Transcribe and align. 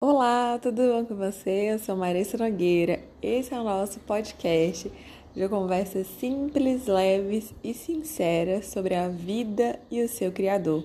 Olá, 0.00 0.60
tudo 0.62 0.80
bom 0.80 1.04
com 1.06 1.16
você? 1.16 1.72
Eu 1.72 1.78
sou 1.80 1.96
Marissa 1.96 2.38
Nogueira. 2.38 3.02
Esse 3.20 3.52
é 3.52 3.58
o 3.58 3.64
nosso 3.64 3.98
podcast 3.98 4.88
de 5.34 5.48
conversas 5.48 6.06
simples, 6.06 6.86
leves 6.86 7.52
e 7.64 7.74
sinceras 7.74 8.66
sobre 8.66 8.94
a 8.94 9.08
vida 9.08 9.76
e 9.90 10.00
o 10.00 10.08
seu 10.08 10.30
criador. 10.30 10.84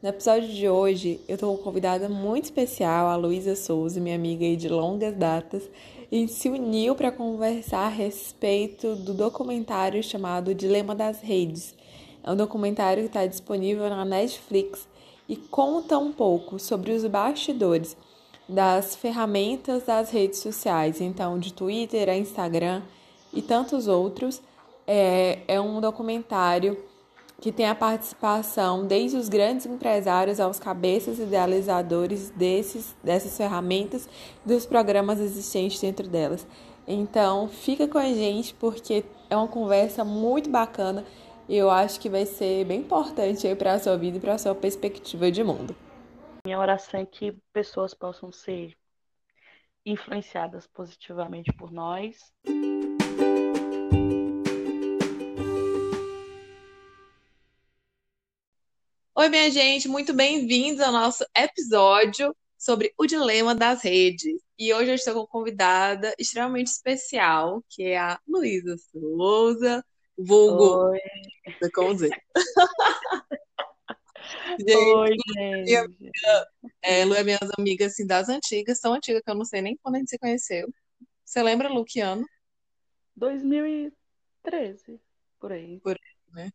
No 0.00 0.10
episódio 0.10 0.48
de 0.48 0.68
hoje, 0.68 1.20
eu 1.26 1.34
estou 1.34 1.56
com 1.56 1.64
convidada 1.64 2.08
muito 2.08 2.44
especial, 2.44 3.08
a 3.08 3.16
Luísa 3.16 3.56
Souza, 3.56 3.98
minha 3.98 4.14
amiga 4.14 4.56
de 4.56 4.68
longas 4.68 5.16
datas, 5.16 5.68
e 6.12 6.28
se 6.28 6.48
uniu 6.48 6.94
para 6.94 7.10
conversar 7.10 7.86
a 7.86 7.88
respeito 7.88 8.94
do 8.94 9.12
documentário 9.12 10.00
chamado 10.04 10.54
Dilema 10.54 10.94
das 10.94 11.20
Redes. 11.20 11.74
É 12.22 12.30
um 12.30 12.36
documentário 12.36 13.02
que 13.02 13.08
está 13.08 13.26
disponível 13.26 13.90
na 13.90 14.04
Netflix 14.04 14.86
e 15.28 15.34
conta 15.34 15.98
um 15.98 16.12
pouco 16.12 16.60
sobre 16.60 16.92
os 16.92 17.04
bastidores 17.04 17.96
das 18.48 18.94
ferramentas 18.94 19.84
das 19.84 20.10
redes 20.10 20.38
sociais, 20.38 21.00
então 21.00 21.38
de 21.38 21.52
Twitter 21.52 22.08
a 22.08 22.16
Instagram 22.16 22.82
e 23.32 23.42
tantos 23.42 23.88
outros. 23.88 24.42
É, 24.86 25.40
é 25.48 25.60
um 25.60 25.80
documentário 25.80 26.78
que 27.40 27.52
tem 27.52 27.66
a 27.66 27.74
participação 27.74 28.86
desde 28.86 29.16
os 29.16 29.28
grandes 29.28 29.66
empresários 29.66 30.40
aos 30.40 30.58
cabeças 30.58 31.18
idealizadores 31.18 32.30
desses, 32.30 32.94
dessas 33.02 33.36
ferramentas 33.36 34.08
dos 34.44 34.64
programas 34.64 35.20
existentes 35.20 35.80
dentro 35.80 36.08
delas. 36.08 36.46
Então, 36.86 37.48
fica 37.48 37.88
com 37.88 37.98
a 37.98 38.08
gente 38.08 38.54
porque 38.54 39.04
é 39.28 39.36
uma 39.36 39.48
conversa 39.48 40.04
muito 40.04 40.48
bacana 40.48 41.04
e 41.48 41.56
eu 41.56 41.68
acho 41.68 42.00
que 42.00 42.08
vai 42.08 42.24
ser 42.24 42.64
bem 42.64 42.80
importante 42.80 43.52
para 43.56 43.74
a 43.74 43.78
sua 43.78 43.96
vida 43.96 44.16
e 44.16 44.20
para 44.20 44.34
a 44.34 44.38
sua 44.38 44.54
perspectiva 44.54 45.30
de 45.30 45.42
mundo. 45.42 45.74
Minha 46.46 46.60
oração 46.60 47.00
é 47.00 47.04
que 47.04 47.32
pessoas 47.52 47.92
possam 47.92 48.30
ser 48.30 48.78
influenciadas 49.84 50.64
positivamente 50.64 51.52
por 51.52 51.72
nós. 51.72 52.32
Oi, 59.12 59.28
minha 59.28 59.50
gente, 59.50 59.88
muito 59.88 60.14
bem-vindos 60.14 60.80
ao 60.80 60.92
nosso 60.92 61.26
episódio 61.36 62.32
sobre 62.56 62.94
o 62.96 63.06
dilema 63.06 63.52
das 63.52 63.82
redes. 63.82 64.40
E 64.56 64.72
hoje 64.72 64.92
eu 64.92 64.94
estou 64.94 65.14
com 65.14 65.20
uma 65.22 65.26
convidada 65.26 66.14
extremamente 66.16 66.68
especial, 66.68 67.60
que 67.68 67.88
é 67.88 67.98
a 67.98 68.20
Luísa 68.24 68.76
Souza, 68.92 69.84
vulgo 70.16 70.90
Oi. 70.90 71.00
com 71.74 71.92
Z. 71.92 72.08
Gente, 74.58 74.74
Oi, 74.74 75.16
gente. 75.66 76.10
É, 76.82 77.04
Lu 77.04 77.14
é 77.14 77.24
minhas 77.24 77.50
amigas 77.58 77.92
assim, 77.92 78.06
das 78.06 78.28
antigas, 78.28 78.80
tão 78.80 78.94
antigas 78.94 79.22
que 79.22 79.30
eu 79.30 79.34
não 79.34 79.44
sei 79.44 79.60
nem 79.60 79.76
quando 79.82 79.96
a 79.96 79.98
gente 79.98 80.10
se 80.10 80.18
conheceu. 80.18 80.72
Você 81.24 81.42
lembra, 81.42 81.68
Lu, 81.68 81.84
que 81.84 82.00
ano? 82.00 82.24
2013, 83.16 85.00
por 85.40 85.52
aí. 85.52 85.80
Por 85.80 85.96
aí, 85.96 86.34
né? 86.34 86.52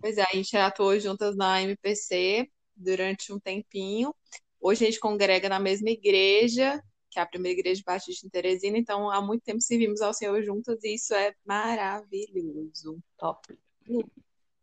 Pois 0.00 0.18
é, 0.18 0.22
a 0.22 0.34
gente 0.34 0.56
atuou 0.56 0.98
juntas 0.98 1.36
na 1.36 1.62
MPC 1.62 2.48
durante 2.74 3.32
um 3.32 3.38
tempinho. 3.38 4.14
Hoje 4.60 4.84
a 4.84 4.90
gente 4.90 5.00
congrega 5.00 5.48
na 5.48 5.58
mesma 5.58 5.90
igreja, 5.90 6.82
que 7.10 7.18
é 7.18 7.22
a 7.22 7.26
primeira 7.26 7.58
igreja 7.58 7.82
Batista 7.84 8.26
em 8.26 8.30
Teresina, 8.30 8.78
então 8.78 9.10
há 9.10 9.20
muito 9.20 9.42
tempo 9.42 9.60
servimos 9.60 10.00
ao 10.00 10.14
Senhor 10.14 10.42
juntas 10.42 10.82
e 10.84 10.94
isso 10.94 11.14
é 11.14 11.34
maravilhoso. 11.44 13.02
Top. 13.16 13.58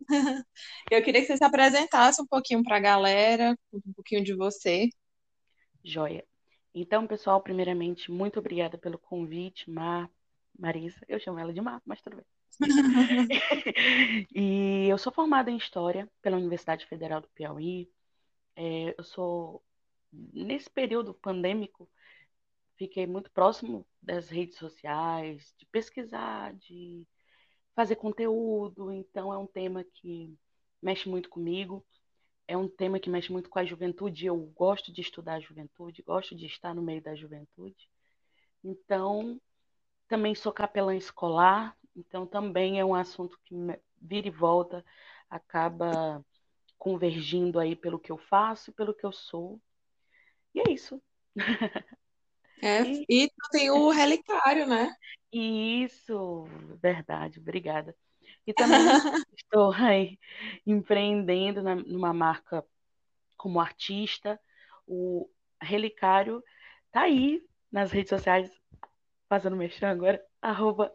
Eu 0.92 1.04
queria 1.04 1.22
que 1.22 1.28
você 1.28 1.38
se 1.38 1.44
apresentasse 1.44 2.22
um 2.22 2.26
pouquinho 2.26 2.64
para 2.64 2.78
a 2.78 2.80
galera, 2.80 3.58
um 3.74 3.94
pouquinho 3.94 4.24
de 4.24 4.34
você. 4.34 4.90
Joia. 5.84 6.26
Então, 6.74 7.08
pessoal, 7.08 7.42
primeiramente, 7.42 8.12
muito 8.12 8.40
obrigada 8.40 8.78
pelo 8.78 9.00
convite, 9.00 9.70
Mar, 9.70 10.10
Marisa. 10.58 11.00
Eu 11.08 11.20
chamo 11.20 11.40
ela 11.40 11.54
de 11.54 11.62
Mar, 11.62 11.82
mas 11.86 12.02
tudo 12.02 12.18
bem. 12.18 12.26
e 14.34 14.88
eu 14.88 14.98
sou 14.98 15.12
formada 15.12 15.50
em 15.50 15.58
História 15.58 16.10
pela 16.22 16.38
Universidade 16.38 16.86
Federal 16.86 17.22
do 17.22 17.30
Piauí. 17.30 17.90
É, 18.56 18.96
eu 18.98 19.04
sou, 19.04 19.64
nesse 20.12 20.70
período 20.70 21.14
pandêmico, 21.14 21.90
fiquei 22.78 23.08
muito 23.08 23.32
próximo 23.32 23.86
das 24.02 24.30
redes 24.30 24.58
sociais, 24.58 25.54
de 25.58 25.66
pesquisar, 25.68 26.54
de 26.54 27.06
fazer 27.78 27.96
conteúdo, 27.96 28.92
então 28.92 29.32
é 29.32 29.38
um 29.38 29.46
tema 29.46 29.84
que 29.84 30.36
mexe 30.82 31.08
muito 31.08 31.30
comigo, 31.30 31.86
é 32.48 32.58
um 32.58 32.68
tema 32.68 33.00
que 33.00 33.08
mexe 33.08 33.32
muito 33.32 33.52
com 33.52 33.60
a 33.60 33.66
juventude, 33.66 34.26
eu 34.26 34.36
gosto 34.56 34.92
de 34.92 35.00
estudar 35.02 35.36
a 35.36 35.40
juventude, 35.40 36.02
gosto 36.02 36.36
de 36.36 36.48
estar 36.48 36.74
no 36.74 36.82
meio 36.82 37.04
da 37.04 37.14
juventude. 37.14 37.88
Então, 38.64 39.40
também 40.08 40.34
sou 40.34 40.52
capelã 40.52 40.96
escolar, 40.96 41.78
então 41.96 42.26
também 42.26 42.80
é 42.80 42.84
um 42.84 42.96
assunto 42.96 43.40
que 43.46 43.54
vira 44.02 44.28
e 44.28 44.32
volta, 44.32 44.84
acaba 45.30 46.26
convergindo 46.80 47.60
aí 47.60 47.76
pelo 47.76 48.00
que 48.00 48.12
eu 48.12 48.18
faço 48.18 48.72
e 48.72 48.74
pelo 48.74 48.92
que 48.92 49.06
eu 49.06 49.12
sou. 49.12 49.62
E 50.56 50.62
é 50.62 50.74
isso. 50.74 51.00
É, 52.62 52.82
e, 52.82 53.06
e 53.10 53.32
tem 53.52 53.70
o 53.70 53.90
relicário, 53.90 54.66
né? 54.66 54.94
Isso, 55.32 56.46
verdade, 56.82 57.40
obrigada. 57.40 57.96
E 58.46 58.54
também 58.54 58.78
estou 59.36 59.72
aí 59.74 60.18
empreendendo 60.66 61.62
na, 61.62 61.76
numa 61.76 62.14
marca 62.14 62.66
como 63.36 63.60
artista. 63.60 64.40
O 64.88 65.30
Relicário 65.62 66.44
tá 66.92 67.02
aí 67.02 67.44
nas 67.72 67.92
redes 67.92 68.10
sociais, 68.10 68.50
fazendo 69.28 69.56
mexer 69.56 69.86
agora, 69.86 70.24
arroba 70.42 70.94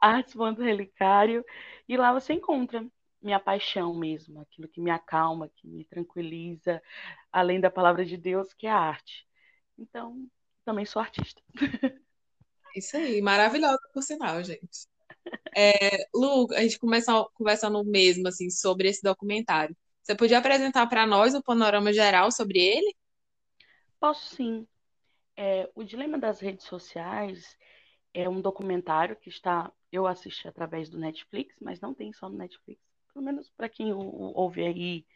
artes.relicário. 0.00 1.44
E 1.88 1.96
lá 1.96 2.12
você 2.12 2.32
encontra 2.32 2.86
minha 3.20 3.38
paixão 3.38 3.94
mesmo, 3.94 4.40
aquilo 4.40 4.68
que 4.68 4.80
me 4.80 4.90
acalma, 4.90 5.50
que 5.56 5.66
me 5.66 5.84
tranquiliza, 5.84 6.82
além 7.32 7.60
da 7.60 7.70
palavra 7.70 8.04
de 8.04 8.16
Deus, 8.16 8.54
que 8.54 8.66
é 8.66 8.70
a 8.70 8.78
arte. 8.78 9.27
Então, 9.78 10.28
também 10.64 10.84
sou 10.84 11.00
artista. 11.00 11.40
Isso 12.74 12.96
aí, 12.96 13.20
maravilhosa 13.22 13.78
por 13.92 14.02
sinal, 14.02 14.42
gente. 14.42 14.86
É, 15.56 16.06
Lu, 16.14 16.46
a 16.52 16.62
gente 16.62 16.78
começa 16.78 17.12
conversando 17.34 17.82
mesmo 17.84 18.28
assim 18.28 18.50
sobre 18.50 18.88
esse 18.88 19.02
documentário. 19.02 19.76
Você 20.02 20.14
podia 20.14 20.38
apresentar 20.38 20.86
para 20.86 21.06
nós 21.06 21.34
um 21.34 21.42
panorama 21.42 21.92
geral 21.92 22.30
sobre 22.30 22.58
ele? 22.58 22.96
Posso 24.00 24.34
sim. 24.34 24.66
É, 25.36 25.70
o 25.74 25.84
Dilema 25.84 26.18
das 26.18 26.40
Redes 26.40 26.66
Sociais 26.66 27.56
é 28.14 28.28
um 28.28 28.40
documentário 28.40 29.16
que 29.16 29.28
está. 29.28 29.72
Eu 29.90 30.06
assisti 30.06 30.48
através 30.48 30.88
do 30.88 30.98
Netflix, 30.98 31.54
mas 31.60 31.80
não 31.80 31.94
tem 31.94 32.12
só 32.12 32.28
no 32.28 32.36
Netflix. 32.36 32.80
Pelo 33.12 33.24
menos 33.24 33.50
para 33.50 33.68
quem 33.68 33.92
ouve 33.92 34.64
aí 34.64 35.06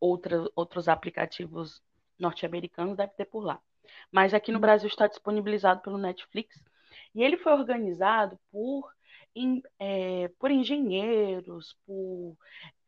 outra, 0.00 0.48
outros 0.54 0.88
aplicativos 0.88 1.82
norte-americanos, 2.18 2.96
deve 2.96 3.12
ter 3.14 3.26
por 3.26 3.44
lá. 3.44 3.60
Mas 4.10 4.34
aqui 4.34 4.52
no 4.52 4.60
Brasil 4.60 4.88
está 4.88 5.06
disponibilizado 5.06 5.80
pelo 5.80 5.98
Netflix. 5.98 6.62
E 7.14 7.22
ele 7.22 7.36
foi 7.36 7.52
organizado 7.52 8.38
por, 8.50 8.92
é, 9.78 10.28
por 10.38 10.50
engenheiros, 10.50 11.76
por 11.86 12.36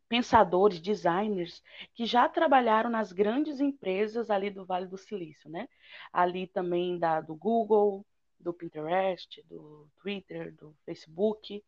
pensadores, 0.08 0.80
designers 0.80 1.62
que 1.94 2.06
já 2.06 2.28
trabalharam 2.28 2.88
nas 2.88 3.12
grandes 3.12 3.60
empresas 3.60 4.30
ali 4.30 4.50
do 4.50 4.64
Vale 4.64 4.86
do 4.86 4.96
Silício, 4.96 5.50
né? 5.50 5.68
Ali 6.12 6.46
também 6.46 6.98
da, 6.98 7.20
do 7.20 7.34
Google, 7.34 8.04
do 8.40 8.52
Pinterest, 8.52 9.42
do 9.48 9.88
Twitter, 10.00 10.54
do 10.54 10.74
Facebook. 10.84 11.62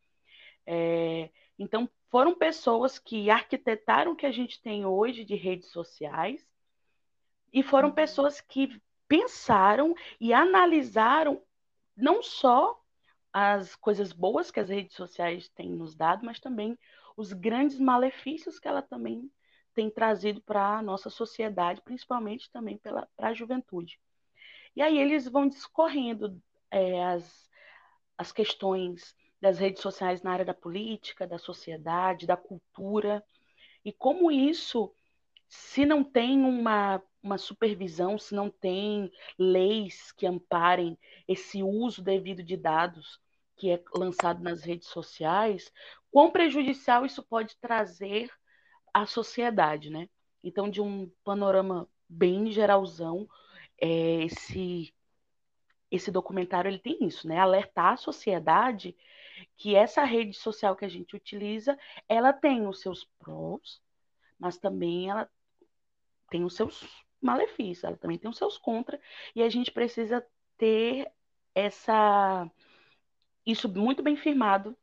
É, 0.65 1.29
então, 1.57 1.89
foram 2.09 2.35
pessoas 2.35 2.97
que 2.97 3.29
arquitetaram 3.29 4.13
o 4.13 4.15
que 4.15 4.25
a 4.25 4.31
gente 4.31 4.61
tem 4.61 4.85
hoje 4.85 5.23
de 5.23 5.35
redes 5.35 5.69
sociais 5.69 6.45
e 7.53 7.61
foram 7.61 7.89
uhum. 7.89 7.95
pessoas 7.95 8.41
que 8.41 8.81
pensaram 9.11 9.93
e 10.21 10.31
analisaram 10.31 11.43
não 11.97 12.23
só 12.23 12.81
as 13.33 13.75
coisas 13.75 14.13
boas 14.13 14.49
que 14.49 14.59
as 14.61 14.69
redes 14.69 14.95
sociais 14.95 15.49
têm 15.49 15.69
nos 15.69 15.93
dado, 15.93 16.25
mas 16.25 16.39
também 16.39 16.79
os 17.17 17.33
grandes 17.33 17.77
malefícios 17.77 18.57
que 18.57 18.69
ela 18.69 18.81
também 18.81 19.29
tem 19.73 19.89
trazido 19.89 20.41
para 20.41 20.77
a 20.77 20.81
nossa 20.81 21.09
sociedade, 21.09 21.81
principalmente 21.81 22.49
também 22.51 22.77
para 22.77 23.05
a 23.17 23.33
juventude. 23.33 23.99
E 24.77 24.81
aí 24.81 24.97
eles 24.97 25.27
vão 25.27 25.45
discorrendo 25.45 26.41
é, 26.69 27.03
as, 27.03 27.49
as 28.17 28.31
questões 28.31 29.13
das 29.41 29.59
redes 29.59 29.81
sociais 29.81 30.21
na 30.21 30.31
área 30.31 30.45
da 30.45 30.53
política, 30.53 31.27
da 31.27 31.37
sociedade, 31.37 32.25
da 32.25 32.37
cultura, 32.37 33.21
e 33.83 33.91
como 33.91 34.31
isso, 34.31 34.89
se 35.49 35.85
não 35.85 36.01
tem 36.01 36.45
uma 36.45 37.03
uma 37.23 37.37
supervisão, 37.37 38.17
se 38.17 38.33
não 38.33 38.49
tem 38.49 39.11
leis 39.37 40.11
que 40.11 40.25
amparem 40.25 40.97
esse 41.27 41.61
uso 41.61 42.01
devido 42.01 42.43
de 42.43 42.57
dados 42.57 43.19
que 43.55 43.69
é 43.69 43.83
lançado 43.93 44.41
nas 44.41 44.63
redes 44.63 44.87
sociais, 44.87 45.71
quão 46.09 46.31
prejudicial 46.31 47.05
isso 47.05 47.21
pode 47.21 47.55
trazer 47.57 48.31
à 48.93 49.05
sociedade, 49.05 49.89
né? 49.89 50.09
Então, 50.43 50.69
de 50.69 50.81
um 50.81 51.11
panorama 51.23 51.87
bem 52.09 52.51
geralzão, 52.51 53.27
é, 53.79 54.23
esse 54.23 54.93
esse 55.91 56.09
documentário 56.09 56.69
ele 56.69 56.79
tem 56.79 57.05
isso, 57.05 57.27
né? 57.27 57.37
Alertar 57.37 57.93
a 57.93 57.97
sociedade 57.97 58.95
que 59.57 59.75
essa 59.75 60.03
rede 60.03 60.33
social 60.33 60.75
que 60.75 60.85
a 60.85 60.89
gente 60.89 61.15
utiliza, 61.15 61.77
ela 62.07 62.31
tem 62.31 62.65
os 62.65 62.79
seus 62.79 63.03
prós, 63.19 63.81
mas 64.39 64.57
também 64.57 65.09
ela 65.09 65.29
tem 66.29 66.45
os 66.45 66.55
seus 66.55 67.05
malefícios, 67.21 67.83
ela 67.83 67.97
também 67.97 68.17
tem 68.17 68.29
os 68.29 68.37
seus 68.37 68.57
contra, 68.57 68.99
e 69.35 69.43
a 69.43 69.49
gente 69.49 69.71
precisa 69.71 70.25
ter 70.57 71.11
essa 71.53 72.49
isso 73.45 73.67
muito 73.67 74.03
bem 74.03 74.15
firmado 74.15 74.77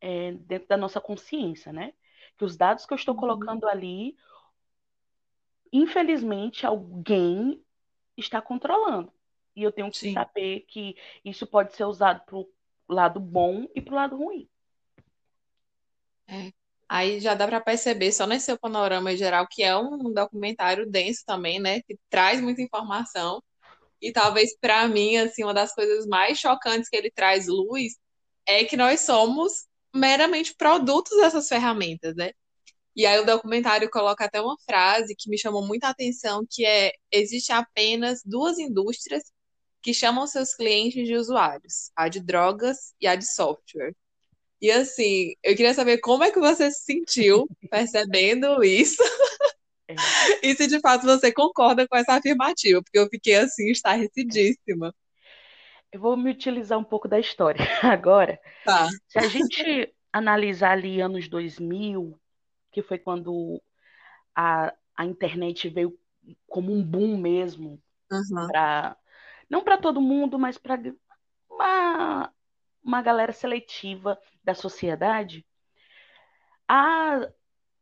é, 0.00 0.32
dentro 0.32 0.68
da 0.68 0.76
nossa 0.76 1.00
consciência, 1.00 1.72
né? 1.72 1.92
Que 2.36 2.44
os 2.44 2.56
dados 2.56 2.86
que 2.86 2.92
eu 2.92 2.96
estou 2.96 3.14
uhum. 3.14 3.20
colocando 3.20 3.68
ali, 3.68 4.16
infelizmente, 5.72 6.66
alguém 6.66 7.62
está 8.16 8.40
controlando. 8.40 9.12
E 9.54 9.62
eu 9.62 9.70
tenho 9.70 9.90
que 9.90 9.98
Sim. 9.98 10.14
saber 10.14 10.60
que 10.60 10.96
isso 11.24 11.46
pode 11.46 11.74
ser 11.74 11.84
usado 11.84 12.24
para 12.24 12.36
o 12.36 12.48
lado 12.88 13.20
bom 13.20 13.68
e 13.74 13.80
para 13.80 13.92
o 13.92 13.96
lado 13.96 14.16
ruim. 14.16 14.48
É. 16.26 16.52
Aí 16.94 17.20
já 17.20 17.34
dá 17.34 17.46
para 17.46 17.58
perceber, 17.58 18.12
só 18.12 18.26
nesse 18.26 18.44
seu 18.46 18.58
panorama 18.58 19.16
geral, 19.16 19.46
que 19.50 19.62
é 19.62 19.74
um 19.74 20.12
documentário 20.12 20.84
denso 20.86 21.22
também, 21.26 21.58
né? 21.58 21.80
Que 21.80 21.98
traz 22.10 22.38
muita 22.38 22.60
informação. 22.60 23.42
E 24.00 24.12
talvez 24.12 24.54
para 24.60 24.86
mim, 24.88 25.16
assim, 25.16 25.42
uma 25.42 25.54
das 25.54 25.74
coisas 25.74 26.06
mais 26.06 26.38
chocantes 26.38 26.90
que 26.90 26.96
ele 26.96 27.10
traz 27.10 27.46
luz 27.48 27.94
é 28.46 28.64
que 28.64 28.76
nós 28.76 29.00
somos 29.00 29.66
meramente 29.94 30.54
produtos 30.54 31.16
dessas 31.18 31.48
ferramentas, 31.48 32.14
né? 32.14 32.32
E 32.96 33.06
aí 33.06 33.18
o 33.20 33.26
documentário 33.26 33.90
coloca 33.90 34.26
até 34.26 34.40
uma 34.40 34.56
frase 34.66 35.14
que 35.16 35.30
me 35.30 35.38
chamou 35.38 35.66
muita 35.66 35.88
atenção, 35.88 36.46
que 36.50 36.66
é: 36.66 36.92
existe 37.10 37.52
apenas 37.52 38.22
duas 38.24 38.58
indústrias 38.58 39.24
que 39.82 39.94
chamam 39.94 40.26
seus 40.26 40.54
clientes 40.54 41.06
de 41.08 41.16
usuários, 41.16 41.90
a 41.96 42.08
de 42.08 42.20
drogas 42.20 42.94
e 43.00 43.06
a 43.06 43.16
de 43.16 43.26
software. 43.26 43.94
E 44.62 44.70
assim, 44.70 45.34
eu 45.42 45.56
queria 45.56 45.74
saber 45.74 45.98
como 45.98 46.22
é 46.22 46.30
que 46.30 46.38
você 46.38 46.70
se 46.70 46.84
sentiu 46.84 47.48
percebendo 47.68 48.62
isso. 48.62 49.02
É. 49.88 49.94
e 50.40 50.54
se 50.54 50.68
de 50.68 50.78
fato 50.78 51.04
você 51.04 51.32
concorda 51.32 51.86
com 51.88 51.96
essa 51.96 52.14
afirmativa, 52.14 52.80
porque 52.80 53.00
eu 53.00 53.08
fiquei 53.08 53.34
assim, 53.34 53.72
estarrecidíssima. 53.72 54.94
Eu 55.90 56.00
vou 56.00 56.16
me 56.16 56.30
utilizar 56.30 56.78
um 56.78 56.84
pouco 56.84 57.08
da 57.08 57.18
história 57.18 57.60
agora. 57.82 58.40
Tá. 58.64 58.88
Se 59.08 59.18
a 59.18 59.26
gente 59.26 59.92
analisar 60.12 60.70
ali 60.70 61.00
anos 61.00 61.28
2000, 61.28 62.16
que 62.70 62.82
foi 62.82 62.98
quando 62.98 63.60
a, 64.32 64.72
a 64.96 65.04
internet 65.04 65.68
veio 65.68 65.98
como 66.46 66.72
um 66.72 66.84
boom 66.84 67.16
mesmo 67.16 67.82
uhum. 68.12 68.46
para 68.46 68.96
não 69.50 69.64
para 69.64 69.76
todo 69.76 70.00
mundo, 70.00 70.38
mas 70.38 70.56
para 70.56 70.80
uma, 71.50 72.32
uma 72.82 73.02
galera 73.02 73.32
seletiva 73.32 74.18
da 74.42 74.54
sociedade, 74.54 75.46
a, 76.68 77.28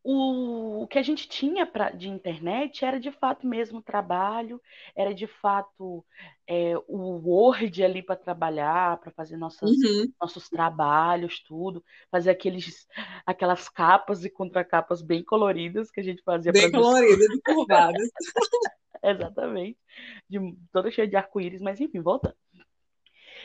o, 0.03 0.83
o 0.83 0.87
que 0.89 0.99
a 0.99 1.03
gente 1.03 1.29
tinha 1.29 1.67
pra, 1.67 1.91
de 1.91 2.09
internet 2.09 2.85
era 2.85 2.99
de 2.99 3.11
fato 3.11 3.47
mesmo 3.47 3.83
trabalho, 3.83 4.61
era 4.97 5.15
de 5.15 5.27
fato 5.27 6.05
é, 6.47 6.75
o 6.89 7.21
Word 7.23 7.85
ali 7.85 8.03
para 8.03 8.17
trabalhar, 8.17 8.99
para 8.99 9.13
fazer 9.13 9.37
nossas, 9.37 9.71
uhum. 9.71 10.13
nossos 10.21 10.49
trabalhos, 10.49 11.41
tudo, 11.43 11.85
fazer 12.11 12.31
aqueles, 12.31 12.87
aquelas 13.27 13.69
capas 13.69 14.25
e 14.25 14.31
contracapas 14.31 15.03
bem 15.03 15.23
coloridas 15.23 15.91
que 15.91 16.01
a 16.01 16.05
gente 16.05 16.23
fazia. 16.23 16.53
Bem 16.53 16.71
coloridas 16.73 17.29
e 17.29 17.41
curvadas. 17.43 18.09
Exatamente. 19.03 19.79
De, 20.29 20.39
toda 20.73 20.91
cheia 20.91 21.09
de 21.09 21.17
arco-íris, 21.17 21.61
mas 21.61 21.81
enfim, 21.81 22.01
voltando. 22.01 22.37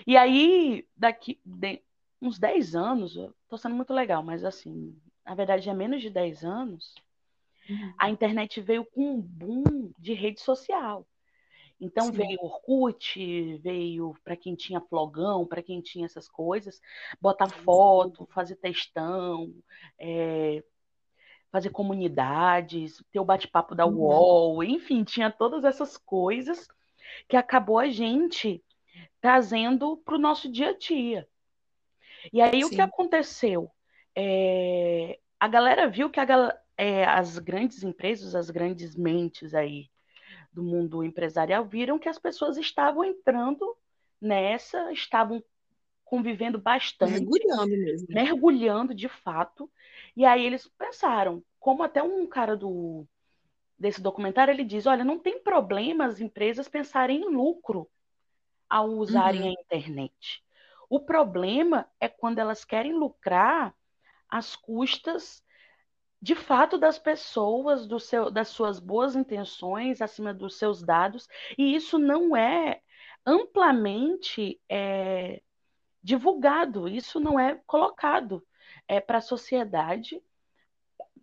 E 0.06 0.18
aí, 0.18 0.88
daqui 0.95 1.39
de, 1.44 1.81
uns 2.21 2.39
10 2.39 2.75
anos, 2.75 3.15
tô 3.47 3.57
sendo 3.57 3.75
muito 3.75 3.94
legal, 3.94 4.24
mas 4.24 4.44
assim, 4.44 4.95
na 5.25 5.36
verdade 5.36 5.69
é 5.69 5.74
menos 5.74 6.01
de 6.01 6.09
10 6.09 6.44
anos, 6.44 6.95
uhum. 7.69 7.94
a 7.97 8.09
internet 8.09 8.62
veio 8.62 8.86
com 8.86 9.15
um 9.15 9.21
boom 9.21 9.92
de 9.97 10.13
rede 10.13 10.42
social. 10.42 11.06
Então 11.80 12.06
Sim. 12.06 12.13
veio 12.13 12.39
Orkut, 12.42 13.57
veio 13.57 14.15
para 14.24 14.36
quem 14.36 14.56
tinha 14.56 14.80
flogão, 14.80 15.45
para 15.45 15.62
quem 15.62 15.81
tinha 15.81 16.06
essas 16.06 16.27
coisas, 16.27 16.80
botar 17.19 17.50
foto, 17.50 18.25
fazer 18.33 18.56
textão, 18.56 19.53
é, 20.00 20.63
fazer 21.51 21.69
comunidades, 21.71 23.03
ter 23.12 23.19
o 23.19 23.25
bate-papo 23.25 23.75
da 23.75 23.86
uhum. 23.86 23.97
UOL, 23.97 24.63
enfim, 24.63 25.03
tinha 25.03 25.30
todas 25.30 25.65
essas 25.65 25.97
coisas 25.97 26.68
que 27.27 27.36
acabou 27.36 27.77
a 27.77 27.88
gente 27.88 28.63
trazendo 29.21 29.97
para 29.97 30.15
o 30.15 30.19
nosso 30.19 30.51
dia 30.51 30.69
a 30.69 30.77
dia. 30.77 31.27
E 32.31 32.42
aí 32.42 32.62
Sim. 32.62 32.65
o 32.65 32.69
que 32.69 32.81
aconteceu? 32.81 33.69
É, 34.15 35.19
a 35.39 35.47
galera 35.47 35.88
viu 35.88 36.09
que 36.09 36.19
a, 36.19 36.59
é, 36.77 37.06
as 37.06 37.38
grandes 37.39 37.83
empresas, 37.83 38.36
as 38.36 38.50
grandes 38.50 38.95
mentes 38.95 39.53
aí 39.53 39.89
do 40.51 40.63
mundo 40.63 41.03
empresarial 41.03 41.65
viram 41.65 42.00
que 42.00 42.09
as 42.09 42.18
pessoas 42.18 42.57
estavam 42.57 43.03
entrando 43.03 43.75
nessa, 44.21 44.92
estavam 44.92 45.44
convivendo 46.03 46.59
bastante. 46.59 47.12
Mergulhando 47.12 47.68
mesmo. 47.68 48.07
Mergulhando 48.09 48.95
de 48.95 49.09
fato. 49.09 49.69
E 50.15 50.24
aí 50.24 50.45
eles 50.45 50.68
pensaram, 50.77 51.44
como 51.59 51.83
até 51.83 52.01
um 52.01 52.25
cara 52.27 52.56
do 52.56 53.06
desse 53.77 54.01
documentário, 54.01 54.53
ele 54.53 54.63
diz, 54.63 54.86
olha, 54.86 55.03
não 55.03 55.19
tem 55.19 55.44
problema 55.44 56.06
as 56.06 56.21
empresas 56.21 56.69
pensarem 56.69 57.19
em 57.21 57.30
lucro 57.30 57.89
ao 58.69 58.89
usarem 58.89 59.41
uhum. 59.41 59.47
a 59.50 59.51
internet. 59.51 60.44
O 60.89 61.00
problema 61.00 61.88
é 62.00 62.07
quando 62.07 62.39
elas 62.39 62.63
querem 62.63 62.94
lucrar 62.94 63.73
às 64.29 64.56
custas 64.56 65.44
de 66.21 66.33
fato 66.33 66.77
das 66.77 66.97
pessoas, 66.97 67.85
do 67.85 68.00
seu, 68.00 68.31
das 68.31 68.47
suas 68.47 68.79
boas 68.79 69.15
intenções, 69.15 70.01
acima 70.01 70.33
dos 70.33 70.57
seus 70.57 70.81
dados, 70.81 71.27
e 71.57 71.75
isso 71.75 72.00
não 72.00 72.35
é 72.35 72.81
amplamente 73.25 74.59
é, 74.69 75.41
divulgado, 76.01 76.88
isso 76.88 77.19
não 77.19 77.39
é 77.39 77.61
colocado 77.65 78.45
é, 78.88 79.00
para 79.00 79.19
a 79.19 79.21
sociedade, 79.21 80.21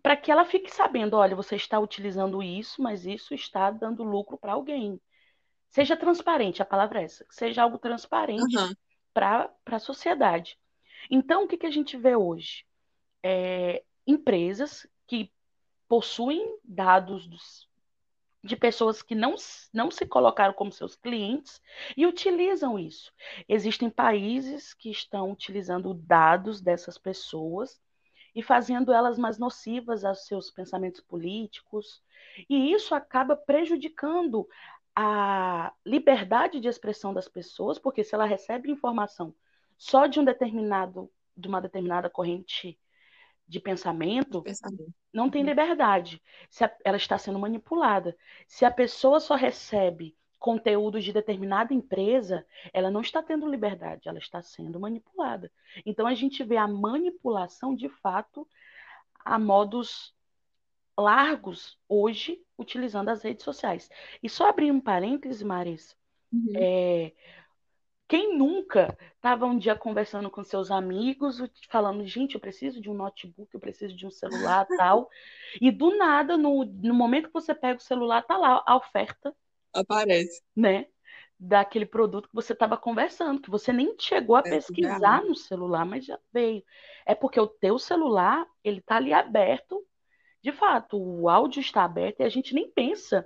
para 0.01 0.17
que 0.17 0.31
ela 0.31 0.45
fique 0.45 0.69
sabendo, 0.69 1.15
olha, 1.15 1.35
você 1.35 1.55
está 1.55 1.79
utilizando 1.79 2.43
isso, 2.43 2.81
mas 2.81 3.05
isso 3.05 3.33
está 3.33 3.71
dando 3.71 4.03
lucro 4.03 4.37
para 4.37 4.53
alguém. 4.53 4.99
Seja 5.73 5.97
transparente, 5.97 6.61
a 6.61 6.65
palavra 6.65 7.01
é 7.01 7.05
essa, 7.05 7.25
seja 7.31 7.63
algo 7.63 7.79
transparente 7.79 8.55
uhum. 8.55 8.75
para 9.11 9.51
a 9.65 9.79
sociedade. 9.79 10.55
Então, 11.09 11.43
o 11.43 11.47
que, 11.47 11.57
que 11.57 11.65
a 11.65 11.71
gente 11.71 11.97
vê 11.97 12.15
hoje? 12.15 12.63
É, 13.23 13.83
empresas 14.05 14.87
que 15.07 15.31
possuem 15.87 16.59
dados 16.63 17.25
dos, 17.25 17.67
de 18.43 18.55
pessoas 18.55 19.01
que 19.01 19.15
não, 19.15 19.33
não 19.73 19.89
se 19.89 20.05
colocaram 20.05 20.53
como 20.53 20.71
seus 20.71 20.95
clientes 20.95 21.59
e 21.97 22.05
utilizam 22.05 22.77
isso. 22.77 23.11
Existem 23.49 23.89
países 23.89 24.75
que 24.75 24.91
estão 24.91 25.31
utilizando 25.31 25.91
dados 25.95 26.61
dessas 26.61 26.99
pessoas 26.99 27.81
e 28.35 28.43
fazendo 28.43 28.93
elas 28.93 29.17
mais 29.17 29.39
nocivas 29.39 30.05
aos 30.05 30.27
seus 30.27 30.51
pensamentos 30.51 31.01
políticos, 31.01 32.03
e 32.49 32.71
isso 32.73 32.95
acaba 32.95 33.35
prejudicando 33.35 34.47
a 34.95 35.73
liberdade 35.85 36.59
de 36.59 36.67
expressão 36.67 37.13
das 37.13 37.27
pessoas, 37.27 37.79
porque 37.79 38.03
se 38.03 38.13
ela 38.13 38.25
recebe 38.25 38.71
informação 38.71 39.33
só 39.77 40.05
de 40.05 40.19
um 40.19 40.23
determinado 40.23 41.11
de 41.35 41.47
uma 41.47 41.59
determinada 41.59 42.09
corrente 42.09 42.79
de 43.47 43.59
pensamento, 43.59 44.37
de 44.39 44.43
pensamento. 44.45 44.93
não 45.11 45.29
tem 45.29 45.41
uhum. 45.41 45.49
liberdade. 45.49 46.21
Se 46.49 46.63
a, 46.63 46.75
ela 46.83 46.97
está 46.97 47.17
sendo 47.17 47.39
manipulada. 47.39 48.15
Se 48.47 48.65
a 48.65 48.71
pessoa 48.71 49.19
só 49.19 49.35
recebe 49.35 50.15
conteúdos 50.39 51.03
de 51.03 51.13
determinada 51.13 51.73
empresa, 51.73 52.45
ela 52.73 52.91
não 52.91 53.01
está 53.01 53.23
tendo 53.23 53.49
liberdade, 53.49 54.09
ela 54.09 54.19
está 54.19 54.41
sendo 54.41 54.79
manipulada. 54.79 55.51
Então 55.85 56.05
a 56.05 56.13
gente 56.13 56.43
vê 56.43 56.57
a 56.57 56.67
manipulação 56.67 57.75
de 57.75 57.89
fato 57.89 58.47
a 59.23 59.39
modos 59.39 60.13
largos 60.97 61.77
hoje 61.87 62.41
utilizando 62.57 63.09
as 63.09 63.23
redes 63.23 63.43
sociais. 63.43 63.89
E 64.21 64.29
só 64.29 64.49
abrir 64.49 64.71
um 64.71 64.79
parêntese, 64.79 65.43
Marisa, 65.43 65.95
uhum. 66.31 66.53
é, 66.55 67.13
quem 68.13 68.37
nunca 68.37 68.95
estava 69.15 69.45
um 69.47 69.57
dia 69.57 69.75
conversando 69.75 70.29
com 70.29 70.43
seus 70.43 70.69
amigos, 70.69 71.41
falando, 71.67 72.05
gente, 72.05 72.35
eu 72.35 72.41
preciso 72.41 72.79
de 72.79 72.87
um 72.89 72.93
notebook, 72.93 73.51
eu 73.51 73.59
preciso 73.59 73.95
de 73.95 74.05
um 74.05 74.11
celular 74.11 74.67
tal. 74.77 75.09
E 75.59 75.71
do 75.71 75.97
nada, 75.97 76.37
no, 76.37 76.63
no 76.63 76.93
momento 76.93 77.27
que 77.27 77.33
você 77.33 77.55
pega 77.55 77.79
o 77.79 77.83
celular, 77.83 78.21
tá 78.21 78.37
lá 78.37 78.63
a 78.67 78.75
oferta. 78.75 79.35
Aparece. 79.73 80.43
Né? 80.55 80.85
Daquele 81.39 81.87
produto 81.87 82.29
que 82.29 82.35
você 82.35 82.53
estava 82.53 82.77
conversando, 82.77 83.41
que 83.41 83.49
você 83.49 83.73
nem 83.73 83.95
chegou 83.99 84.35
a 84.35 84.41
é 84.41 84.43
pesquisar 84.43 85.23
no 85.23 85.35
celular, 85.35 85.83
mas 85.83 86.05
já 86.05 86.19
veio. 86.31 86.63
É 87.07 87.15
porque 87.15 87.39
o 87.39 87.47
teu 87.47 87.79
celular, 87.79 88.45
ele 88.63 88.79
tá 88.79 88.97
ali 88.97 89.11
aberto. 89.11 89.83
De 90.43 90.51
fato, 90.51 90.97
o 90.97 91.29
áudio 91.29 91.61
está 91.61 91.83
aberto 91.85 92.19
e 92.19 92.23
a 92.23 92.29
gente 92.29 92.53
nem 92.53 92.69
pensa 92.69 93.25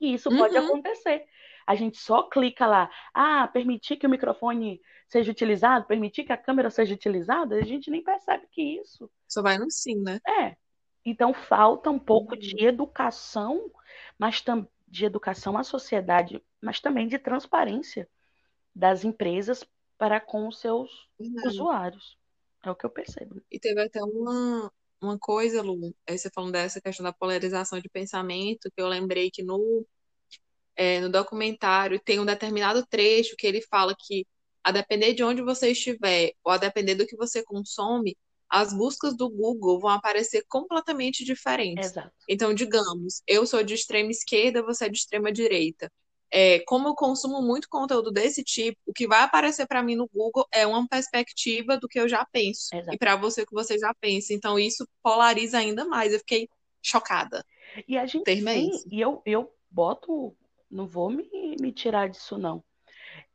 E 0.00 0.14
isso 0.14 0.30
uhum. 0.30 0.38
pode 0.38 0.56
acontecer. 0.56 1.26
A 1.66 1.74
gente 1.74 1.98
só 1.98 2.22
clica 2.22 2.66
lá, 2.66 2.90
ah, 3.12 3.46
permitir 3.48 3.96
que 3.96 4.06
o 4.06 4.10
microfone 4.10 4.80
seja 5.06 5.30
utilizado, 5.30 5.86
permitir 5.86 6.24
que 6.24 6.32
a 6.32 6.36
câmera 6.36 6.70
seja 6.70 6.94
utilizada, 6.94 7.56
a 7.56 7.62
gente 7.62 7.90
nem 7.90 8.02
percebe 8.02 8.46
que 8.50 8.62
isso. 8.62 9.10
Só 9.26 9.42
vai 9.42 9.58
no 9.58 9.70
sim, 9.70 9.96
né? 9.96 10.18
É. 10.26 10.56
Então 11.04 11.34
falta 11.34 11.90
um 11.90 11.98
pouco 11.98 12.34
uhum. 12.34 12.40
de 12.40 12.64
educação, 12.64 13.70
mas 14.18 14.42
de 14.86 15.04
educação 15.04 15.58
à 15.58 15.62
sociedade, 15.62 16.42
mas 16.60 16.80
também 16.80 17.06
de 17.06 17.18
transparência 17.18 18.08
das 18.74 19.04
empresas 19.04 19.64
para 19.98 20.20
com 20.20 20.48
os 20.48 20.60
seus 20.60 21.08
uhum. 21.18 21.34
usuários. 21.46 22.16
É 22.64 22.70
o 22.70 22.74
que 22.74 22.86
eu 22.86 22.90
percebo. 22.90 23.42
E 23.50 23.58
teve 23.58 23.80
até 23.80 24.02
uma, 24.02 24.72
uma 25.00 25.18
coisa, 25.18 25.62
Lu, 25.62 25.94
você 26.08 26.30
falando 26.30 26.52
dessa 26.52 26.80
questão 26.80 27.04
da 27.04 27.12
polarização 27.12 27.80
de 27.80 27.88
pensamento, 27.88 28.70
que 28.74 28.82
eu 28.82 28.88
lembrei 28.88 29.30
que 29.30 29.42
no 29.42 29.86
é, 30.76 31.00
no 31.00 31.10
documentário 31.10 32.00
tem 32.00 32.20
um 32.20 32.24
determinado 32.24 32.86
trecho 32.86 33.34
que 33.36 33.46
ele 33.46 33.60
fala 33.62 33.94
que, 33.98 34.24
a 34.62 34.70
depender 34.70 35.12
de 35.12 35.24
onde 35.24 35.42
você 35.42 35.72
estiver, 35.72 36.32
ou 36.44 36.52
a 36.52 36.56
depender 36.56 36.94
do 36.94 37.06
que 37.06 37.16
você 37.16 37.42
consome, 37.42 38.16
as 38.48 38.72
buscas 38.72 39.16
do 39.16 39.28
Google 39.28 39.80
vão 39.80 39.90
aparecer 39.90 40.44
completamente 40.48 41.24
diferentes. 41.24 41.90
Exato. 41.90 42.12
Então, 42.28 42.54
digamos, 42.54 43.22
eu 43.26 43.44
sou 43.44 43.62
de 43.62 43.74
extrema 43.74 44.10
esquerda, 44.10 44.62
você 44.62 44.86
é 44.86 44.88
de 44.88 44.98
extrema 44.98 45.32
direita. 45.32 45.90
É, 46.30 46.60
como 46.66 46.88
eu 46.88 46.94
consumo 46.94 47.40
muito 47.40 47.68
conteúdo 47.68 48.10
desse 48.10 48.44
tipo, 48.44 48.78
o 48.86 48.92
que 48.92 49.06
vai 49.06 49.22
aparecer 49.22 49.66
para 49.66 49.82
mim 49.82 49.96
no 49.96 50.08
Google 50.08 50.46
é 50.52 50.66
uma 50.66 50.86
perspectiva 50.86 51.78
do 51.78 51.88
que 51.88 51.98
eu 51.98 52.08
já 52.08 52.24
penso. 52.30 52.74
Exato. 52.74 52.94
E 52.94 52.98
para 52.98 53.16
você 53.16 53.42
o 53.42 53.46
que 53.46 53.54
você 53.54 53.78
já 53.78 53.94
pensa. 54.00 54.34
Então, 54.34 54.58
isso 54.58 54.86
polariza 55.02 55.58
ainda 55.58 55.84
mais. 55.86 56.12
Eu 56.12 56.18
fiquei 56.18 56.48
chocada. 56.82 57.44
E 57.86 57.96
a 57.96 58.06
gente 58.06 58.24
tem, 58.24 58.70
e 58.90 59.00
eu, 59.00 59.22
eu 59.24 59.52
boto 59.70 60.34
não 60.70 60.86
vou 60.86 61.10
me, 61.10 61.56
me 61.60 61.72
tirar 61.72 62.08
disso, 62.08 62.36
não. 62.36 62.62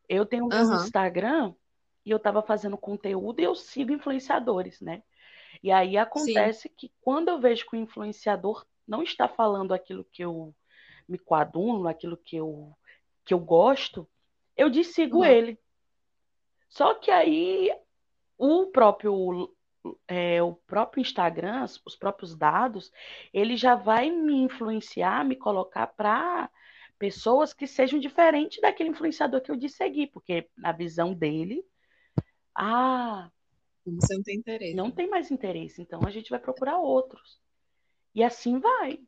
Eu 0.07 0.25
tenho 0.25 0.45
um 0.45 0.49
uhum. 0.49 0.75
Instagram 0.75 1.53
e 2.05 2.11
eu 2.11 2.17
estava 2.17 2.41
fazendo 2.41 2.77
conteúdo 2.77 3.39
e 3.39 3.43
eu 3.43 3.55
sigo 3.55 3.91
influenciadores, 3.91 4.79
né? 4.81 5.01
E 5.61 5.71
aí 5.71 5.97
acontece 5.97 6.63
Sim. 6.63 6.73
que 6.75 6.91
quando 7.01 7.29
eu 7.29 7.39
vejo 7.39 7.65
que 7.65 7.75
o 7.75 7.79
influenciador 7.79 8.65
não 8.87 9.01
está 9.01 9.27
falando 9.27 9.73
aquilo 9.73 10.05
que 10.11 10.23
eu 10.23 10.53
me 11.07 11.17
coaduno, 11.17 11.87
aquilo 11.87 12.17
que 12.17 12.35
eu, 12.35 12.75
que 13.25 13.33
eu 13.33 13.39
gosto, 13.39 14.07
eu 14.55 14.69
desigo 14.69 15.19
uhum. 15.19 15.25
ele. 15.25 15.59
Só 16.69 16.93
que 16.95 17.11
aí 17.11 17.71
o 18.37 18.67
próprio 18.67 19.53
é, 20.07 20.41
o 20.41 20.53
próprio 20.53 21.01
Instagram, 21.01 21.65
os 21.85 21.95
próprios 21.95 22.35
dados, 22.35 22.91
ele 23.33 23.57
já 23.57 23.75
vai 23.75 24.09
me 24.09 24.35
influenciar, 24.35 25.25
me 25.25 25.35
colocar 25.35 25.87
para 25.87 26.49
pessoas 26.97 27.53
que 27.53 27.67
sejam 27.67 27.99
diferentes 27.99 28.61
daquele 28.61 28.89
influenciador 28.89 29.41
que 29.41 29.51
eu 29.51 29.57
disse 29.57 29.77
seguir, 29.77 30.07
porque 30.07 30.49
na 30.57 30.71
visão 30.71 31.13
dele, 31.13 31.65
ah, 32.55 33.29
você 33.85 34.15
não 34.15 34.23
tem 34.23 34.37
interesse. 34.37 34.73
Não 34.73 34.91
tem 34.91 35.09
mais 35.09 35.31
interesse, 35.31 35.81
então 35.81 36.01
a 36.05 36.09
gente 36.09 36.29
vai 36.29 36.39
procurar 36.39 36.79
outros. 36.79 37.41
E 38.15 38.23
assim 38.23 38.59
vai. 38.59 38.99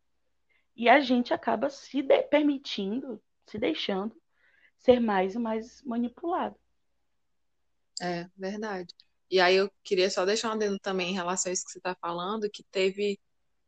E 0.76 0.90
a 0.90 1.00
gente 1.00 1.34
acaba 1.34 1.70
se 1.70 2.04
permitindo, 2.30 3.22
se 3.48 3.58
deixando 3.58 4.16
ser 4.78 5.00
mais 5.00 5.36
e 5.36 5.40
mais 5.40 5.82
manipulado. 5.84 6.56
É, 8.02 8.28
verdade. 8.36 8.94
E 9.30 9.40
aí 9.40 9.56
eu 9.56 9.72
queria 9.84 10.10
só 10.10 10.26
deixar 10.26 10.50
um 10.50 10.54
adendo 10.54 10.78
também 10.80 11.12
em 11.12 11.14
relação 11.14 11.50
a 11.50 11.54
isso 11.54 11.66
que 11.66 11.72
você 11.72 11.80
está 11.80 11.96
falando, 11.96 12.50
que 12.50 12.64
teve 12.72 13.20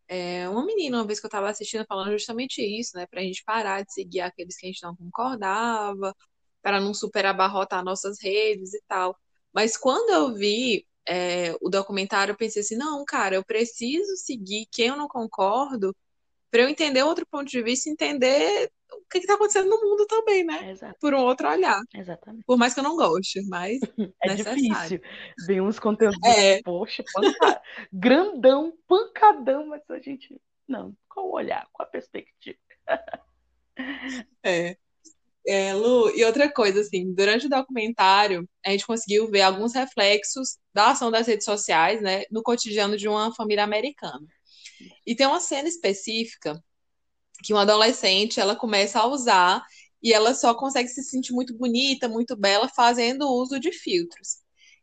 é, 0.07 0.47
uma 0.49 0.65
menina, 0.65 0.97
uma 0.97 1.07
vez 1.07 1.19
que 1.19 1.25
eu 1.25 1.29
estava 1.29 1.49
assistindo, 1.49 1.85
falando 1.87 2.11
justamente 2.11 2.61
isso, 2.61 2.95
né? 2.95 3.05
Para 3.07 3.21
a 3.21 3.23
gente 3.23 3.43
parar 3.43 3.83
de 3.83 3.93
seguir 3.93 4.21
aqueles 4.21 4.55
que 4.57 4.65
a 4.65 4.69
gente 4.69 4.83
não 4.83 4.95
concordava, 4.95 6.15
para 6.61 6.79
não 6.79 6.93
super 6.93 7.25
abarrotar 7.25 7.83
nossas 7.83 8.21
redes 8.21 8.73
e 8.73 8.81
tal. 8.87 9.17
Mas 9.53 9.77
quando 9.77 10.09
eu 10.11 10.35
vi 10.35 10.85
é, 11.07 11.55
o 11.61 11.69
documentário, 11.69 12.33
eu 12.33 12.37
pensei 12.37 12.61
assim: 12.61 12.75
não, 12.75 13.03
cara, 13.05 13.35
eu 13.35 13.45
preciso 13.45 14.15
seguir 14.17 14.67
quem 14.71 14.87
eu 14.87 14.97
não 14.97 15.07
concordo 15.07 15.95
para 16.51 16.61
eu 16.61 16.69
entender 16.69 17.03
outro 17.03 17.25
ponto 17.27 17.49
de 17.49 17.61
vista, 17.61 17.89
entender 17.89 18.71
o 18.91 19.01
que 19.09 19.19
está 19.19 19.33
acontecendo 19.33 19.69
no 19.69 19.81
mundo 19.81 20.05
também, 20.05 20.43
né? 20.43 20.71
Exato. 20.71 20.95
Por 20.99 21.13
um 21.13 21.19
outro 21.19 21.49
olhar. 21.49 21.81
Exatamente. 21.93 22.43
Por 22.45 22.57
mais 22.57 22.73
que 22.73 22.79
eu 22.79 22.83
não 22.83 22.95
goste, 22.95 23.41
mas 23.47 23.79
é 24.23 24.29
necessário. 24.29 24.61
difícil. 24.61 25.01
Vem 25.45 25.61
uns 25.61 25.79
conteúdos, 25.79 26.19
é. 26.23 26.61
poxa, 26.61 27.03
panca... 27.13 27.61
grandão, 27.91 28.73
pancadão, 28.87 29.67
mas 29.67 29.81
a 29.89 29.99
gente 29.99 30.39
não, 30.67 30.93
qual 31.09 31.27
o 31.27 31.33
olhar, 31.33 31.67
qual 31.71 31.87
a 31.87 31.91
perspectiva. 31.91 32.57
é. 34.43 34.77
É, 35.49 35.73
Lu, 35.73 36.09
e 36.13 36.25
outra 36.25 36.51
coisa, 36.51 36.81
assim, 36.81 37.13
durante 37.13 37.45
o 37.45 37.49
documentário, 37.49 38.45
a 38.65 38.71
gente 38.71 38.85
conseguiu 38.85 39.31
ver 39.31 39.43
alguns 39.43 39.73
reflexos 39.73 40.57
da 40.73 40.91
ação 40.91 41.09
das 41.09 41.25
redes 41.25 41.45
sociais, 41.45 42.01
né, 42.01 42.23
no 42.29 42.43
cotidiano 42.43 42.97
de 42.97 43.07
uma 43.07 43.33
família 43.33 43.63
americana. 43.63 44.27
E 45.05 45.15
tem 45.15 45.25
uma 45.25 45.39
cena 45.39 45.69
específica 45.69 46.61
que 47.43 47.53
uma 47.53 47.61
adolescente 47.61 48.39
ela 48.39 48.55
começa 48.55 48.99
a 48.99 49.07
usar 49.07 49.63
e 50.01 50.13
ela 50.13 50.33
só 50.33 50.53
consegue 50.53 50.89
se 50.89 51.03
sentir 51.03 51.33
muito 51.33 51.55
bonita, 51.57 52.07
muito 52.07 52.35
bela 52.35 52.69
fazendo 52.69 53.29
uso 53.29 53.59
de 53.59 53.71
filtros. 53.71 54.37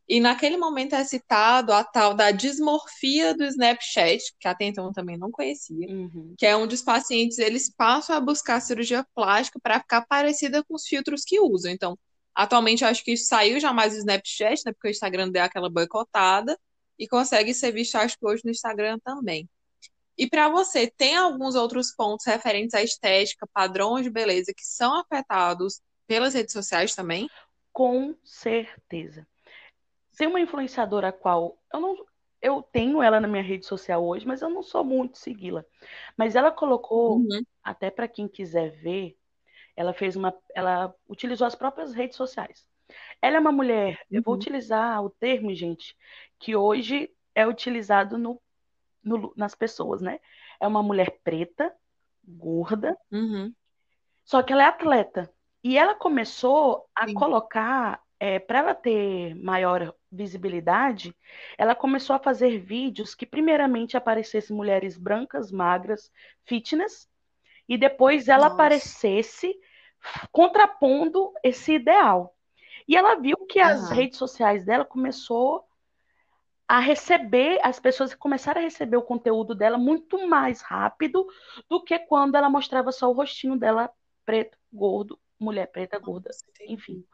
E 0.06 0.20
naquele 0.20 0.58
momento 0.58 0.94
é 0.94 1.02
citado 1.02 1.72
a 1.72 1.82
tal 1.82 2.12
da 2.12 2.30
dismorfia 2.30 3.34
do 3.34 3.42
Snapchat, 3.44 4.34
que 4.38 4.46
até 4.46 4.66
então 4.66 4.86
eu 4.86 4.92
também 4.92 5.16
não 5.16 5.30
conhecia, 5.30 5.88
uhum. 5.88 6.34
que 6.36 6.44
é 6.44 6.54
onde 6.54 6.74
os 6.74 6.82
pacientes 6.82 7.38
eles 7.38 7.70
passam 7.74 8.14
a 8.14 8.20
buscar 8.20 8.60
cirurgia 8.60 9.06
plástica 9.14 9.58
para 9.62 9.80
ficar 9.80 10.04
parecida 10.06 10.62
com 10.62 10.74
os 10.74 10.86
filtros 10.86 11.24
que 11.24 11.40
usam. 11.40 11.72
Então, 11.72 11.98
atualmente 12.34 12.84
eu 12.84 12.88
acho 12.88 13.02
que 13.02 13.12
isso 13.12 13.24
saiu 13.24 13.58
já 13.58 13.72
mais 13.72 13.94
do 13.94 13.98
Snapchat, 14.00 14.62
né, 14.66 14.72
porque 14.72 14.88
o 14.88 14.90
Instagram 14.90 15.30
deu 15.30 15.42
aquela 15.42 15.70
boicotada 15.70 16.58
e 16.98 17.08
consegue 17.08 17.54
ser 17.54 17.72
visto 17.72 17.96
acho 17.96 18.18
que 18.18 18.26
hoje 18.26 18.42
no 18.44 18.50
Instagram 18.50 18.98
também. 19.02 19.48
E 20.16 20.28
para 20.28 20.48
você, 20.48 20.88
tem 20.88 21.16
alguns 21.16 21.54
outros 21.54 21.92
pontos 21.92 22.26
referentes 22.26 22.74
à 22.74 22.82
estética, 22.82 23.48
padrões 23.52 24.04
de 24.04 24.10
beleza 24.10 24.54
que 24.54 24.64
são 24.64 24.98
afetados 24.98 25.80
pelas 26.06 26.34
redes 26.34 26.52
sociais 26.52 26.94
também? 26.94 27.28
Com 27.72 28.14
certeza. 28.22 29.26
Tem 30.16 30.28
uma 30.28 30.40
influenciadora 30.40 31.08
a 31.08 31.12
qual 31.12 31.58
eu 31.72 31.80
não 31.80 31.96
eu 32.40 32.62
tenho 32.62 33.02
ela 33.02 33.18
na 33.18 33.26
minha 33.26 33.42
rede 33.42 33.64
social 33.64 34.04
hoje, 34.06 34.26
mas 34.26 34.42
eu 34.42 34.50
não 34.50 34.62
sou 34.62 34.84
muito 34.84 35.16
segui-la. 35.16 35.64
Mas 36.14 36.36
ela 36.36 36.52
colocou, 36.52 37.16
uhum. 37.16 37.42
até 37.62 37.90
para 37.90 38.06
quem 38.06 38.28
quiser 38.28 38.70
ver, 38.82 39.16
ela 39.74 39.94
fez 39.94 40.14
uma 40.14 40.32
ela 40.54 40.94
utilizou 41.08 41.46
as 41.46 41.54
próprias 41.54 41.94
redes 41.94 42.18
sociais. 42.18 42.66
Ela 43.22 43.38
é 43.38 43.40
uma 43.40 43.50
mulher, 43.50 43.98
uhum. 44.10 44.18
eu 44.18 44.22
vou 44.22 44.34
uhum. 44.34 44.40
utilizar 44.40 45.02
o 45.02 45.08
termo, 45.08 45.54
gente, 45.54 45.96
que 46.38 46.54
hoje 46.54 47.10
é 47.34 47.46
utilizado 47.46 48.18
no 48.18 48.38
no, 49.04 49.32
nas 49.36 49.54
pessoas, 49.54 50.00
né? 50.00 50.20
É 50.58 50.66
uma 50.66 50.82
mulher 50.82 51.18
preta, 51.22 51.72
gorda, 52.26 52.96
uhum. 53.12 53.52
só 54.24 54.42
que 54.42 54.52
ela 54.52 54.64
é 54.64 54.66
atleta. 54.66 55.30
E 55.62 55.78
ela 55.78 55.94
começou 55.94 56.86
a 56.94 57.06
Sim. 57.06 57.14
colocar, 57.14 58.00
é, 58.18 58.38
para 58.38 58.58
ela 58.58 58.74
ter 58.74 59.34
maior 59.34 59.94
visibilidade, 60.10 61.14
ela 61.56 61.74
começou 61.74 62.14
a 62.14 62.18
fazer 62.18 62.58
vídeos 62.58 63.14
que, 63.14 63.26
primeiramente, 63.26 63.96
aparecessem 63.96 64.56
mulheres 64.56 64.96
brancas, 64.96 65.50
magras, 65.50 66.10
fitness, 66.44 67.08
e 67.68 67.78
depois 67.78 68.28
ela 68.28 68.44
Nossa. 68.44 68.54
aparecesse 68.54 69.54
contrapondo 70.30 71.32
esse 71.42 71.74
ideal. 71.74 72.34
E 72.86 72.96
ela 72.96 73.14
viu 73.14 73.38
que 73.46 73.58
uhum. 73.58 73.66
as 73.66 73.90
redes 73.90 74.18
sociais 74.18 74.64
dela 74.64 74.84
começou 74.84 75.64
a 76.66 76.78
receber, 76.80 77.60
as 77.62 77.78
pessoas 77.78 78.14
começaram 78.14 78.60
a 78.60 78.64
receber 78.64 78.96
o 78.96 79.02
conteúdo 79.02 79.54
dela 79.54 79.76
muito 79.76 80.26
mais 80.26 80.62
rápido 80.62 81.26
do 81.68 81.82
que 81.82 81.98
quando 81.98 82.36
ela 82.36 82.48
mostrava 82.48 82.90
só 82.90 83.08
o 83.10 83.14
rostinho 83.14 83.56
dela 83.56 83.90
preto, 84.24 84.56
gordo, 84.72 85.20
mulher 85.38 85.66
preta, 85.66 85.98
gorda, 85.98 86.30
enfim. 86.66 87.04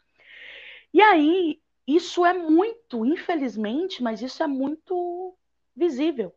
E 0.95 1.01
aí, 1.03 1.61
isso 1.87 2.25
é 2.25 2.33
muito, 2.33 3.05
infelizmente, 3.05 4.03
mas 4.03 4.23
isso 4.23 4.43
é 4.43 4.47
muito 4.47 5.37
visível. 5.75 6.33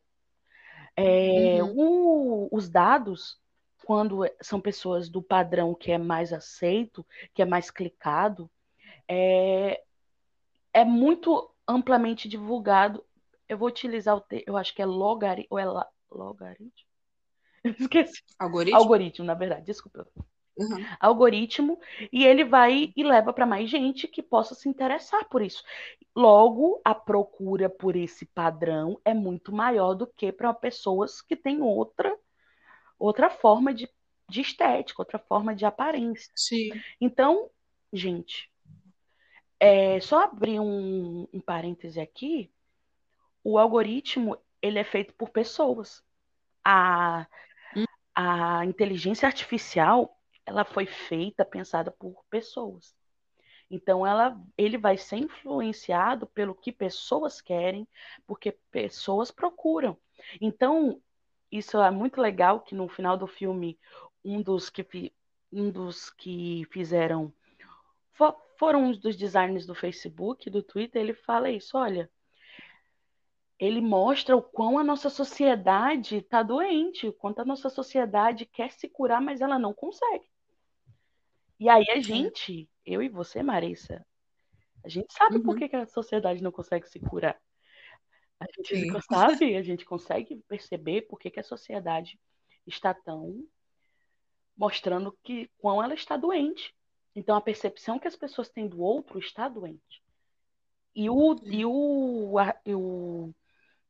É, 0.96 1.64
uhum. 1.64 1.74
o, 1.76 2.50
os 2.52 2.70
dados, 2.70 3.40
quando 3.86 4.28
são 4.42 4.60
pessoas 4.60 5.10
do 5.10 5.22
padrão 5.22 5.76
que 5.76 5.92
é 5.92 5.98
mais 5.98 6.34
aceito, 6.34 7.06
que 7.34 7.42
é 7.42 7.46
mais 7.46 7.70
clicado, 7.70 8.50
é, 9.08 9.84
é 10.74 10.84
muito 10.84 11.53
amplamente 11.74 12.28
divulgado. 12.28 13.04
Eu 13.48 13.58
vou 13.58 13.68
utilizar 13.68 14.16
o 14.16 14.22
termo, 14.22 14.44
eu 14.48 14.58
acho 14.58 14.74
que 14.74 14.82
é 14.82 14.86
logaritmo, 14.86 15.48
ou 15.52 15.60
é 15.60 15.66
la, 15.66 15.88
logaritmo? 16.10 16.72
Esqueci. 17.80 18.24
Algoritmo? 18.40 18.78
Algoritmo, 18.78 19.26
na 19.26 19.34
verdade, 19.34 19.66
desculpa. 19.66 20.08
Uhum. 20.56 20.86
Algoritmo, 21.00 21.80
e 22.12 22.26
ele 22.26 22.44
vai 22.44 22.94
e 22.96 23.04
leva 23.04 23.34
para 23.34 23.46
mais 23.46 23.70
gente 23.70 24.08
que 24.08 24.22
possa 24.22 24.54
se 24.54 24.70
interessar 24.70 25.28
por 25.28 25.42
isso. 25.42 25.64
Logo, 26.16 26.80
a 26.86 26.94
procura 26.94 27.68
por 27.68 27.96
esse 27.96 28.26
padrão 28.26 29.00
é 29.04 29.16
muito 29.16 29.52
maior 29.52 29.96
do 29.96 30.06
que 30.06 30.32
para 30.32 30.54
pessoas 30.54 31.22
que 31.22 31.36
têm 31.36 31.62
outra 31.62 32.16
outra 33.00 33.30
forma 33.32 33.74
de 33.74 33.90
de 34.30 34.42
estética, 34.42 35.02
outra 35.02 35.20
forma 35.20 35.56
de 35.56 35.66
aparência. 35.66 36.32
Sim. 36.36 36.70
Então, 37.00 37.50
gente, 37.92 38.50
é, 39.64 39.98
só 40.02 40.24
abrir 40.24 40.60
um, 40.60 41.26
um 41.32 41.40
parêntese 41.40 41.98
aqui, 42.02 42.52
o 43.42 43.58
algoritmo 43.58 44.38
ele 44.62 44.78
é 44.78 44.84
feito 44.84 45.14
por 45.14 45.30
pessoas. 45.30 46.04
A, 46.66 47.26
a 48.14 48.66
inteligência 48.66 49.26
artificial 49.26 50.20
ela 50.46 50.66
foi 50.66 50.86
feita, 50.86 51.46
pensada 51.46 51.90
por 51.92 52.26
pessoas. 52.30 52.94
Então, 53.72 54.06
ela, 54.06 54.38
ele 54.58 54.78
vai 54.78 54.98
ser 54.98 55.16
influenciado 55.16 56.28
pelo 56.28 56.54
que 56.54 56.70
pessoas 56.70 57.40
querem, 57.40 57.88
porque 58.28 58.52
pessoas 58.70 59.32
procuram. 59.32 59.98
Então, 60.42 61.02
isso 61.50 61.82
é 61.82 61.90
muito 61.90 62.20
legal 62.20 62.60
que 62.60 62.76
no 62.76 62.90
final 62.90 63.16
do 63.16 63.28
filme, 63.28 63.80
um 64.26 64.42
dos 64.42 64.70
que, 64.70 65.14
um 65.54 65.72
dos 65.72 66.10
que 66.10 66.68
fizeram 66.70 67.34
foram 68.58 68.84
uns 68.86 68.98
dos 68.98 69.16
designers 69.16 69.66
do 69.66 69.76
Facebook, 69.76 70.50
do 70.50 70.64
Twitter, 70.64 71.02
ele 71.02 71.14
fala 71.14 71.50
isso, 71.50 71.78
olha, 71.78 72.10
ele 73.60 73.82
mostra 73.82 74.36
o 74.36 74.42
quão 74.42 74.78
a 74.78 74.84
nossa 74.84 75.10
sociedade 75.10 76.18
está 76.18 76.44
doente, 76.44 77.08
o 77.08 77.14
quanto 77.14 77.40
a 77.40 77.46
nossa 77.46 77.70
sociedade 77.70 78.46
quer 78.46 78.72
se 78.72 78.90
curar, 78.90 79.22
mas 79.22 79.42
ela 79.42 79.58
não 79.58 79.74
consegue. 79.74 80.26
E 81.60 81.70
aí 81.70 81.86
a 81.90 82.00
gente, 82.02 82.70
eu 82.86 83.02
e 83.02 83.08
você, 83.08 83.42
Marissa, 83.42 84.06
a 84.84 84.90
gente 84.90 85.14
sabe 85.14 85.40
por 85.40 85.52
Uhum. 85.54 85.60
que 85.60 85.70
que 85.70 85.76
a 85.76 85.86
sociedade 85.86 86.44
não 86.44 86.52
consegue 86.52 86.88
se 86.90 87.00
curar. 87.00 87.40
A 88.40 88.46
gente 88.46 88.76
Sim. 88.76 89.02
sabe, 89.10 89.56
a 89.56 89.62
gente 89.62 89.86
consegue 89.86 90.36
perceber 90.48 91.04
por 91.04 91.18
que 91.18 91.32
que 91.32 91.40
a 91.40 91.44
sociedade 91.44 92.20
está 92.68 92.94
tão 92.94 93.48
mostrando 94.58 95.18
que 95.24 95.50
quão 95.58 95.82
ela 95.82 95.94
está 95.94 96.18
doente. 96.18 96.76
Então 97.16 97.36
a 97.36 97.42
percepção 97.42 98.00
que 98.00 98.08
as 98.08 98.16
pessoas 98.16 98.50
têm 98.50 98.68
do 98.68 98.82
outro 98.82 99.20
está 99.20 99.48
doente. 99.48 100.04
E 100.96 101.10
o 101.10 101.36
e 101.44 101.66
o, 101.66 102.38
a- 102.40 102.56
e 102.66 102.74
o 102.76 103.34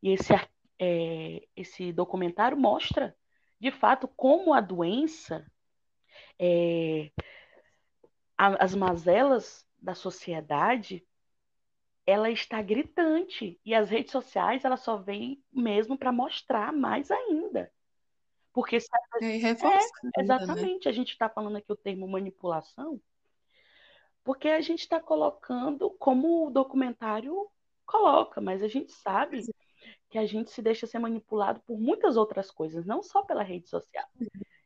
e 0.01 0.09
esse 0.11 0.33
é, 0.79 1.47
esse 1.55 1.91
documentário 1.93 2.57
mostra 2.57 3.15
de 3.59 3.71
fato 3.71 4.07
como 4.07 4.53
a 4.53 4.59
doença 4.61 5.45
é, 6.39 7.11
a- 8.37 8.63
as 8.63 8.75
mazelas 8.75 9.65
da 9.81 9.95
sociedade 9.95 11.05
ela 12.05 12.29
está 12.29 12.61
gritante 12.61 13.59
e 13.65 13.73
as 13.73 13.89
redes 13.89 14.11
sociais 14.11 14.65
elas 14.65 14.81
só 14.81 14.97
vêm 14.97 15.41
mesmo 15.51 15.97
para 15.97 16.11
mostrar 16.11 16.73
mais 16.73 17.09
ainda. 17.09 17.71
Porque 18.51 18.79
se 18.79 18.87
É, 19.21 19.25
e 19.25 19.37
reforçando 19.37 20.11
ainda, 20.17 20.17
né? 20.17 20.23
Exatamente. 20.23 20.89
A 20.89 20.91
gente 20.91 21.11
está 21.11 21.29
falando 21.29 21.57
aqui 21.57 21.71
o 21.71 21.75
termo 21.77 22.07
manipulação, 22.07 22.99
porque 24.23 24.47
a 24.47 24.61
gente 24.61 24.81
está 24.81 24.99
colocando 24.99 25.89
como 25.91 26.47
o 26.47 26.51
documentário 26.51 27.49
coloca, 27.85 28.39
mas 28.39 28.63
a 28.63 28.67
gente 28.67 28.91
sabe 28.91 29.43
que 30.09 30.17
a 30.17 30.25
gente 30.25 30.51
se 30.51 30.61
deixa 30.61 30.87
ser 30.87 30.99
manipulado 30.99 31.59
por 31.61 31.79
muitas 31.79 32.15
outras 32.15 32.49
coisas, 32.49 32.85
não 32.85 33.03
só 33.03 33.23
pela 33.23 33.43
rede 33.43 33.67
social. 33.67 34.07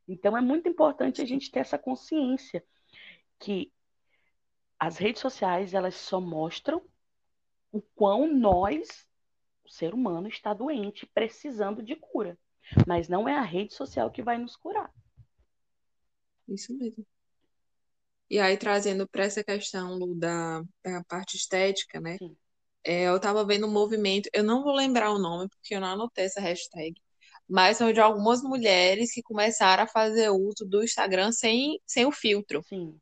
Então 0.07 0.37
é 0.37 0.41
muito 0.41 0.69
importante 0.69 1.21
a 1.21 1.25
gente 1.25 1.51
ter 1.51 1.59
essa 1.59 1.77
consciência 1.77 2.63
que 3.39 3.71
as 4.79 4.97
redes 4.97 5.21
sociais 5.21 5.73
elas 5.73 5.95
só 5.95 6.21
mostram 6.21 6.81
o 7.71 7.81
quão 7.81 8.31
nós, 8.31 9.07
o 9.65 9.69
ser 9.69 9.93
humano, 9.93 10.27
está 10.27 10.53
doente, 10.53 11.05
precisando 11.07 11.81
de 11.81 11.95
cura. 11.95 12.37
Mas 12.85 13.09
não 13.09 13.27
é 13.27 13.33
a 13.33 13.41
rede 13.41 13.73
social 13.73 14.11
que 14.11 14.21
vai 14.21 14.37
nos 14.37 14.55
curar. 14.55 14.93
Isso 16.47 16.77
mesmo. 16.77 17.05
E 18.29 18.39
aí, 18.39 18.57
trazendo 18.57 19.07
para 19.07 19.25
essa 19.25 19.43
questão, 19.43 19.96
Lu, 19.98 20.15
da, 20.15 20.62
da 20.84 21.03
parte 21.05 21.38
estética, 21.38 22.00
né? 22.01 22.17
É, 22.85 23.03
eu 23.05 23.20
tava 23.20 23.46
vendo 23.46 23.68
um 23.68 23.72
movimento, 23.72 24.29
eu 24.33 24.44
não 24.44 24.63
vou 24.63 24.74
lembrar 24.75 25.11
o 25.11 25.20
nome, 25.20 25.50
porque 25.50 25.75
eu 25.75 25.81
não 25.81 25.90
anotei 25.90 26.25
essa 26.25 26.42
hashtag, 26.42 26.96
mas 27.50 27.77
são 27.77 27.94
de 27.94 28.00
algumas 28.01 28.42
mulheres 28.44 29.13
que 29.13 29.24
começaram 29.24 29.83
a 29.83 29.87
fazer 29.87 30.29
uso 30.31 30.66
do 30.68 30.83
Instagram 30.83 31.31
sem, 31.31 31.79
sem 31.85 32.05
o 32.05 32.11
filtro. 32.11 32.66
Sim, 32.68 33.00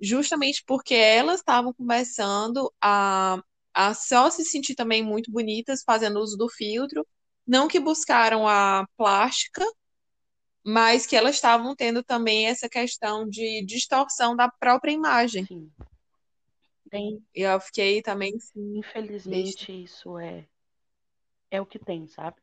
Justamente 0.00 0.62
porque 0.66 0.94
elas 0.94 1.40
estavam 1.40 1.72
começando 1.72 2.72
a, 2.80 3.38
a 3.72 3.94
só 3.94 4.28
se 4.30 4.44
sentir 4.44 4.74
também 4.74 5.02
muito 5.02 5.30
bonitas 5.30 5.82
fazendo 5.84 6.20
uso 6.20 6.36
do 6.36 6.48
filtro. 6.48 7.06
Não 7.46 7.68
que 7.68 7.80
buscaram 7.80 8.46
a 8.48 8.86
plástica, 8.96 9.64
mas 10.64 11.06
que 11.06 11.16
elas 11.16 11.36
estavam 11.36 11.74
tendo 11.76 12.02
também 12.04 12.46
essa 12.48 12.68
questão 12.68 13.28
de 13.28 13.64
distorção 13.66 14.36
da 14.36 14.50
própria 14.50 14.92
imagem. 14.92 15.48
sim. 15.48 15.72
Tem, 16.90 17.22
E 17.34 17.42
eu 17.42 17.60
fiquei 17.60 18.02
também 18.02 18.34
assim, 18.36 18.78
infelizmente, 18.78 19.72
isso 19.72 20.18
é 20.18 20.46
é 21.50 21.58
o 21.60 21.64
que 21.66 21.78
tem, 21.78 22.06
sabe? 22.06 22.36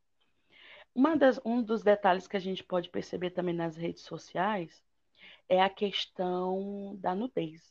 Uma 0.95 1.15
das, 1.17 1.39
um 1.45 1.61
dos 1.63 1.83
detalhes 1.83 2.27
que 2.27 2.37
a 2.37 2.39
gente 2.39 2.63
pode 2.63 2.89
perceber 2.89 3.31
também 3.31 3.53
nas 3.55 3.75
redes 3.77 4.03
sociais 4.03 4.83
é 5.49 5.61
a 5.61 5.69
questão 5.69 6.95
da 6.99 7.15
nudez. 7.15 7.61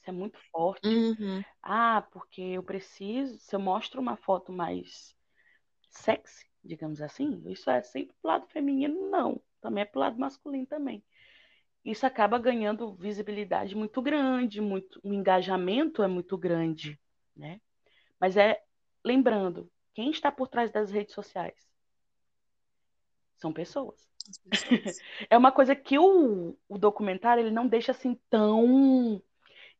Isso 0.00 0.10
é 0.10 0.12
muito 0.12 0.38
forte. 0.52 1.02
uhum, 1.18 1.44
Ah, 1.62 2.02
porque 2.12 2.40
eu 2.42 2.62
preciso, 2.62 3.38
se 3.38 3.56
eu 3.56 3.60
mostro 3.60 4.00
uma 4.00 4.16
foto 4.16 4.52
mais 4.52 5.16
sexy, 5.90 6.46
digamos 6.64 7.02
assim, 7.02 7.42
isso 7.50 7.70
é 7.70 7.82
sempre 7.82 8.16
pro 8.22 8.28
lado 8.30 8.48
feminino, 8.48 9.10
não. 9.10 9.40
Também 9.60 9.82
é 9.82 9.84
pro 9.84 10.00
lado 10.00 10.18
masculino 10.18 10.66
também. 10.66 11.02
Isso 11.84 12.04
acaba 12.04 12.38
ganhando 12.38 12.94
visibilidade 12.94 13.74
muito 13.74 14.02
grande, 14.02 14.60
muito, 14.60 15.00
o 15.02 15.12
engajamento 15.12 16.02
é 16.02 16.08
muito 16.08 16.36
grande, 16.36 16.98
né? 17.34 17.60
Mas 18.18 18.36
é, 18.36 18.62
lembrando, 19.04 19.70
quem 19.94 20.10
está 20.10 20.30
por 20.30 20.48
trás 20.48 20.70
das 20.70 20.90
redes 20.90 21.14
sociais? 21.14 21.70
São 23.36 23.52
pessoas. 23.52 24.06
as 24.28 24.38
pessoas. 24.38 25.00
É 25.30 25.38
uma 25.38 25.50
coisa 25.50 25.74
que 25.74 25.98
o, 25.98 26.56
o 26.68 26.78
documentário 26.78 27.42
ele 27.42 27.50
não 27.50 27.66
deixa 27.66 27.92
assim 27.92 28.18
tão 28.28 29.22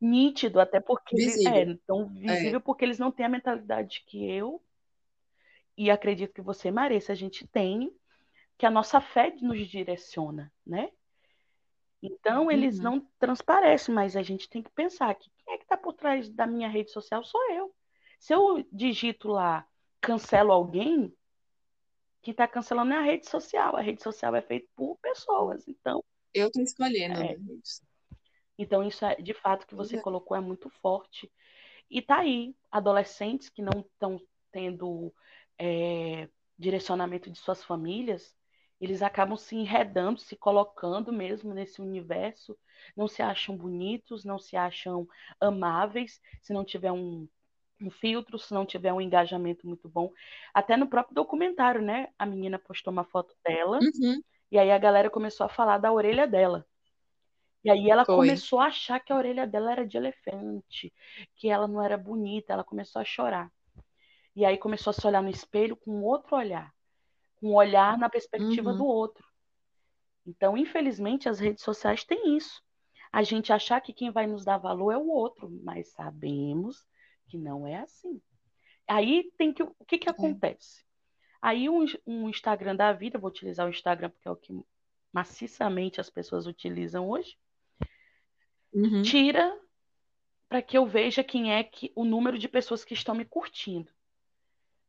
nítido, 0.01 0.59
até 0.59 0.81
porque 0.81 1.14
ele- 1.16 1.27
Visível. 1.27 1.55
é 1.75 1.79
tão 1.87 2.07
visível 2.09 2.61
porque 2.61 2.85
eles 2.85 2.99
não 2.99 3.12
têm 3.12 3.27
a 3.27 3.29
mentalidade 3.29 4.03
que 4.07 4.25
eu 4.31 4.62
e 5.77 5.90
acredito 5.90 6.35
que 6.35 6.43
você, 6.43 6.71
Marissa, 6.71 7.12
a 7.12 7.14
gente 7.14 7.47
tem, 7.47 7.90
que 8.61 8.66
a 8.66 8.70
nossa 8.70 9.01
fé 9.01 9.35
nos 9.40 9.66
direciona, 9.68 10.53
né? 10.66 10.90
Então 12.03 12.51
eles 12.51 12.77
Uhum. 12.79 12.85
não 12.85 13.12
transparecem, 13.18 13.94
mas 13.94 14.16
a 14.16 14.23
gente 14.23 14.51
tem 14.51 14.62
que 14.62 14.70
pensar 14.70 15.14
que 15.14 15.31
quem 15.31 15.55
é 15.55 15.57
que 15.59 15.64
está 15.64 15.79
por 15.79 15.94
trás 15.94 16.29
da 16.29 16.46
minha 16.46 16.68
rede 16.68 16.90
social 16.90 17.25
sou 17.25 17.40
eu. 17.53 17.75
Se 18.18 18.35
eu 18.35 18.62
digito 18.70 19.29
lá, 19.29 19.66
cancelo 20.01 20.53
alguém, 20.53 21.16
quem 22.23 22.33
está 22.33 22.46
cancelando 22.46 22.92
é 22.92 22.96
a 22.99 23.03
rede 23.03 23.29
social. 23.29 23.77
A 23.77 23.81
rede 23.81 24.03
social 24.03 24.35
é 24.37 24.42
feita 24.42 24.68
por 24.77 24.99
pessoas. 24.99 25.66
Então, 25.68 26.05
Eu 26.35 26.51
tô 26.51 26.61
escolhendo, 26.61 27.20
É. 27.20 27.35
né, 27.35 27.37
então 28.59 28.83
isso 28.87 29.05
é 29.05 29.16
de 29.16 29.33
fato 29.35 29.66
que 29.66 29.75
você 29.75 29.96
é. 29.96 30.01
colocou 30.03 30.37
é 30.37 30.40
muito 30.40 30.68
forte. 30.83 31.33
E 31.90 32.03
tá 32.03 32.18
aí, 32.20 32.55
adolescentes 32.70 33.49
que 33.49 33.62
não 33.62 33.81
estão 33.81 34.20
tendo 34.53 35.14
é, 35.59 36.29
direcionamento 36.59 37.31
de 37.31 37.38
suas 37.38 37.64
famílias, 37.64 38.37
eles 38.81 39.03
acabam 39.03 39.37
se 39.37 39.55
enredando, 39.57 40.21
se 40.21 40.37
colocando 40.37 41.12
mesmo 41.12 41.55
nesse 41.55 41.81
universo, 41.83 42.59
não 42.97 43.07
se 43.09 43.23
acham 43.23 43.57
bonitos, 43.57 44.25
não 44.25 44.38
se 44.38 44.57
acham 44.57 45.07
amáveis, 45.40 46.21
se 46.43 46.53
não 46.53 46.64
tiver 46.64 46.93
um, 46.93 47.29
um 47.81 47.90
filtro, 47.90 48.38
se 48.38 48.55
não 48.55 48.66
tiver 48.66 48.93
um 48.93 49.01
engajamento 49.01 49.66
muito 49.66 49.88
bom. 49.88 50.12
Até 50.55 50.77
no 50.77 50.88
próprio 50.88 51.14
documentário, 51.14 51.83
né? 51.83 52.09
A 52.19 52.27
menina 52.27 52.59
postou 52.59 52.93
uma 52.93 53.05
foto 53.05 53.35
dela, 53.45 53.87
Uhum, 53.95 54.23
e 54.53 54.59
aí 54.59 54.71
a 54.73 54.79
galera 54.79 55.11
começou 55.11 55.47
a 55.47 55.51
falar 55.51 55.79
da 55.79 55.93
orelha 55.93 56.27
dela. 56.27 56.66
E 57.64 57.71
aí 57.71 57.90
ela 57.90 58.07
Foi. 58.07 58.07
começou 58.07 58.61
a 58.61 58.66
achar 58.66 59.01
que 59.01 59.12
a 59.12 59.16
orelha 59.16 59.47
dela 59.47 59.73
era 59.73 59.87
de 59.87 59.97
elefante, 59.97 60.93
que 61.37 61.49
ela 61.51 61.69
não 61.69 61.83
era 61.83 61.97
bonita, 61.99 62.53
ela 62.53 62.64
começou 62.64 63.01
a 63.03 63.05
chorar. 63.05 63.53
E 64.37 64.45
aí 64.45 64.59
começou 64.59 64.90
a 64.93 64.95
se 64.95 65.07
olhar 65.07 65.23
no 65.23 65.31
espelho 65.31 65.77
com 65.77 66.03
outro 66.03 66.37
olhar, 66.37 66.73
com 67.40 67.50
um 67.50 67.55
olhar 67.55 67.96
na 67.98 68.09
perspectiva 68.09 68.70
Uhum. 68.70 68.79
do 68.79 68.85
outro. 68.85 69.24
Então, 70.26 70.57
infelizmente, 70.57 71.29
as 71.29 71.38
redes 71.40 71.64
sociais 71.64 72.05
têm 72.05 72.37
isso. 72.37 72.62
A 73.11 73.22
gente 73.22 73.53
achar 73.53 73.81
que 73.81 73.92
quem 73.92 74.11
vai 74.11 74.26
nos 74.26 74.44
dar 74.44 74.59
valor 74.59 74.92
é 74.92 74.96
o 74.96 75.09
outro, 75.09 75.50
mas 75.64 75.88
sabemos 75.92 76.85
que 77.29 77.37
não 77.37 77.66
é 77.66 77.81
assim. 77.81 78.20
Aí 78.87 79.33
tem 79.37 79.53
que. 79.53 79.62
O 79.62 79.85
que 79.87 79.98
que 79.98 80.09
acontece? 80.11 80.85
Aí 81.42 81.68
um, 81.68 81.85
um 82.07 82.29
Instagram 82.29 82.76
da 82.76 82.92
vida, 82.92 83.18
vou 83.18 83.31
utilizar 83.31 83.66
o 83.66 83.70
Instagram 83.70 84.11
porque 84.11 84.29
é 84.29 84.31
o 84.31 84.37
que 84.37 84.53
maciçamente 85.12 86.00
as 86.00 86.11
pessoas 86.11 86.46
utilizam 86.46 87.09
hoje, 87.09 87.37
uhum. 88.72 89.03
tira 89.03 89.59
para 90.48 90.61
que 90.61 90.76
eu 90.76 90.87
veja 90.87 91.22
quem 91.24 91.53
é 91.53 91.62
que 91.62 91.92
o 91.94 92.05
número 92.05 92.38
de 92.38 92.48
pessoas 92.48 92.85
que 92.85 92.94
estão 92.94 93.14
me 93.14 93.24
curtindo. 93.24 93.90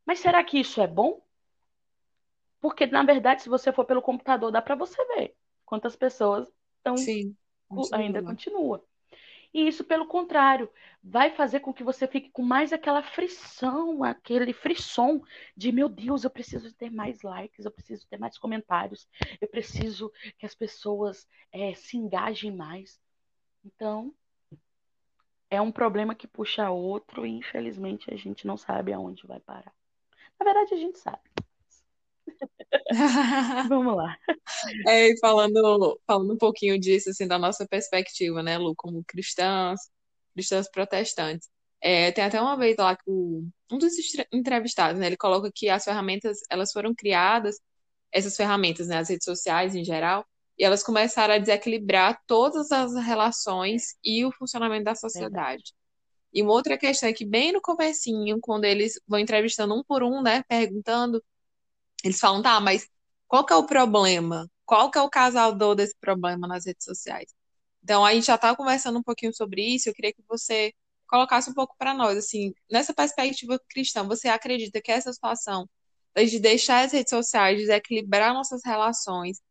Mas 0.05 0.19
será 0.19 0.43
que 0.43 0.59
isso 0.59 0.81
é 0.81 0.87
bom? 0.87 1.23
Porque 2.62 2.86
na 2.86 3.04
verdade, 3.04 3.41
se 3.41 3.50
você 3.50 3.74
for 3.74 3.86
pelo 3.86 4.02
computador, 4.02 4.52
dá 4.52 4.62
para 4.62 4.76
você 4.76 5.04
ver 5.15 5.36
quantas 5.65 5.95
pessoas 5.95 6.47
estão 6.78 6.95
ainda 7.93 8.21
continua. 8.21 8.80
continua. 8.80 8.91
E 9.54 9.67
isso, 9.67 9.84
pelo 9.84 10.06
contrário, 10.06 10.69
vai 11.04 11.30
fazer 11.30 11.60
com 11.60 11.74
que 11.74 11.84
você 11.84 12.08
fique 12.08 12.30
com 12.30 12.41
mais 12.41 12.71
aquela 12.71 13.04
frição, 13.04 14.02
aquele 14.04 14.54
frisson 14.54 15.21
de 15.58 15.71
meu 15.74 15.89
Deus, 15.89 16.24
eu 16.24 16.30
preciso 16.30 16.74
ter 16.74 16.89
mais 16.89 17.21
likes, 17.21 17.65
eu 17.65 17.71
preciso 17.71 18.08
ter 18.08 18.17
mais 18.17 18.38
comentários, 18.38 19.10
eu 19.41 19.47
preciso 19.47 20.10
que 20.38 20.45
as 20.45 20.56
pessoas 20.56 21.28
é, 21.52 21.74
se 21.74 21.97
engajem 21.97 22.52
mais. 22.52 23.02
Então, 23.65 24.13
é 25.50 25.60
um 25.60 25.71
problema 25.71 26.15
que 26.15 26.28
puxa 26.28 26.69
outro 26.69 27.26
e 27.26 27.30
infelizmente 27.30 28.13
a 28.13 28.15
gente 28.15 28.47
não 28.47 28.56
sabe 28.56 28.93
aonde 28.93 29.28
vai 29.28 29.39
parar. 29.41 29.74
Na 30.39 30.45
verdade, 30.45 30.74
a 30.74 30.78
gente 30.78 30.97
sabe. 30.97 31.31
Vamos 33.70 33.96
lá. 33.96 34.17
É, 34.88 35.17
falando, 35.20 36.00
falando 36.06 36.34
um 36.34 36.38
pouquinho 36.38 36.80
disso, 36.80 37.10
assim, 37.10 37.28
da 37.28 37.38
nossa 37.38 37.67
perspectiva, 37.67 38.44
né, 38.44 38.58
Lu, 38.58 38.76
como 38.76 39.04
cristãs, 39.06 39.80
cristãs 40.34 40.70
protestantes. 40.70 41.50
É, 41.82 42.12
tem 42.12 42.24
até 42.24 42.39
uma 42.39 42.56
vez 42.58 42.78
lá 42.78 42.96
que 42.96 43.04
o, 43.08 43.48
um 43.72 43.78
dos 43.78 43.94
entrevistados, 44.32 45.00
né, 45.00 45.08
ele 45.08 45.17
coloca 45.17 45.52
que 45.54 45.70
as 45.70 45.84
ferramentas, 45.84 46.39
elas 46.50 46.72
foram 46.72 46.94
criadas, 46.94 47.60
essas 48.12 48.36
ferramentas, 48.36 48.88
né, 48.88 48.98
as 48.98 49.10
redes 49.10 49.26
sociais 49.26 49.76
em 49.76 49.84
geral, 49.84 50.26
e 50.58 50.63
elas 50.63 50.84
começaram 50.84 51.34
a 51.34 51.39
desequilibrar 51.39 52.22
todas 52.28 52.72
as 52.72 52.94
relações 52.96 53.96
e 54.04 54.24
o 54.26 54.32
funcionamento 54.32 54.84
da 54.84 54.96
sociedade. 54.96 55.74
E 56.34 56.41
uma 56.41 56.54
outra 56.54 56.78
questão 56.78 57.10
é 57.10 57.13
que 57.13 57.26
bem 57.26 57.52
no 57.52 57.62
comecinho, 57.62 58.39
quando 58.39 58.65
eles 58.65 59.00
vão 59.08 59.20
entrevistando 59.20 59.74
um 59.76 59.84
por 59.84 60.04
um, 60.04 60.22
né, 60.22 60.44
perguntando 60.48 61.22
eles 62.03 62.19
falam, 62.19 62.41
tá, 62.41 62.59
mas 62.59 62.87
qual 63.27 63.45
que 63.45 63.53
é 63.53 63.55
o 63.55 63.65
problema? 63.65 64.49
Qual 64.65 64.89
que 64.91 64.97
é 64.97 65.01
o 65.01 65.09
casador 65.09 65.75
desse 65.75 65.95
problema 65.99 66.47
nas 66.47 66.65
redes 66.65 66.85
sociais? 66.85 67.33
Então, 67.83 68.05
a 68.05 68.13
gente 68.13 68.27
já 68.27 68.35
estava 68.35 68.55
conversando 68.55 68.99
um 68.99 69.03
pouquinho 69.03 69.33
sobre 69.33 69.61
isso, 69.63 69.89
eu 69.89 69.93
queria 69.93 70.13
que 70.13 70.23
você 70.27 70.73
colocasse 71.07 71.49
um 71.49 71.53
pouco 71.53 71.75
para 71.77 71.93
nós, 71.93 72.17
assim, 72.17 72.53
nessa 72.71 72.93
perspectiva 72.93 73.59
cristã, 73.69 74.03
você 74.07 74.29
acredita 74.29 74.81
que 74.81 74.91
essa 74.91 75.11
situação 75.11 75.67
de 76.15 76.39
deixar 76.39 76.85
as 76.85 76.91
redes 76.91 77.09
sociais 77.09 77.57
desequilibrar 77.57 78.33
nossas 78.33 78.61
relações 78.65 79.41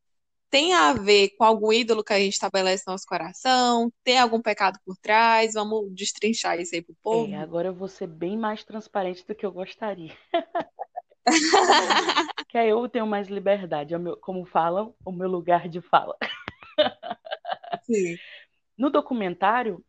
tem 0.50 0.74
a 0.74 0.92
ver 0.92 1.30
com 1.38 1.44
algum 1.44 1.72
ídolo 1.72 2.02
que 2.02 2.12
a 2.12 2.18
gente 2.18 2.32
estabelece 2.32 2.82
no 2.86 2.92
nosso 2.92 3.06
coração? 3.06 3.90
Tem 4.02 4.18
algum 4.18 4.42
pecado 4.42 4.78
por 4.84 4.96
trás? 4.96 5.54
Vamos 5.54 5.94
destrinchar 5.94 6.58
isso 6.58 6.74
aí 6.74 6.82
pro 6.82 6.94
povo? 7.00 7.32
É, 7.32 7.36
agora 7.38 7.68
eu 7.68 7.74
vou 7.74 7.86
ser 7.86 8.08
bem 8.08 8.36
mais 8.36 8.64
transparente 8.64 9.24
do 9.24 9.34
que 9.34 9.46
eu 9.46 9.52
gostaria. 9.52 10.12
que 12.49 12.59
aí 12.59 12.69
eu 12.69 12.88
tenho 12.88 13.07
mais 13.07 13.29
liberdade, 13.29 13.95
é 13.95 13.99
meu, 13.99 14.16
como 14.16 14.45
falam, 14.45 14.95
o 15.05 15.12
meu 15.12 15.29
lugar 15.29 15.69
de 15.69 15.81
fala. 15.81 16.16
Sim. 17.85 18.16
No 18.77 18.90
documentário, 18.90 19.85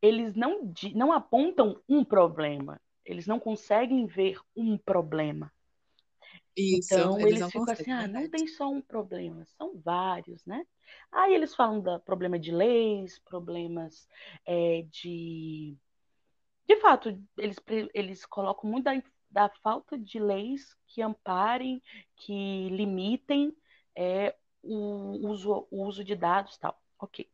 eles 0.00 0.34
não, 0.34 0.72
não 0.94 1.12
apontam 1.12 1.80
um 1.88 2.04
problema, 2.04 2.80
eles 3.04 3.26
não 3.26 3.40
conseguem 3.40 4.06
ver 4.06 4.38
um 4.54 4.76
problema. 4.76 5.52
Isso, 6.56 6.92
então 6.92 7.20
eles, 7.20 7.40
eles 7.40 7.46
ficam 7.52 7.72
assim, 7.72 7.92
ah, 7.92 8.08
não 8.08 8.28
tem 8.28 8.46
só 8.48 8.68
um 8.68 8.80
problema, 8.80 9.44
são 9.44 9.78
vários, 9.78 10.44
né? 10.44 10.66
Aí 11.12 11.32
eles 11.32 11.54
falam 11.54 11.80
do 11.80 12.00
problema 12.00 12.38
de 12.38 12.50
leis, 12.50 13.18
problemas 13.20 14.08
é, 14.44 14.84
de. 14.90 15.76
De 16.66 16.76
fato, 16.76 17.18
eles, 17.38 17.56
eles 17.94 18.26
colocam 18.26 18.68
muito 18.68 18.88
da 19.30 19.48
falta 19.62 19.98
de 19.98 20.18
leis 20.18 20.76
que 20.86 21.02
amparem, 21.02 21.82
que 22.16 22.68
limitem 22.70 23.56
é, 23.94 24.34
o, 24.62 25.28
uso, 25.28 25.66
o 25.70 25.84
uso 25.84 26.02
de 26.02 26.14
dados 26.14 26.56
tal. 26.56 26.80
Ok. 26.98 27.30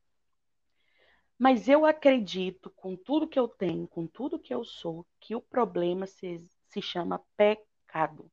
Mas 1.38 1.68
eu 1.68 1.84
acredito, 1.84 2.70
com 2.70 2.96
tudo 2.96 3.28
que 3.28 3.38
eu 3.38 3.48
tenho, 3.48 3.88
com 3.88 4.06
tudo 4.06 4.38
que 4.38 4.54
eu 4.54 4.64
sou, 4.64 5.06
que 5.20 5.34
o 5.34 5.40
problema 5.40 6.06
se, 6.06 6.42
se 6.68 6.80
chama 6.80 7.24
pecado. 7.36 8.30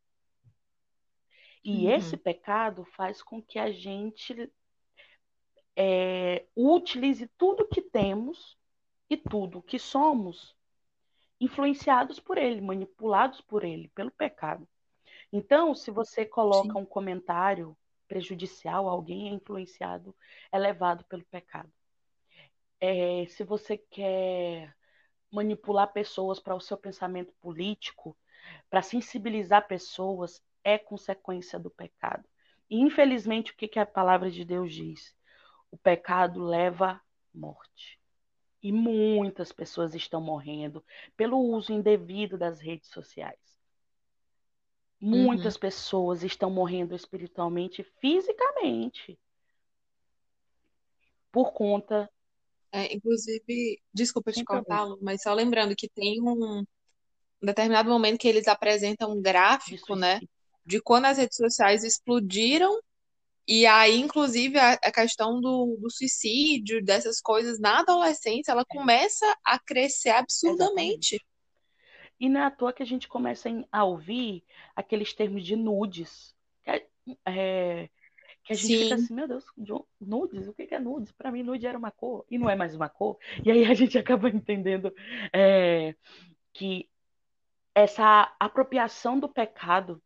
E 1.64 1.86
uhum. 1.86 1.92
esse 1.92 2.18
pecado 2.18 2.86
faz 2.86 3.22
com 3.22 3.42
que 3.42 3.60
a 3.60 3.72
gente 3.72 4.52
é, 5.76 6.46
utilize 6.56 7.28
tudo 7.38 7.68
que 7.68 7.82
temos 7.82 8.58
e 9.10 9.18
tudo 9.18 9.62
que 9.62 9.78
somos 9.78 10.56
influenciados 11.42 12.20
por 12.20 12.38
ele, 12.38 12.62
manipulados 12.62 13.42
por 13.42 13.64
ele, 13.64 13.90
pelo 13.90 14.12
pecado. 14.12 14.68
Então, 15.34 15.74
se 15.74 15.90
você 15.90 16.24
coloca 16.24 16.74
Sim. 16.74 16.80
um 16.80 16.86
comentário 16.86 17.76
prejudicial, 18.08 18.88
alguém 18.88 19.30
é 19.30 19.34
influenciado, 19.34 20.16
é 20.52 20.60
levado 20.60 21.04
pelo 21.06 21.26
pecado. 21.26 21.72
É, 22.80 23.26
se 23.28 23.44
você 23.44 23.78
quer 23.78 24.76
manipular 25.32 25.92
pessoas 25.92 26.40
para 26.40 26.56
o 26.56 26.60
seu 26.60 26.78
pensamento 26.78 27.34
político, 27.40 28.16
para 28.70 28.82
sensibilizar 28.82 29.68
pessoas, 29.68 30.44
é 30.64 30.78
consequência 30.78 31.58
do 31.58 31.72
pecado. 31.72 32.28
E, 32.70 32.80
infelizmente, 32.80 33.52
o 33.52 33.56
que, 33.56 33.68
que 33.68 33.80
a 33.80 33.86
palavra 33.86 34.30
de 34.30 34.46
Deus 34.46 34.74
diz? 34.74 35.16
O 35.72 35.78
pecado 35.78 36.44
leva 36.44 37.02
morte. 37.34 38.01
E 38.62 38.72
muitas 38.72 39.52
pessoas 39.52 39.96
estão 39.96 40.22
morrendo 40.22 40.84
pelo 41.18 41.38
uso 41.38 41.74
indevido 41.74 42.38
das 42.38 42.60
redes 42.60 42.90
sociais. 42.90 43.40
Muitas 45.00 45.56
uhum. 45.56 45.62
pessoas 45.62 46.24
estão 46.24 46.52
morrendo 46.52 46.96
espiritualmente 46.96 47.82
e 47.82 47.86
fisicamente 48.00 49.18
por 51.32 51.54
conta. 51.54 52.10
É, 52.72 52.94
inclusive, 52.94 53.82
desculpa 53.94 54.32
te 54.32 54.44
cortar, 54.44 54.86
mas 55.02 55.24
só 55.24 55.34
lembrando 55.34 55.76
que 55.76 55.90
tem 55.90 56.22
um, 56.22 56.60
um, 56.60 56.66
determinado 57.42 57.90
momento 57.90 58.20
que 58.20 58.28
eles 58.28 58.48
apresentam 58.48 59.12
um 59.12 59.22
gráfico, 59.22 59.96
né, 59.96 60.20
de 60.66 60.80
quando 60.82 61.06
as 61.06 61.18
redes 61.18 61.36
sociais 61.36 61.84
explodiram 61.84 62.80
e 63.48 63.66
aí, 63.66 64.00
inclusive, 64.00 64.58
a, 64.58 64.74
a 64.74 64.92
questão 64.92 65.42
do, 65.42 65.78
do, 65.80 65.90
suicídio, 65.90 66.84
dessas 66.84 67.20
coisas 67.20 67.60
na 67.60 67.80
adolescência, 67.80 68.52
ela 68.52 68.66
começa 68.66 69.26
a 69.44 69.60
crescer 69.60 70.12
absurdamente. 70.12 71.16
Exatamente. 71.16 71.32
E 72.20 72.30
não 72.30 72.42
é 72.42 72.46
à 72.46 72.52
toa 72.52 72.72
que 72.72 72.84
a 72.84 72.86
gente 72.86 73.08
começa 73.08 73.50
a 73.72 73.84
ouvir 73.84 74.44
aqueles 74.76 75.14
termos 75.14 75.44
de 75.44 75.56
nudes. 75.56 76.36
Que, 76.64 76.70
é, 76.70 76.88
é 77.26 77.90
que 78.44 78.54
a 78.54 78.56
gente 78.56 78.68
Sim. 78.68 78.84
fica 78.84 78.96
assim, 78.96 79.14
meu 79.14 79.28
Deus, 79.28 79.46
nudes? 80.00 80.48
O 80.48 80.54
que 80.54 80.68
é 80.74 80.80
nudes? 80.80 81.12
Para 81.12 81.32
mim, 81.32 81.42
nude 81.42 81.66
era 81.66 81.78
uma 81.78 81.92
cor 81.92 82.24
e 82.30 82.38
não 82.38 82.50
é 82.50 82.56
mais 82.56 82.76
uma 82.76 82.90
cor. 82.90 83.18
E 83.44 83.52
aí 83.52 83.66
a 83.66 83.74
gente 83.74 83.98
acaba 84.00 84.30
entendendo 84.30 84.94
é, 85.34 85.96
que 86.54 86.88
essa 87.74 88.36
apropriação 88.40 89.20
do 89.20 89.28
pecado 89.28 90.02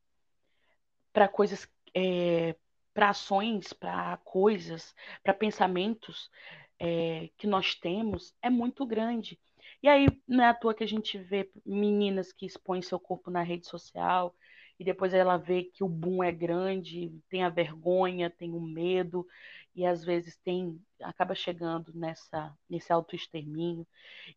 para 1.11 1.27
coisas 1.27 1.67
é, 1.93 2.55
para 2.95 3.09
ações, 3.09 3.73
para 3.73 4.17
coisas, 4.23 4.95
para 5.21 5.33
pensamentos 5.33 6.31
é, 6.79 7.29
que 7.37 7.45
nós 7.45 7.75
temos 7.75 8.33
é 8.41 8.49
muito 8.49 8.85
grande. 8.85 9.37
E 9.83 9.89
aí 9.89 10.07
não 10.25 10.43
é 10.43 10.47
à 10.47 10.53
toa 10.53 10.73
que 10.73 10.83
a 10.83 10.87
gente 10.87 11.17
vê 11.17 11.51
meninas 11.65 12.31
que 12.31 12.45
expõem 12.45 12.81
seu 12.81 12.97
corpo 12.97 13.29
na 13.29 13.43
rede 13.43 13.67
social 13.67 14.33
e 14.79 14.83
depois 14.85 15.13
ela 15.13 15.35
vê 15.35 15.63
que 15.63 15.83
o 15.83 15.89
boom 15.89 16.23
é 16.23 16.31
grande, 16.31 17.13
tem 17.29 17.43
a 17.43 17.49
vergonha, 17.49 18.29
tem 18.29 18.53
o 18.53 18.61
medo 18.61 19.27
e 19.75 19.85
às 19.85 20.03
vezes 20.05 20.37
tem 20.37 20.81
acaba 21.01 21.35
chegando 21.35 21.93
nessa 21.93 22.57
nesse 22.69 22.93
autoextermínio. 22.93 23.85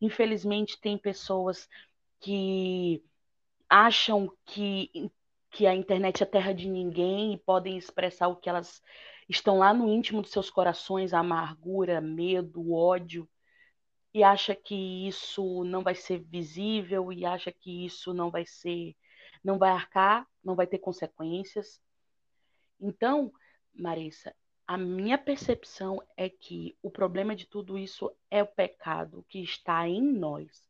Infelizmente 0.01 0.81
tem 0.81 0.99
pessoas 0.99 1.69
que 2.21 3.05
acham 3.69 4.33
que 4.45 5.13
que 5.51 5.67
a 5.67 5.75
internet 5.75 6.23
é 6.23 6.27
terra 6.27 6.53
de 6.53 6.69
ninguém 6.69 7.35
e 7.35 7.39
podem 7.39 7.77
expressar 7.77 8.29
o 8.29 8.37
que 8.37 8.49
elas 8.49 8.83
estão 9.29 9.59
lá 9.59 9.73
no 9.75 9.89
íntimo 9.89 10.23
dos 10.23 10.31
seus 10.31 10.51
corações, 10.51 11.13
a 11.13 11.21
amargura, 11.21 12.01
medo, 12.01 12.73
ódio, 12.73 13.29
e 14.13 14.23
acha 14.23 14.55
que 14.55 15.07
isso 15.07 15.65
não 15.65 15.83
vai 15.83 15.95
ser 15.95 16.21
visível 16.21 17.13
e 17.13 17.25
acha 17.25 17.53
que 17.53 17.85
isso 17.85 18.15
não 18.15 18.31
vai 18.31 18.47
ser, 18.47 18.97
não 19.45 19.59
vai 19.59 19.71
arcar, 19.71 20.27
não 20.43 20.55
vai 20.55 20.67
ter 20.67 20.79
consequências. 20.79 21.81
Então, 22.81 23.33
Marissa, 23.75 24.35
a 24.67 24.77
minha 24.77 25.19
percepção 25.19 26.03
é 26.17 26.29
que 26.29 26.77
o 26.83 26.91
problema 26.91 27.35
de 27.35 27.47
tudo 27.47 27.79
isso 27.79 28.11
é 28.31 28.43
o 28.43 28.47
pecado 28.47 29.25
que 29.29 29.43
está 29.43 29.87
em 29.89 30.03
nós. 30.03 30.63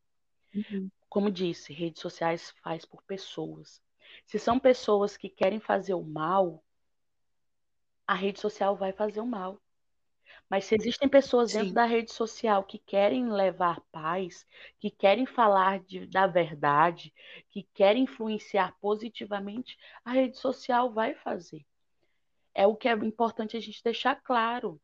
Uhum. 0.54 0.90
Como 1.08 1.30
disse, 1.30 1.72
redes 1.72 2.02
sociais 2.02 2.52
faz 2.62 2.84
por 2.84 3.02
pessoas. 3.04 3.80
Se 4.26 4.38
são 4.38 4.58
pessoas 4.58 5.16
que 5.16 5.28
querem 5.28 5.60
fazer 5.60 5.94
o 5.94 6.02
mal, 6.02 6.62
a 8.06 8.14
rede 8.14 8.40
social 8.40 8.76
vai 8.76 8.92
fazer 8.92 9.20
o 9.20 9.26
mal. 9.26 9.60
Mas 10.48 10.64
se 10.64 10.74
existem 10.74 11.08
pessoas 11.08 11.50
Sim. 11.50 11.58
dentro 11.58 11.74
da 11.74 11.84
rede 11.84 12.12
social 12.12 12.64
que 12.64 12.78
querem 12.78 13.30
levar 13.30 13.80
paz, 13.92 14.46
que 14.78 14.90
querem 14.90 15.26
falar 15.26 15.80
de, 15.80 16.06
da 16.06 16.26
verdade, 16.26 17.12
que 17.50 17.64
querem 17.74 18.04
influenciar 18.04 18.74
positivamente, 18.80 19.76
a 20.04 20.12
rede 20.12 20.38
social 20.38 20.92
vai 20.92 21.14
fazer. 21.14 21.64
é 22.54 22.66
o 22.66 22.76
que 22.76 22.88
é 22.88 22.92
importante 22.92 23.56
a 23.56 23.60
gente 23.60 23.82
deixar 23.82 24.16
claro. 24.16 24.80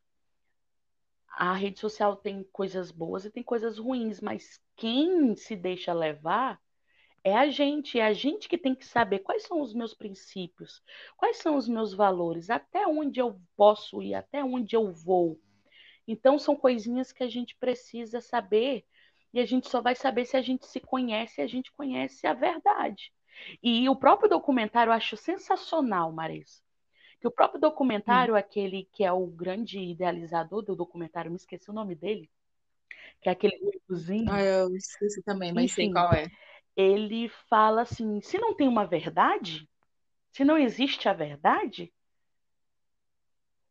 A 1.29 1.53
rede 1.55 1.81
social 1.81 2.17
tem 2.17 2.45
coisas 2.53 2.91
boas 2.91 3.25
e 3.25 3.31
tem 3.31 3.43
coisas 3.43 3.79
ruins, 3.79 4.21
mas 4.21 4.61
quem 4.77 5.35
se 5.37 5.57
deixa 5.57 5.93
levar 5.93 6.61
é 7.25 7.35
a 7.35 7.49
gente, 7.49 7.99
é 7.99 8.05
a 8.05 8.13
gente 8.13 8.47
que 8.47 8.59
tem 8.59 8.75
que 8.75 8.87
saber 8.87 9.21
quais 9.21 9.45
são 9.45 9.63
os 9.63 9.73
meus 9.73 9.95
princípios, 9.95 10.83
quais 11.17 11.39
são 11.39 11.57
os 11.57 11.67
meus 11.67 11.95
valores, 11.95 12.51
até 12.51 12.87
onde 12.87 13.19
eu 13.19 13.41
posso 13.57 14.03
ir, 14.03 14.15
até 14.15 14.45
onde 14.45 14.77
eu 14.77 14.93
vou. 14.93 15.41
Então, 16.07 16.39
são 16.39 16.55
coisinhas 16.55 17.13
que 17.13 17.25
a 17.25 17.29
gente 17.29 17.57
precisa 17.57 18.21
saber 18.21 18.85
e 19.33 19.41
a 19.41 19.47
gente 19.47 19.69
só 19.69 19.81
vai 19.81 19.95
saber 19.95 20.27
se 20.27 20.37
a 20.37 20.43
gente 20.43 20.67
se 20.67 20.79
conhece 20.79 21.41
e 21.41 21.45
a 21.45 21.47
gente 21.47 21.73
conhece 21.73 22.27
a 22.27 22.35
verdade. 22.35 23.11
E 23.63 23.89
o 23.89 23.97
próprio 23.97 24.29
documentário 24.29 24.91
eu 24.91 24.95
acho 24.95 25.17
sensacional, 25.17 26.13
Marisa. 26.13 26.63
Que 27.21 27.27
o 27.27 27.31
próprio 27.31 27.59
documentário, 27.59 28.35
hum. 28.35 28.37
aquele 28.37 28.87
que 28.93 29.03
é 29.03 29.11
o 29.11 29.27
grande 29.27 29.81
idealizador 29.81 30.63
do 30.63 30.77
documentário, 30.77 31.31
me 31.31 31.39
esqueci 31.39 31.71
o 31.71 31.75
nome 31.75 31.95
dele, 31.95 32.31
que 33.23 33.31
é 33.31 33.33
aquele 33.33 33.59
ruivozinho. 33.59 34.31
Ah, 34.31 34.43
eu 34.43 34.77
esqueci 34.77 35.23
também, 35.23 35.55
mas 35.55 35.65
Enfim, 35.65 35.75
sei 35.75 35.93
qual 35.93 36.13
é. 36.13 36.31
Ele 36.77 37.29
fala 37.49 37.83
assim: 37.83 38.21
se 38.21 38.39
não 38.39 38.55
tem 38.55 38.69
uma 38.69 38.85
verdade, 38.85 39.69
se 40.33 40.45
não 40.45 40.59
existe 40.59 41.09
a 41.09 41.13
verdade, 41.13 41.93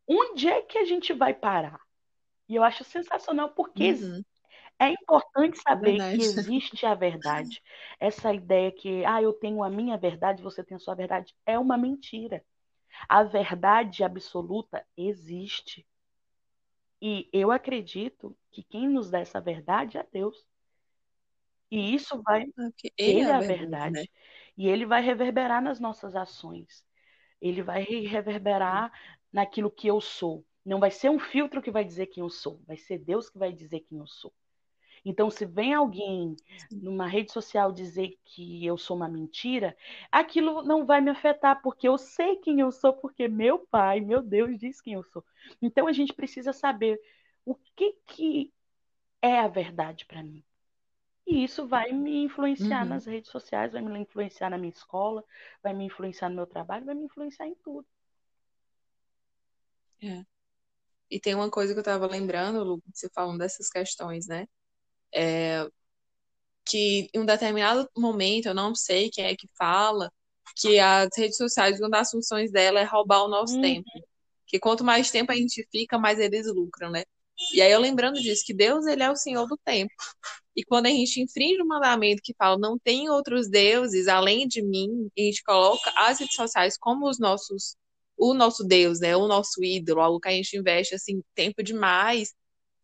onde 0.07 0.47
é 0.47 0.61
que 0.61 0.77
a 0.77 0.85
gente 0.85 1.13
vai 1.13 1.33
parar? 1.33 1.79
E 2.47 2.55
eu 2.55 2.63
acho 2.63 2.83
sensacional 2.83 3.49
porque 3.49 3.91
uhum. 3.91 4.23
é 4.79 4.89
importante 4.89 5.59
saber 5.61 5.97
verdade. 5.97 6.17
que 6.17 6.23
existe 6.25 6.85
a 6.85 6.93
verdade. 6.93 7.61
Essa 7.99 8.33
ideia 8.33 8.71
que, 8.71 9.03
ah, 9.05 9.21
eu 9.21 9.33
tenho 9.33 9.63
a 9.63 9.69
minha 9.69 9.97
verdade, 9.97 10.43
você 10.43 10.63
tem 10.63 10.75
a 10.75 10.79
sua 10.79 10.95
verdade, 10.95 11.33
é 11.45 11.57
uma 11.57 11.77
mentira. 11.77 12.43
A 13.09 13.23
verdade 13.23 14.03
absoluta 14.03 14.85
existe. 14.95 15.85
E 17.01 17.27
eu 17.33 17.51
acredito 17.51 18.37
que 18.51 18.63
quem 18.63 18.87
nos 18.87 19.09
dá 19.09 19.19
essa 19.19 19.41
verdade 19.41 19.97
é 19.97 20.07
Deus. 20.09 20.47
E 21.73 21.95
isso 21.95 22.21
vai. 22.21 22.45
Porque 22.55 22.93
ele, 22.95 23.21
ele 23.21 23.29
é 23.29 23.33
a 23.33 23.39
verdade. 23.39 23.57
verdade. 23.57 23.93
Né? 23.93 24.05
E 24.55 24.67
ele 24.67 24.85
vai 24.85 25.01
reverberar 25.01 25.59
nas 25.59 25.79
nossas 25.79 26.15
ações. 26.15 26.85
Ele 27.41 27.63
vai 27.63 27.83
reverberar 27.83 28.91
naquilo 29.31 29.71
que 29.71 29.87
eu 29.87 29.99
sou. 29.99 30.45
Não 30.63 30.79
vai 30.79 30.91
ser 30.91 31.09
um 31.09 31.17
filtro 31.17 31.63
que 31.63 31.71
vai 31.71 31.83
dizer 31.83 32.05
quem 32.05 32.21
eu 32.21 32.29
sou, 32.29 32.61
vai 32.67 32.77
ser 32.77 32.99
Deus 32.99 33.27
que 33.27 33.39
vai 33.39 33.51
dizer 33.51 33.79
quem 33.81 33.97
eu 33.97 34.05
sou. 34.05 34.31
Então, 35.03 35.29
se 35.29 35.45
vem 35.45 35.73
alguém 35.73 36.35
numa 36.71 37.07
rede 37.07 37.33
social 37.33 37.71
dizer 37.71 38.17
que 38.23 38.63
eu 38.65 38.77
sou 38.77 38.95
uma 38.95 39.09
mentira, 39.09 39.75
aquilo 40.11 40.61
não 40.61 40.85
vai 40.85 41.01
me 41.01 41.09
afetar, 41.09 41.61
porque 41.61 41.87
eu 41.87 41.97
sei 41.97 42.37
quem 42.37 42.59
eu 42.59 42.71
sou, 42.71 42.93
porque 42.93 43.27
meu 43.27 43.59
pai, 43.67 43.99
meu 43.99 44.21
Deus, 44.21 44.57
diz 44.57 44.79
quem 44.79 44.93
eu 44.93 45.03
sou. 45.03 45.25
Então, 45.61 45.87
a 45.87 45.91
gente 45.91 46.13
precisa 46.13 46.53
saber 46.53 47.01
o 47.43 47.55
que, 47.75 47.97
que 48.05 48.53
é 49.21 49.39
a 49.39 49.47
verdade 49.47 50.05
para 50.05 50.23
mim. 50.23 50.41
E 51.25 51.43
isso 51.43 51.67
vai 51.67 51.91
me 51.91 52.23
influenciar 52.23 52.83
uhum. 52.83 52.89
nas 52.89 53.05
redes 53.05 53.31
sociais, 53.31 53.71
vai 53.71 53.81
me 53.81 53.99
influenciar 53.99 54.49
na 54.49 54.57
minha 54.57 54.73
escola, 54.73 55.23
vai 55.61 55.73
me 55.73 55.85
influenciar 55.85 56.29
no 56.29 56.35
meu 56.35 56.45
trabalho, 56.45 56.85
vai 56.85 56.95
me 56.95 57.05
influenciar 57.05 57.47
em 57.47 57.55
tudo. 57.55 57.87
É. 60.01 60.25
E 61.09 61.19
tem 61.19 61.33
uma 61.33 61.49
coisa 61.49 61.73
que 61.73 61.79
eu 61.79 61.81
estava 61.81 62.07
lembrando, 62.07 62.63
Lu, 62.63 62.83
você 62.93 63.09
falando 63.09 63.37
dessas 63.37 63.69
questões, 63.69 64.27
né? 64.27 64.47
É, 65.13 65.65
que 66.65 67.09
em 67.13 67.19
um 67.19 67.25
determinado 67.25 67.89
momento, 67.97 68.47
eu 68.47 68.53
não 68.53 68.75
sei 68.75 69.09
quem 69.09 69.25
é 69.25 69.35
que 69.35 69.47
fala, 69.57 70.11
que 70.55 70.79
as 70.79 71.09
redes 71.17 71.37
sociais, 71.37 71.79
uma 71.79 71.89
das 71.89 72.09
funções 72.11 72.51
dela 72.51 72.79
é 72.79 72.83
roubar 72.83 73.23
o 73.23 73.27
nosso 73.29 73.55
uhum. 73.55 73.61
tempo. 73.61 73.89
Que 74.45 74.59
quanto 74.59 74.83
mais 74.83 75.09
tempo 75.09 75.31
a 75.31 75.35
gente 75.35 75.67
fica, 75.71 75.97
mais 75.97 76.19
eles 76.19 76.47
lucram, 76.47 76.91
né? 76.91 77.03
E 77.51 77.61
aí 77.61 77.71
eu 77.71 77.79
lembrando 77.79 78.21
disso, 78.21 78.43
que 78.45 78.53
Deus, 78.53 78.85
ele 78.85 79.03
é 79.03 79.11
o 79.11 79.15
Senhor 79.15 79.47
do 79.47 79.57
tempo. 79.57 79.93
E 80.55 80.63
quando 80.63 80.85
a 80.85 80.89
gente 80.89 81.19
infringe 81.21 81.61
o 81.61 81.67
mandamento 81.67 82.21
que 82.23 82.33
fala, 82.37 82.57
não 82.57 82.77
tem 82.77 83.09
outros 83.09 83.49
deuses 83.49 84.07
além 84.07 84.47
de 84.47 84.61
mim, 84.61 85.09
e 85.17 85.23
a 85.23 85.25
gente 85.25 85.43
coloca 85.43 85.91
as 85.95 86.19
redes 86.19 86.35
sociais 86.35 86.77
como 86.77 87.09
os 87.09 87.19
nossos 87.19 87.75
o 88.15 88.33
nosso 88.33 88.63
Deus, 88.63 88.99
né? 88.99 89.15
O 89.15 89.27
nosso 89.27 89.63
ídolo, 89.63 89.99
algo 89.99 90.19
que 90.19 90.29
a 90.29 90.31
gente 90.31 90.55
investe 90.55 90.95
assim 90.95 91.21
tempo 91.35 91.63
demais. 91.63 92.33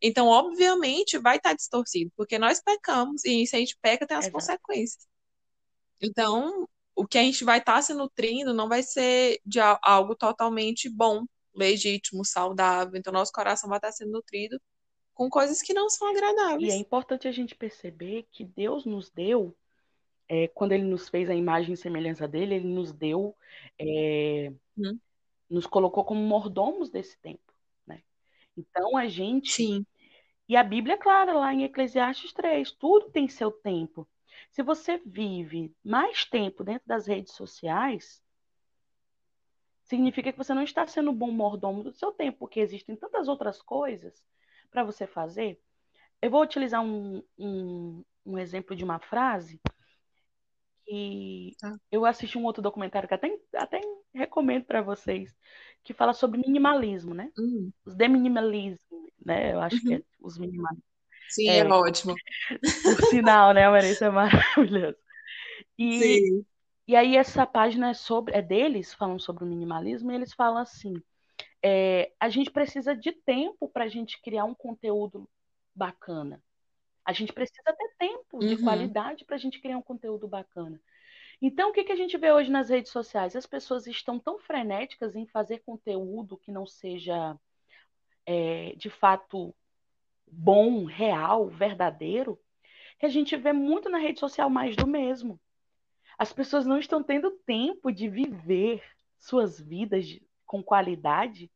Então, 0.01 0.27
obviamente, 0.27 1.17
vai 1.17 1.37
estar 1.37 1.53
distorcido, 1.53 2.11
porque 2.15 2.39
nós 2.39 2.61
pecamos 2.61 3.23
e 3.25 3.45
se 3.45 3.55
a 3.55 3.59
gente 3.59 3.77
peca 3.81 4.07
tem 4.07 4.17
as 4.17 4.29
consequências. 4.29 5.07
Então, 6.01 6.67
o 6.95 7.05
que 7.05 7.17
a 7.17 7.21
gente 7.21 7.43
vai 7.43 7.59
estar 7.59 7.81
se 7.81 7.93
nutrindo 7.93 8.53
não 8.53 8.69
vai 8.69 8.81
ser 8.81 9.39
de 9.45 9.59
algo 9.81 10.15
totalmente 10.15 10.89
bom, 10.89 11.25
legítimo, 11.59 12.25
saudável. 12.25 12.97
Então, 12.97 13.13
nosso 13.13 13.31
coração 13.31 13.69
vai 13.69 13.77
estar 13.77 13.91
sendo 13.91 14.11
nutrido 14.11 14.59
com 15.13 15.29
coisas 15.29 15.61
que 15.61 15.73
não 15.73 15.89
são 15.89 16.09
agradáveis. 16.09 16.73
E 16.73 16.75
é 16.75 16.77
importante 16.77 17.27
a 17.27 17.31
gente 17.31 17.55
perceber 17.55 18.25
que 18.31 18.43
Deus 18.43 18.85
nos 18.85 19.11
deu, 19.11 19.55
é, 20.27 20.47
quando 20.47 20.71
Ele 20.71 20.83
nos 20.83 21.09
fez 21.09 21.29
a 21.29 21.35
imagem 21.35 21.73
e 21.73 21.77
semelhança 21.77 22.27
dele, 22.27 22.55
Ele 22.55 22.67
nos 22.67 22.91
deu 22.91 23.35
é, 23.77 24.51
hum 24.77 24.97
nos 25.49 25.65
colocou 25.65 26.05
como 26.05 26.21
mordomos 26.21 26.89
desse 26.89 27.19
tempo, 27.19 27.53
né? 27.87 28.03
Então 28.55 28.95
a 28.95 29.07
gente 29.07 29.51
Sim. 29.51 29.85
E 30.47 30.55
a 30.55 30.63
Bíblia 30.63 30.95
é 30.95 30.97
clara 30.97 31.33
lá 31.33 31.53
em 31.53 31.63
Eclesiastes 31.63 32.33
3, 32.33 32.71
tudo 32.71 33.11
tem 33.11 33.27
seu 33.27 33.51
tempo. 33.51 34.07
Se 34.51 34.63
você 34.63 34.97
vive 35.05 35.71
mais 35.83 36.25
tempo 36.25 36.63
dentro 36.63 36.87
das 36.87 37.05
redes 37.05 37.33
sociais, 37.33 38.19
significa 39.89 40.31
que 40.31 40.37
você 40.37 40.53
não 40.53 40.61
está 40.61 40.85
sendo 40.85 41.09
um 41.09 41.15
bom 41.15 41.31
mordomo 41.31 41.83
do 41.83 41.91
seu 41.91 42.11
tempo, 42.11 42.37
porque 42.39 42.59
existem 42.59 42.95
tantas 42.95 43.27
outras 43.27 43.59
coisas 43.61 44.23
para 44.69 44.83
você 44.83 45.07
fazer. 45.07 45.59
Eu 46.21 46.29
vou 46.29 46.43
utilizar 46.43 46.83
um, 46.83 47.23
um, 47.37 48.03
um 48.23 48.37
exemplo 48.37 48.75
de 48.75 48.83
uma 48.83 48.99
frase 48.99 49.59
e 50.87 51.55
tá. 51.59 51.75
eu 51.91 52.05
assisti 52.05 52.37
um 52.37 52.45
outro 52.45 52.61
documentário 52.61 53.07
que 53.07 53.15
até, 53.15 53.35
até 53.55 53.81
recomendo 54.13 54.65
para 54.65 54.81
vocês, 54.81 55.35
que 55.83 55.93
fala 55.93 56.13
sobre 56.13 56.39
minimalismo, 56.39 57.13
né? 57.13 57.31
Uhum. 57.37 57.71
Os 57.83 57.95
deminimalismo, 57.95 59.09
né? 59.25 59.53
Eu 59.53 59.61
acho 59.61 59.77
uhum. 59.77 59.81
que 59.81 59.93
é 59.93 59.97
uhum. 59.97 60.03
os 60.21 60.37
minimalismos. 60.37 60.89
Sim, 61.29 61.49
é, 61.49 61.59
é 61.59 61.67
ótimo. 61.67 62.15
Por 62.83 63.01
sinal, 63.05 63.53
né, 63.53 63.67
Marisa? 63.69 64.05
É 64.05 64.09
maravilhoso. 64.09 64.97
E, 65.77 65.99
Sim. 65.99 66.45
E 66.89 66.95
aí 66.95 67.15
essa 67.15 67.45
página 67.45 67.91
é 67.91 67.93
sobre 67.93 68.35
é 68.35 68.41
deles, 68.41 68.95
falam 68.95 69.19
sobre 69.19 69.43
o 69.43 69.47
minimalismo, 69.47 70.11
e 70.11 70.15
eles 70.15 70.33
falam 70.33 70.57
assim: 70.57 70.99
é, 71.61 72.11
a 72.19 72.29
gente 72.29 72.49
precisa 72.49 72.95
de 72.95 73.11
tempo 73.11 73.69
para 73.69 73.83
a 73.83 73.87
gente 73.87 74.19
criar 74.19 74.45
um 74.45 74.55
conteúdo 74.55 75.29
bacana. 75.75 76.41
A 77.05 77.13
gente 77.13 77.31
precisa 77.31 77.61
ter 77.77 77.93
tempo 77.99 78.39
de 78.39 78.55
uhum. 78.55 78.63
qualidade 78.63 79.23
para 79.23 79.35
a 79.35 79.39
gente 79.39 79.61
criar 79.61 79.77
um 79.77 79.83
conteúdo 79.83 80.27
bacana. 80.27 80.81
Então, 81.39 81.69
o 81.69 81.73
que, 81.73 81.83
que 81.83 81.91
a 81.91 81.95
gente 81.95 82.17
vê 82.17 82.31
hoje 82.31 82.49
nas 82.49 82.71
redes 82.71 82.91
sociais? 82.91 83.35
As 83.35 83.45
pessoas 83.45 83.85
estão 83.85 84.17
tão 84.17 84.39
frenéticas 84.39 85.15
em 85.15 85.27
fazer 85.27 85.59
conteúdo 85.59 86.39
que 86.39 86.51
não 86.51 86.65
seja 86.65 87.37
é, 88.25 88.73
de 88.75 88.89
fato 88.89 89.53
bom, 90.25 90.85
real, 90.85 91.49
verdadeiro, 91.49 92.39
que 92.97 93.05
a 93.05 93.09
gente 93.09 93.35
vê 93.35 93.53
muito 93.53 93.89
na 93.89 93.99
rede 93.99 94.19
social 94.19 94.49
mais 94.49 94.75
do 94.75 94.87
mesmo. 94.87 95.39
As 96.19 96.31
pessoas 96.31 96.67
não 96.67 96.77
estão 96.77 97.01
tendo 97.01 97.31
tempo 97.31 97.91
de 97.91 98.07
viver 98.07 98.83
suas 99.17 99.59
vidas 99.59 100.19
com 100.45 100.61
qualidade 100.61 101.49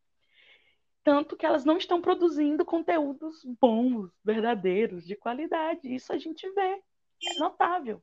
tanto 1.04 1.36
que 1.36 1.46
elas 1.46 1.66
não 1.66 1.78
estão 1.78 2.02
produzindo 2.02 2.64
conteúdos 2.64 3.44
bons, 3.60 4.10
verdadeiros, 4.24 5.06
de 5.06 5.16
qualidade. 5.16 5.94
Isso 5.94 6.14
a 6.14 6.18
gente 6.18 6.50
vê, 6.52 6.82
é 7.28 7.40
notável. 7.40 8.02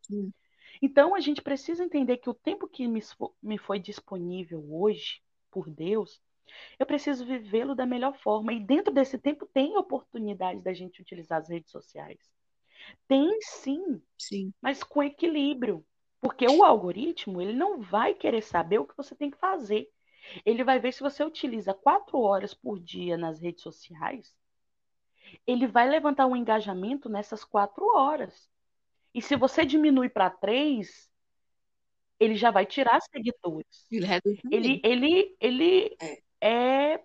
Então 0.83 1.15
a 1.15 1.21
gente 1.21 1.41
precisa 1.41 1.83
entender 1.83 2.19
que 2.19 2.29
o 2.29 2.35
tempo 2.35 2.69
que 2.69 2.87
me 2.87 3.59
foi 3.59 3.79
disponível 3.79 4.63
hoje 4.71 5.23
por 5.51 5.71
Deus, 5.71 6.21
eu 6.79 6.85
preciso 6.85 7.25
vivê-lo 7.25 7.75
da 7.75 7.87
melhor 7.87 8.17
forma. 8.19 8.53
E 8.53 8.61
dentro 8.61 8.93
desse 8.93 9.19
tempo 9.19 9.47
tem 9.47 9.77
oportunidade 9.77 10.61
da 10.61 10.75
gente 10.75 11.01
utilizar 11.01 11.41
as 11.41 11.49
redes 11.49 11.71
sociais. 11.71 12.21
Tem 13.09 13.39
sim, 13.41 14.01
sim. 14.19 14.53
mas 14.61 14.83
com 14.83 15.03
equilíbrio. 15.03 15.85
Porque 16.21 16.47
o 16.47 16.63
algoritmo, 16.63 17.41
ele 17.41 17.55
não 17.55 17.81
vai 17.81 18.15
querer 18.15 18.43
saber 18.43 18.79
o 18.79 18.87
que 18.87 18.97
você 18.97 19.15
tem 19.15 19.31
que 19.31 19.39
fazer. 19.39 19.91
Ele 20.45 20.63
vai 20.63 20.79
ver 20.79 20.93
se 20.93 21.01
você 21.01 21.25
utiliza 21.25 21.73
quatro 21.73 22.21
horas 22.21 22.53
por 22.53 22.79
dia 22.79 23.17
nas 23.17 23.41
redes 23.41 23.63
sociais, 23.63 24.35
ele 25.47 25.67
vai 25.67 25.89
levantar 25.89 26.27
um 26.27 26.37
engajamento 26.37 27.09
nessas 27.09 27.45
quatro 27.45 27.87
horas. 27.97 28.49
E 29.15 29.23
se 29.23 29.35
você 29.37 29.65
diminui 29.65 30.09
para 30.09 30.31
três, 30.31 31.11
ele 32.19 32.35
já 32.37 32.51
vai 32.51 32.67
tirar 32.67 33.01
seguidores. 33.01 33.87
Ele 33.91 34.07
ele 34.51 34.81
ele 34.85 35.37
ele 35.41 35.97
é. 36.41 36.93
é 36.95 37.05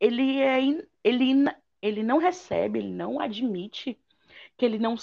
ele 0.00 0.40
é 0.40 0.60
ele 1.02 1.44
ele 1.82 2.02
não 2.02 2.18
recebe, 2.18 2.78
ele 2.78 2.92
não 2.92 3.20
admite 3.20 3.98
que 4.56 4.64
ele 4.64 4.78
não 4.78 4.96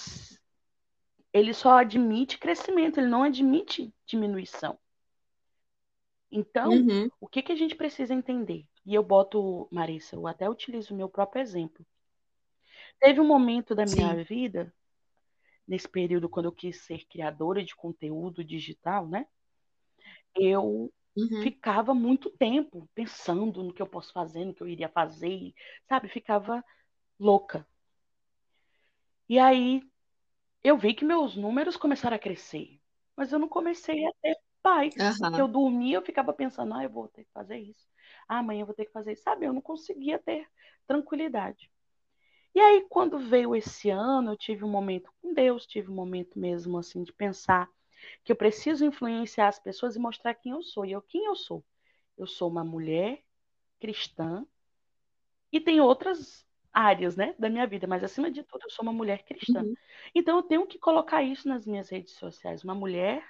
ele 1.34 1.54
só 1.54 1.80
admite 1.80 2.38
crescimento, 2.38 3.00
ele 3.00 3.08
não 3.08 3.24
admite 3.24 3.94
diminuição. 4.06 4.80
Então, 6.32 6.90
Uhum. 6.90 7.12
o 7.20 7.28
que, 7.28 7.44
que 7.44 7.52
a 7.52 7.56
gente 7.56 7.76
precisa 7.76 8.14
entender? 8.14 8.66
E 8.86 8.96
eu 8.96 9.04
boto, 9.04 9.68
Marissa, 9.72 10.16
eu 10.16 10.26
até 10.28 10.50
utilizo 10.50 10.94
o 10.94 10.98
meu 10.98 11.08
próprio 11.10 11.42
exemplo. 11.42 11.86
Teve 13.02 13.20
um 13.20 13.28
momento 13.28 13.76
da 13.76 13.86
minha 13.86 14.16
Sim. 14.16 14.24
vida, 14.24 14.74
nesse 15.68 15.90
período 15.90 16.30
quando 16.30 16.46
eu 16.48 16.52
quis 16.54 16.82
ser 16.86 17.06
criadora 17.08 17.64
de 17.64 17.76
conteúdo 17.76 18.44
digital, 18.44 19.08
né? 19.08 19.28
Eu 20.36 20.94
Uhum. 21.16 21.44
ficava 21.44 21.94
muito 21.94 22.30
tempo 22.30 22.88
pensando 22.94 23.64
no 23.64 23.74
que 23.74 23.82
eu 23.82 23.88
posso 23.88 24.12
fazer, 24.14 24.46
no 24.46 24.54
que 24.54 24.62
eu 24.62 24.68
iria 24.68 24.90
fazer, 24.90 25.54
sabe? 25.88 26.10
Ficava 26.10 26.64
louca. 27.20 27.68
E 29.28 29.40
aí 29.40 29.82
eu 30.64 30.78
vi 30.78 30.94
que 30.94 31.06
meus 31.06 31.36
números 31.36 31.76
começaram 31.78 32.16
a 32.16 32.20
crescer, 32.20 32.80
mas 33.16 33.32
eu 33.32 33.40
não 33.40 33.48
comecei 33.48 34.06
a 34.06 34.12
ter 34.22 34.38
paz. 34.62 34.94
Porque 35.20 35.42
eu 35.42 35.48
dormia, 35.48 35.98
eu 35.98 36.02
ficava 36.02 36.34
pensando, 36.34 36.74
ah, 36.74 36.84
eu 36.84 36.90
vou 36.90 37.08
ter 37.08 37.24
que 37.24 37.32
fazer 37.32 37.58
isso. 37.58 37.88
Ah, 38.28 38.40
amanhã 38.40 38.62
eu 38.62 38.66
vou 38.66 38.76
ter 38.76 38.86
que 38.86 38.92
fazer 38.92 39.14
isso. 39.14 39.24
Sabe? 39.24 39.46
Eu 39.46 39.54
não 39.54 39.62
conseguia 39.62 40.20
ter 40.20 40.48
tranquilidade. 40.88 41.72
E 42.54 42.60
aí, 42.60 42.86
quando 42.90 43.18
veio 43.18 43.56
esse 43.56 43.90
ano, 43.90 44.32
eu 44.34 44.38
tive 44.38 44.66
um 44.66 44.70
momento 44.70 45.12
com 45.22 45.34
Deus, 45.34 45.66
tive 45.66 45.90
um 45.90 45.96
momento 45.96 46.38
mesmo 46.38 46.78
assim 46.78 47.04
de 47.04 47.14
pensar 47.14 47.70
que 48.24 48.32
eu 48.32 48.36
preciso 48.36 48.84
influenciar 48.84 49.48
as 49.48 49.60
pessoas 49.60 49.96
e 49.96 50.00
mostrar 50.00 50.34
quem 50.34 50.52
eu 50.52 50.62
sou. 50.62 50.86
E 50.86 50.92
eu, 50.92 51.02
quem 51.02 51.26
eu 51.26 51.36
sou? 51.36 51.64
Eu 52.18 52.28
sou 52.28 52.50
uma 52.50 52.64
mulher 52.64 53.24
cristã 53.80 54.46
e 55.52 55.60
tem 55.60 55.80
outras 55.80 56.46
áreas, 56.74 57.16
né, 57.16 57.36
da 57.40 57.50
minha 57.50 57.68
vida, 57.68 57.88
mas 57.88 58.04
acima 58.04 58.32
de 58.32 58.44
tudo, 58.44 58.64
eu 58.66 58.70
sou 58.70 58.84
uma 58.84 58.94
mulher 58.94 59.24
cristã. 59.24 59.62
Uhum. 59.62 59.76
Então 60.16 60.38
eu 60.38 60.44
tenho 60.44 60.68
que 60.68 60.80
colocar 60.80 61.24
isso 61.24 61.48
nas 61.48 61.66
minhas 61.66 61.90
redes 61.90 62.14
sociais, 62.16 62.64
uma 62.64 62.76
mulher 62.76 63.24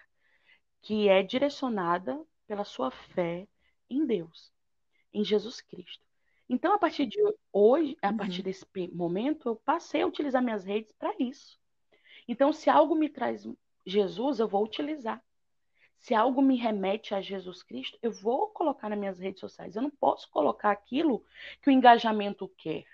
que 0.82 1.08
é 1.10 1.24
direcionada 1.24 2.20
pela 2.48 2.64
sua 2.64 2.92
fé 2.92 3.48
em 3.90 4.06
Deus, 4.06 4.52
em 5.14 5.24
Jesus 5.24 5.62
Cristo. 5.62 6.06
Então, 6.50 6.74
a 6.74 6.80
partir 6.80 7.06
de 7.06 7.18
hoje, 7.54 7.98
a 8.02 8.12
Uhum. 8.12 8.18
partir 8.18 8.44
desse 8.44 8.66
momento, 8.94 9.50
eu 9.50 9.56
passei 9.56 10.02
a 10.02 10.08
utilizar 10.08 10.44
minhas 10.44 10.66
redes 10.66 10.92
para 10.94 11.14
isso. 11.20 11.58
Então, 12.28 12.52
se 12.54 12.70
algo 12.70 12.96
me 12.96 13.10
traz 13.10 13.48
Jesus, 13.86 14.40
eu 14.40 14.48
vou 14.48 14.64
utilizar. 14.64 15.24
Se 15.98 16.14
algo 16.16 16.42
me 16.42 16.58
remete 16.58 17.14
a 17.16 17.22
Jesus 17.22 17.64
Cristo, 17.64 17.98
eu 18.02 18.12
vou 18.12 18.48
colocar 18.50 18.90
nas 18.90 19.00
minhas 19.00 19.20
redes 19.20 19.40
sociais. 19.40 19.76
Eu 19.76 19.82
não 19.84 19.92
posso 19.92 20.30
colocar 20.30 20.72
aquilo 20.72 21.24
que 21.62 21.70
o 21.70 21.72
engajamento 21.72 22.48
quer. 22.58 22.86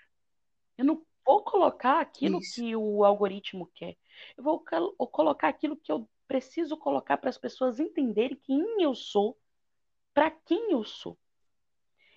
Eu 0.78 0.84
não 0.84 1.02
vou 1.26 1.42
colocar 1.42 2.00
aquilo 2.00 2.38
Isso. 2.38 2.62
que 2.62 2.76
o 2.76 3.04
algoritmo 3.04 3.68
quer. 3.74 3.96
Eu 4.36 4.44
vou 4.44 4.64
col- 4.64 4.94
colocar 5.08 5.48
aquilo 5.48 5.76
que 5.76 5.90
eu 5.92 6.08
preciso 6.26 6.76
colocar 6.76 7.16
para 7.18 7.30
as 7.30 7.36
pessoas 7.36 7.80
entenderem 7.80 8.38
quem 8.44 8.82
eu 8.82 8.94
sou, 8.94 9.36
para 10.14 10.30
quem 10.30 10.70
eu 10.72 10.84
sou. 10.84 11.18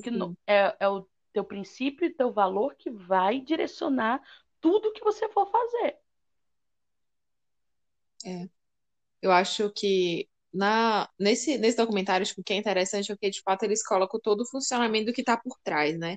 que, 0.00 0.10
no- 0.10 0.36
é, 0.46 0.76
é 0.80 0.88
o 0.88 1.06
teu 1.32 1.44
princípio 1.44 2.06
e 2.06 2.14
teu 2.14 2.32
valor 2.32 2.74
que 2.76 2.90
vai 2.90 3.40
direcionar 3.40 4.22
tudo 4.60 4.92
que 4.92 5.04
você 5.04 5.28
for 5.28 5.50
fazer. 5.50 5.98
Eu 9.22 9.32
acho 9.32 9.70
que 9.70 10.28
na, 10.52 11.08
nesse, 11.18 11.58
nesse 11.58 11.76
documentário, 11.76 12.26
tipo, 12.26 12.40
o 12.40 12.44
que 12.44 12.52
é 12.52 12.56
interessante 12.56 13.10
é 13.12 13.16
que, 13.16 13.30
de 13.30 13.40
fato, 13.42 13.64
eles 13.64 13.84
colocam 13.84 14.20
todo 14.20 14.42
o 14.42 14.46
funcionamento 14.48 15.06
do 15.06 15.12
que 15.12 15.22
está 15.22 15.36
por 15.36 15.56
trás, 15.64 15.98
né? 15.98 16.16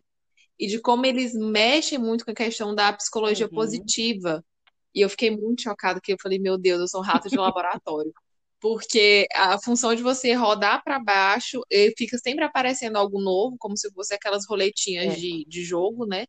E 0.59 0.67
de 0.67 0.79
como 0.81 1.05
eles 1.05 1.33
mexem 1.35 1.97
muito 1.99 2.25
com 2.25 2.31
a 2.31 2.35
questão 2.35 2.75
da 2.75 2.93
psicologia 2.93 3.47
Uhum. 3.47 3.53
positiva. 3.53 4.45
E 4.97 5.01
eu 5.01 5.10
fiquei 5.10 5.31
muito 5.31 5.63
chocada, 5.63 5.99
que 6.01 6.13
eu 6.13 6.17
falei, 6.21 6.39
meu 6.39 6.57
Deus, 6.57 6.81
eu 6.81 6.88
sou 6.88 7.01
um 7.01 7.03
rato 7.05 7.29
de 7.29 7.38
laboratório. 7.38 8.13
Porque 8.60 9.27
a 9.36 9.60
função 9.60 9.93
de 9.95 10.01
você 10.03 10.33
rodar 10.33 10.83
para 10.83 10.99
baixo, 10.99 11.62
e 11.71 11.93
fica 11.97 12.17
sempre 12.17 12.43
aparecendo 12.45 12.97
algo 12.97 13.21
novo, 13.21 13.55
como 13.60 13.77
se 13.77 13.91
fosse 13.93 14.13
aquelas 14.15 14.47
roletinhas 14.47 15.13
É. 15.13 15.17
de, 15.17 15.45
de 15.47 15.63
jogo, 15.63 16.05
né? 16.07 16.25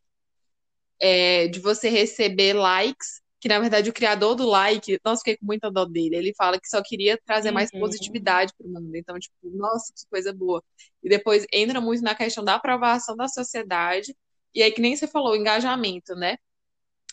É, 1.01 1.47
de 1.47 1.59
você 1.59 1.89
receber 1.89 2.53
likes, 2.53 3.21
que 3.39 3.47
na 3.47 3.59
verdade 3.59 3.89
o 3.89 3.93
criador 3.93 4.35
do 4.35 4.45
like, 4.45 4.99
nossa, 5.03 5.19
fiquei 5.21 5.37
com 5.37 5.45
muita 5.45 5.71
dó 5.71 5.85
dele. 5.85 6.15
Ele 6.17 6.33
fala 6.37 6.59
que 6.59 6.67
só 6.67 6.81
queria 6.83 7.17
trazer 7.25 7.51
mais 7.51 7.71
Uhum. 7.73 7.73
positividade 7.77 8.53
para 8.57 8.67
o 8.67 8.69
mundo. 8.71 8.95
Então, 8.95 9.17
tipo, 9.19 9.35
nossa, 9.51 9.93
que 9.95 10.05
coisa 10.09 10.33
boa. 10.33 10.61
E 11.03 11.09
depois 11.09 11.45
entra 11.53 11.79
muito 11.81 12.03
na 12.03 12.13
questão 12.15 12.43
da 12.43 12.55
aprovação 12.55 13.15
da 13.15 13.27
sociedade. 13.27 14.15
E 14.53 14.61
aí, 14.63 14.71
que 14.71 14.81
nem 14.81 14.95
você 14.95 15.07
falou, 15.07 15.35
engajamento, 15.35 16.13
né? 16.15 16.37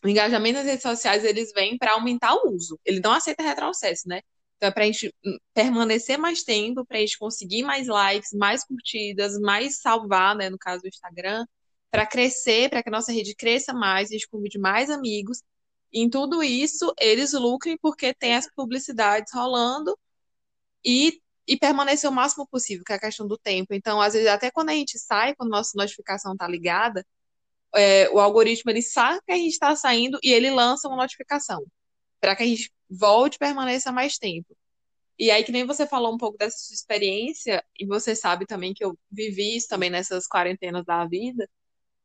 O 0.05 0.09
engajamento 0.09 0.59
nas 0.59 0.67
redes 0.67 0.83
sociais, 0.83 1.25
eles 1.25 1.53
vêm 1.53 1.79
para 1.79 1.93
aumentar 1.93 2.35
o 2.35 2.55
uso. 2.55 2.79
Ele 2.85 3.01
não 3.01 3.13
aceita 3.13 3.43
retrocesso, 3.43 4.09
né? 4.09 4.21
Então, 4.57 4.69
é 4.69 4.73
para 4.73 4.85
a 4.85 4.87
gente 4.87 5.15
permanecer 5.55 6.19
mais 6.19 6.43
tempo, 6.43 6.85
para 6.85 6.99
a 6.99 7.01
gente 7.01 7.19
conseguir 7.19 7.63
mais 7.63 7.87
likes, 7.89 8.33
mais 8.33 8.65
curtidas, 8.65 9.39
mais 9.39 9.81
salvar, 9.81 10.35
né? 10.35 10.49
No 10.51 10.59
caso 10.59 10.83
do 10.83 10.89
Instagram, 10.89 11.47
para 11.91 12.07
crescer, 12.07 12.71
para 12.71 12.83
que 12.83 12.89
a 12.89 12.93
nossa 12.93 13.13
rede 13.13 13.35
cresça 13.35 13.73
mais, 13.73 14.11
a 14.11 14.13
gente 14.13 14.29
convide 14.29 14.59
mais 14.59 14.91
amigos. 14.91 15.43
Em 15.93 16.09
tudo 16.11 16.43
isso, 16.43 16.93
eles 17.01 17.33
lucrem 17.33 17.79
porque 17.81 18.15
tem 18.15 18.35
as 18.35 18.51
publicidades 18.55 19.33
rolando 19.33 19.99
e, 20.85 21.21
e 21.47 21.57
permanecer 21.59 22.09
o 22.11 22.13
máximo 22.13 22.47
possível, 22.47 22.85
que 22.85 22.93
é 22.93 22.97
a 22.97 23.01
questão 23.01 23.27
do 23.27 23.39
tempo. 23.39 23.75
Então, 23.75 24.01
às 24.01 24.15
vezes, 24.15 24.29
até 24.29 24.51
quando 24.51 24.71
a 24.71 24.75
gente 24.75 24.99
sai, 24.99 25.35
quando 25.35 25.55
a 25.55 25.59
nossa 25.59 25.73
notificação 25.77 26.37
tá 26.37 26.49
ligada, 26.49 27.05
é, 27.77 28.09
o 28.11 28.21
algoritmo 28.21 28.71
ele 28.71 28.83
sabe 28.83 29.21
que 29.27 29.33
a 29.33 29.37
gente 29.37 29.53
está 29.53 29.77
saindo 29.77 30.19
e 30.23 30.33
ele 30.33 30.51
lança 30.51 30.89
uma 30.89 30.97
notificação 30.97 31.65
para 32.21 32.37
que 32.37 32.43
a 32.45 32.47
gente 32.47 32.73
volte 32.91 33.37
e 33.37 33.39
permaneça 33.39 33.93
mais 33.93 34.19
tempo. 34.19 34.57
E 35.19 35.31
aí, 35.31 35.45
que 35.45 35.53
nem 35.53 35.65
você 35.67 35.87
falou 35.87 36.15
um 36.15 36.19
pouco 36.19 36.37
dessa 36.39 36.59
sua 36.59 36.75
experiência, 36.75 37.65
e 37.79 37.87
você 37.87 38.15
sabe 38.15 38.47
também 38.47 38.75
que 38.75 38.85
eu 38.85 38.99
vivi 39.11 39.57
isso 39.57 39.69
também 39.69 39.91
nessas 39.91 40.27
quarentenas 40.29 40.85
da 40.85 41.07
vida, 41.07 41.49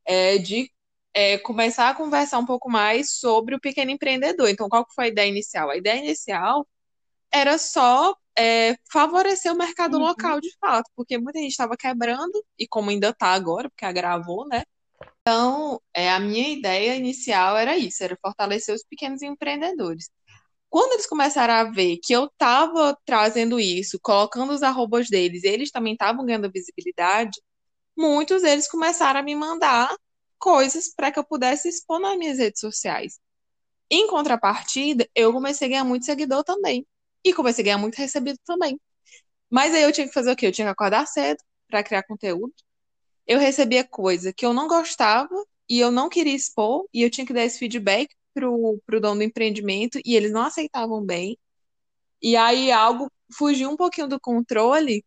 é, 0.06 0.38
de 0.38 0.70
é, 1.14 1.38
começar 1.38 1.90
a 1.90 1.94
conversar 1.94 2.38
um 2.38 2.46
pouco 2.46 2.70
mais 2.70 3.12
sobre 3.18 3.54
o 3.54 3.60
pequeno 3.60 3.90
empreendedor. 3.90 4.48
Então, 4.48 4.68
qual 4.68 4.86
que 4.86 4.94
foi 4.94 5.06
a 5.06 5.08
ideia 5.08 5.28
inicial? 5.30 5.70
A 5.70 5.76
ideia 5.76 5.98
inicial 6.00 6.66
era 7.32 7.58
só 7.58 8.16
é, 8.38 8.76
favorecer 8.92 9.52
o 9.52 9.56
mercado 9.58 9.98
Uhum. 9.98 10.00
local 10.00 10.40
de 10.40 10.50
fato, 10.60 10.90
porque 10.96 11.18
muita 11.18 11.38
gente 11.40 11.52
estava 11.52 11.76
quebrando, 11.76 12.44
e 12.58 12.66
como 12.68 12.90
ainda 12.90 13.10
está 13.10 13.28
agora, 13.28 13.68
porque 13.70 13.84
agravou, 13.84 14.46
né? 14.48 14.64
Então, 15.22 15.80
é, 15.94 16.10
a 16.10 16.18
minha 16.20 16.48
ideia 16.48 16.96
inicial 16.96 17.56
era 17.56 17.76
isso, 17.78 18.02
era 18.02 18.16
fortalecer 18.20 18.74
os 18.74 18.82
pequenos 18.84 19.22
empreendedores. 19.22 20.10
Quando 20.70 20.94
eles 20.94 21.06
começaram 21.06 21.54
a 21.54 21.64
ver 21.64 21.98
que 22.02 22.12
eu 22.14 22.26
estava 22.26 22.96
trazendo 23.06 23.60
isso, 23.60 23.98
colocando 24.02 24.52
os 24.52 24.62
arrobas 24.62 25.08
deles, 25.10 25.44
eles 25.44 25.70
também 25.72 25.94
estavam 25.94 26.26
ganhando 26.26 26.50
visibilidade, 26.52 27.40
muitos 27.96 28.42
deles 28.42 28.68
começaram 28.68 29.20
a 29.20 29.22
me 29.24 29.36
mandar 29.36 29.94
coisas 30.38 30.94
para 30.94 31.12
que 31.12 31.18
eu 31.18 31.24
pudesse 31.26 31.68
expor 31.68 32.00
nas 32.00 32.18
minhas 32.18 32.38
redes 32.38 32.60
sociais. 32.60 33.18
Em 33.90 34.06
contrapartida, 34.08 35.08
eu 35.14 35.32
comecei 35.32 35.66
a 35.68 35.70
ganhar 35.70 35.84
muito 35.84 36.06
seguidor 36.06 36.44
também. 36.44 36.86
E 37.24 37.34
comecei 37.34 37.62
a 37.62 37.66
ganhar 37.66 37.78
muito 37.78 37.96
recebido 37.96 38.38
também. 38.46 38.80
Mas 39.50 39.74
aí 39.74 39.82
eu 39.82 39.92
tinha 39.92 40.06
que 40.08 40.14
fazer 40.14 40.32
o 40.32 40.36
quê? 40.36 40.46
Eu 40.48 40.52
tinha 40.52 40.66
que 40.68 40.72
acordar 40.72 41.06
cedo 41.06 41.38
para 41.68 41.82
criar 41.84 42.02
conteúdo. 42.04 42.52
Eu 43.26 43.38
recebia 43.38 43.84
coisa 43.86 44.32
que 44.32 44.44
eu 44.44 44.52
não 44.52 44.68
gostava 44.68 45.34
e 45.68 45.80
eu 45.80 45.90
não 45.90 46.08
queria 46.08 46.34
expor, 46.34 46.86
e 46.92 47.02
eu 47.02 47.10
tinha 47.10 47.26
que 47.26 47.32
dar 47.32 47.44
esse 47.44 47.58
feedback 47.58 48.14
pro, 48.34 48.80
pro 48.86 49.00
dono 49.00 49.16
do 49.18 49.22
empreendimento 49.24 49.98
e 50.04 50.16
eles 50.16 50.32
não 50.32 50.42
aceitavam 50.42 51.04
bem. 51.04 51.38
E 52.22 52.36
aí 52.36 52.70
algo 52.72 53.10
fugiu 53.36 53.70
um 53.70 53.76
pouquinho 53.76 54.08
do 54.08 54.20
controle, 54.20 55.04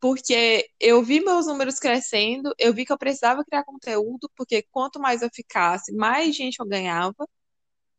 porque 0.00 0.68
eu 0.80 1.02
vi 1.02 1.20
meus 1.20 1.46
números 1.46 1.78
crescendo, 1.78 2.54
eu 2.58 2.72
vi 2.74 2.84
que 2.86 2.92
eu 2.92 2.98
precisava 2.98 3.44
criar 3.44 3.64
conteúdo, 3.64 4.30
porque 4.36 4.64
quanto 4.70 5.00
mais 5.00 5.22
eu 5.22 5.30
ficasse, 5.34 5.92
mais 5.94 6.34
gente 6.36 6.58
eu 6.60 6.66
ganhava. 6.66 7.26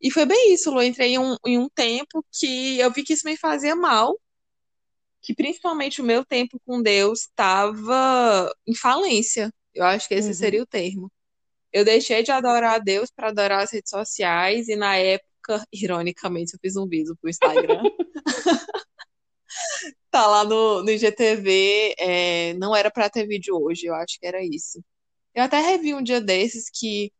E 0.01 0.11
foi 0.11 0.25
bem 0.25 0.53
isso, 0.53 0.71
Lu. 0.71 0.81
Eu 0.81 0.87
entrei 0.87 1.13
em 1.15 1.19
um, 1.19 1.35
em 1.45 1.59
um 1.59 1.69
tempo 1.69 2.25
que 2.31 2.79
eu 2.79 2.91
vi 2.91 3.03
que 3.03 3.13
isso 3.13 3.25
me 3.25 3.37
fazia 3.37 3.75
mal, 3.75 4.19
que 5.21 5.33
principalmente 5.35 6.01
o 6.01 6.05
meu 6.05 6.25
tempo 6.25 6.59
com 6.65 6.81
Deus 6.81 7.21
estava 7.21 8.51
em 8.67 8.75
falência. 8.75 9.51
Eu 9.73 9.85
acho 9.85 10.07
que 10.07 10.15
esse 10.15 10.29
Uhum. 10.29 10.33
seria 10.33 10.63
o 10.63 10.65
termo. 10.65 11.11
Eu 11.73 11.85
deixei 11.85 12.23
de 12.23 12.31
adorar 12.31 12.75
a 12.75 12.79
Deus 12.79 13.09
para 13.11 13.29
adorar 13.29 13.63
as 13.63 13.71
redes 13.71 13.89
sociais 13.91 14.67
e 14.69 14.75
na 14.75 14.97
época, 14.97 15.63
ironicamente, 15.73 16.53
eu 16.53 16.59
fiz 16.61 16.75
um 16.75 16.87
vídeo 16.87 17.15
pro 17.21 17.29
Instagram. 17.29 17.81
tá 20.09 20.27
lá 20.27 20.43
no, 20.43 20.83
no 20.83 20.89
IGTV, 20.91 21.95
é, 21.97 22.53
não 22.55 22.75
era 22.75 22.91
para 22.91 23.09
ter 23.09 23.27
vídeo 23.27 23.55
hoje, 23.61 23.85
eu 23.87 23.95
acho 23.95 24.19
que 24.19 24.25
era 24.27 24.43
isso. 24.43 24.83
Eu 25.35 25.43
até 25.43 25.59
revi 25.61 25.93
um 25.93 26.03
dia 26.03 26.21
desses 26.21 26.69
que 26.69 27.11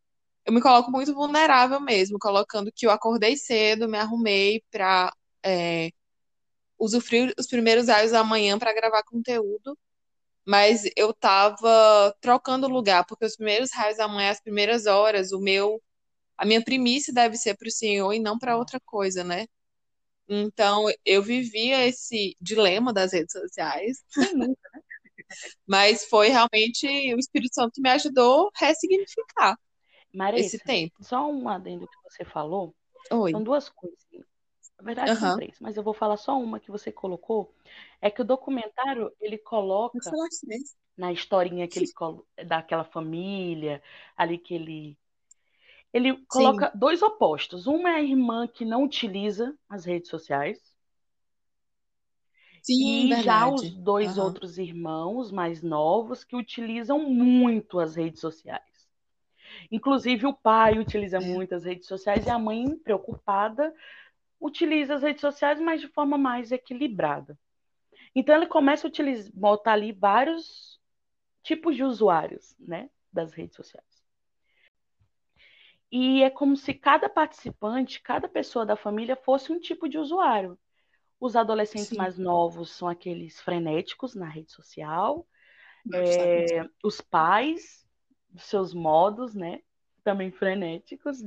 eu 0.46 0.52
me 0.52 0.60
coloco 0.60 0.90
muito 0.90 1.14
vulnerável 1.14 1.80
mesmo, 1.80 2.18
colocando 2.20 2.72
que 2.74 2.86
eu 2.86 2.90
acordei 2.90 3.36
cedo, 3.36 3.88
me 3.88 3.98
arrumei 3.98 4.62
para 4.70 5.12
é, 5.44 5.90
usufruir 6.82 7.32
os 7.38 7.46
primeiros 7.46 7.86
raios 7.86 8.10
da 8.10 8.24
manhã 8.24 8.58
para 8.58 8.74
gravar 8.74 9.04
conteúdo, 9.04 9.78
mas 10.44 10.82
eu 10.96 11.14
tava 11.14 12.12
trocando 12.20 12.66
lugar, 12.66 13.06
porque 13.06 13.24
os 13.24 13.36
primeiros 13.36 13.70
raios 13.72 13.98
da 13.98 14.08
manhã, 14.08 14.30
as 14.30 14.40
primeiras 14.40 14.86
horas, 14.86 15.30
o 15.30 15.40
meu, 15.40 15.80
a 16.36 16.44
minha 16.44 16.62
primícia 16.62 17.14
deve 17.14 17.36
ser 17.36 17.56
para 17.56 17.68
o 17.68 17.70
Senhor 17.70 18.12
e 18.12 18.18
não 18.18 18.36
para 18.36 18.56
outra 18.56 18.80
coisa, 18.80 19.22
né? 19.22 19.46
Então, 20.28 20.86
eu 21.04 21.22
vivia 21.22 21.86
esse 21.86 22.36
dilema 22.40 22.92
das 22.92 23.12
redes 23.12 23.32
sociais. 23.32 24.02
Né? 24.34 24.46
Mas 25.66 26.04
foi 26.06 26.28
realmente 26.28 26.86
o 27.14 27.18
Espírito 27.18 27.54
Santo 27.54 27.72
que 27.74 27.80
me 27.80 27.90
ajudou 27.90 28.50
a 28.56 28.66
ressignificar 28.66 29.56
Marisa, 30.12 30.46
esse 30.46 30.58
tempo. 30.58 30.94
Só 31.00 31.30
um 31.30 31.48
adendo 31.48 31.86
que 31.86 32.10
você 32.10 32.24
falou. 32.24 32.74
Oi. 33.10 33.30
São 33.30 33.42
duas 33.42 33.68
coisas. 33.68 33.98
Na 34.82 34.86
verdade, 34.86 35.10
uhum. 35.12 35.16
são 35.16 35.36
três, 35.36 35.56
mas 35.60 35.76
eu 35.76 35.82
vou 35.82 35.94
falar 35.94 36.16
só 36.16 36.36
uma 36.36 36.58
que 36.58 36.70
você 36.70 36.90
colocou. 36.90 37.54
É 38.00 38.10
que 38.10 38.20
o 38.20 38.24
documentário, 38.24 39.12
ele 39.20 39.38
coloca 39.38 39.96
na 40.96 41.12
historinha 41.12 41.68
que 41.68 41.78
ele 41.78 41.88
daquela 42.44 42.82
família, 42.82 43.80
ali 44.16 44.38
que 44.38 44.54
ele 44.54 44.98
ele 45.92 46.16
coloca 46.26 46.70
Sim. 46.72 46.78
dois 46.78 47.00
opostos. 47.00 47.66
Uma 47.66 47.90
é 47.90 47.94
a 47.96 48.02
irmã 48.02 48.48
que 48.48 48.64
não 48.64 48.82
utiliza 48.82 49.54
as 49.68 49.84
redes 49.84 50.08
sociais. 50.10 50.58
Sim, 52.62 53.04
e 53.04 53.08
verdade. 53.08 53.24
já 53.24 53.48
os 53.48 53.70
dois 53.70 54.18
uhum. 54.18 54.24
outros 54.24 54.58
irmãos 54.58 55.30
mais 55.30 55.62
novos 55.62 56.24
que 56.24 56.34
utilizam 56.34 56.98
muito 56.98 57.78
as 57.78 57.94
redes 57.94 58.20
sociais. 58.20 58.88
Inclusive 59.70 60.26
o 60.26 60.32
pai 60.32 60.78
utiliza 60.78 61.18
é. 61.18 61.20
muito 61.20 61.54
as 61.54 61.64
redes 61.64 61.86
sociais 61.86 62.26
e 62.26 62.30
a 62.30 62.38
mãe, 62.38 62.76
preocupada, 62.78 63.72
utiliza 64.42 64.94
as 64.94 65.02
redes 65.02 65.20
sociais, 65.20 65.60
mas 65.60 65.80
de 65.80 65.88
forma 65.88 66.18
mais 66.18 66.50
equilibrada. 66.50 67.38
Então 68.14 68.34
ele 68.34 68.46
começa 68.46 68.86
a 68.86 68.90
utilizar, 68.90 69.32
botar 69.32 69.72
ali 69.72 69.92
vários 69.92 70.80
tipos 71.42 71.76
de 71.76 71.84
usuários, 71.84 72.54
né, 72.58 72.90
das 73.12 73.32
redes 73.32 73.56
sociais. 73.56 73.86
E 75.90 76.22
é 76.22 76.30
como 76.30 76.56
se 76.56 76.74
cada 76.74 77.08
participante, 77.08 78.00
cada 78.00 78.28
pessoa 78.28 78.66
da 78.66 78.76
família 78.76 79.14
fosse 79.14 79.52
um 79.52 79.60
tipo 79.60 79.88
de 79.88 79.98
usuário. 79.98 80.58
Os 81.20 81.36
adolescentes 81.36 81.90
Sim. 81.90 81.96
mais 81.96 82.18
novos 82.18 82.70
são 82.70 82.88
aqueles 82.88 83.40
frenéticos 83.40 84.14
na 84.14 84.26
rede 84.26 84.50
social. 84.50 85.26
É, 85.94 86.64
os 86.82 87.00
pais, 87.00 87.86
seus 88.38 88.74
modos, 88.74 89.34
né? 89.34 89.60
Também 90.02 90.32
frenéticos. 90.32 91.22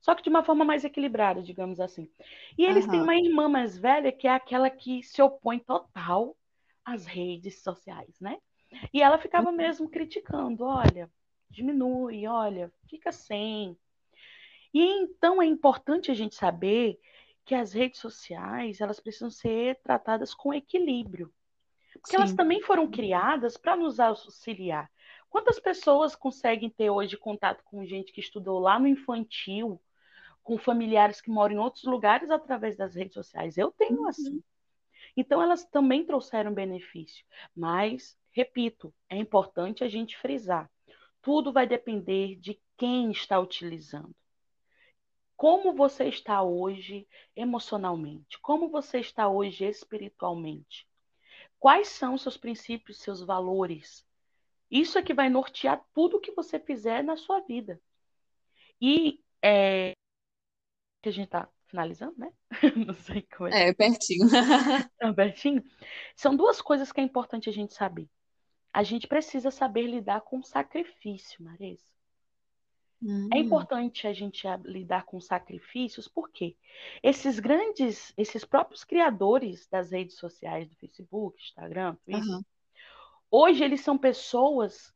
Só 0.00 0.14
que 0.14 0.22
de 0.22 0.28
uma 0.30 0.42
forma 0.42 0.64
mais 0.64 0.84
equilibrada, 0.84 1.42
digamos 1.42 1.78
assim. 1.78 2.10
E 2.56 2.64
eles 2.64 2.84
uhum. 2.86 2.90
têm 2.90 3.02
uma 3.02 3.16
irmã 3.16 3.48
mais 3.48 3.76
velha 3.76 4.10
que 4.10 4.26
é 4.26 4.32
aquela 4.32 4.70
que 4.70 5.02
se 5.02 5.20
opõe 5.20 5.58
total 5.58 6.36
às 6.84 7.06
redes 7.06 7.62
sociais, 7.62 8.18
né? 8.20 8.38
E 8.94 9.02
ela 9.02 9.18
ficava 9.18 9.50
uhum. 9.50 9.56
mesmo 9.56 9.90
criticando: 9.90 10.64
olha, 10.64 11.10
diminui, 11.50 12.26
olha, 12.26 12.72
fica 12.88 13.12
sem, 13.12 13.76
e 14.72 14.82
então 14.82 15.42
é 15.42 15.46
importante 15.46 16.10
a 16.10 16.14
gente 16.14 16.34
saber 16.34 16.98
que 17.44 17.54
as 17.54 17.72
redes 17.72 18.00
sociais 18.00 18.80
elas 18.80 19.00
precisam 19.00 19.30
ser 19.30 19.80
tratadas 19.82 20.32
com 20.32 20.54
equilíbrio. 20.54 21.32
Porque 21.92 22.12
Sim. 22.12 22.18
elas 22.18 22.32
também 22.32 22.62
foram 22.62 22.88
criadas 22.88 23.56
para 23.56 23.76
nos 23.76 23.98
auxiliar. 23.98 24.90
Quantas 25.28 25.58
pessoas 25.58 26.14
conseguem 26.14 26.70
ter 26.70 26.90
hoje 26.90 27.16
contato 27.16 27.62
com 27.64 27.84
gente 27.84 28.12
que 28.12 28.20
estudou 28.20 28.58
lá 28.58 28.78
no 28.78 28.86
infantil, 28.86 29.80
com 30.50 30.58
familiares 30.58 31.20
que 31.20 31.30
moram 31.30 31.54
em 31.54 31.58
outros 31.58 31.84
lugares 31.84 32.28
através 32.28 32.76
das 32.76 32.96
redes 32.96 33.14
sociais? 33.14 33.56
Eu 33.56 33.70
tenho 33.70 34.00
uhum. 34.00 34.08
assim. 34.08 34.42
Então 35.16 35.40
elas 35.40 35.64
também 35.64 36.04
trouxeram 36.04 36.52
benefício. 36.52 37.24
Mas, 37.54 38.18
repito, 38.32 38.92
é 39.08 39.16
importante 39.16 39.84
a 39.84 39.88
gente 39.88 40.18
frisar. 40.18 40.68
Tudo 41.22 41.52
vai 41.52 41.68
depender 41.68 42.34
de 42.34 42.60
quem 42.76 43.12
está 43.12 43.38
utilizando 43.38 44.12
como 45.36 45.72
você 45.72 46.06
está 46.06 46.42
hoje 46.42 47.08
emocionalmente? 47.34 48.38
Como 48.40 48.68
você 48.68 48.98
está 48.98 49.26
hoje 49.28 49.64
espiritualmente? 49.64 50.86
Quais 51.58 51.88
são 51.88 52.18
seus 52.18 52.36
princípios, 52.36 52.98
seus 52.98 53.22
valores? 53.22 54.04
Isso 54.68 54.98
é 54.98 55.02
que 55.02 55.14
vai 55.14 55.30
nortear 55.30 55.82
tudo 55.94 56.20
que 56.20 56.32
você 56.32 56.58
fizer 56.58 57.02
na 57.02 57.16
sua 57.16 57.40
vida. 57.40 57.80
E 58.82 59.22
é, 59.42 59.94
que 61.00 61.08
a 61.08 61.12
gente 61.12 61.26
está 61.26 61.48
finalizando, 61.66 62.14
né? 62.18 62.32
Não 62.86 62.94
sei 62.94 63.22
como 63.22 63.48
é. 63.48 63.68
É, 63.68 63.74
pertinho. 63.74 64.28
tá 64.98 65.12
pertinho. 65.12 65.62
São 66.16 66.36
duas 66.36 66.60
coisas 66.60 66.92
que 66.92 67.00
é 67.00 67.04
importante 67.04 67.48
a 67.48 67.52
gente 67.52 67.74
saber. 67.74 68.08
A 68.72 68.82
gente 68.82 69.06
precisa 69.06 69.50
saber 69.50 69.86
lidar 69.86 70.20
com 70.22 70.42
sacrifício, 70.42 71.42
Marisa. 71.42 71.84
É 73.02 73.06
hum. 73.06 73.28
É 73.32 73.38
importante 73.38 74.06
a 74.06 74.12
gente 74.12 74.46
lidar 74.64 75.04
com 75.04 75.20
sacrifícios, 75.20 76.06
porque 76.06 76.56
esses 77.02 77.40
grandes, 77.40 78.12
esses 78.16 78.44
próprios 78.44 78.84
criadores 78.84 79.66
das 79.68 79.90
redes 79.90 80.16
sociais, 80.16 80.68
do 80.68 80.76
Facebook, 80.76 81.42
Instagram, 81.42 81.96
Twitter, 82.04 82.22
uhum. 82.22 82.42
hoje 83.30 83.64
eles 83.64 83.80
são 83.80 83.96
pessoas 83.96 84.92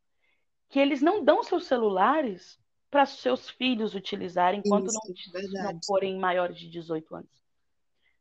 que 0.69 0.79
eles 0.79 1.01
não 1.01 1.23
dão 1.23 1.43
seus 1.43 1.65
celulares 1.65 2.59
para 2.95 3.05
seus 3.05 3.49
filhos 3.49 3.93
utilizarem 3.93 4.61
enquanto 4.63 4.87
Isso, 4.87 5.51
não, 5.51 5.73
não 5.73 5.79
forem 5.85 6.17
maiores 6.17 6.57
de 6.57 6.69
18 6.69 7.13
anos, 7.13 7.43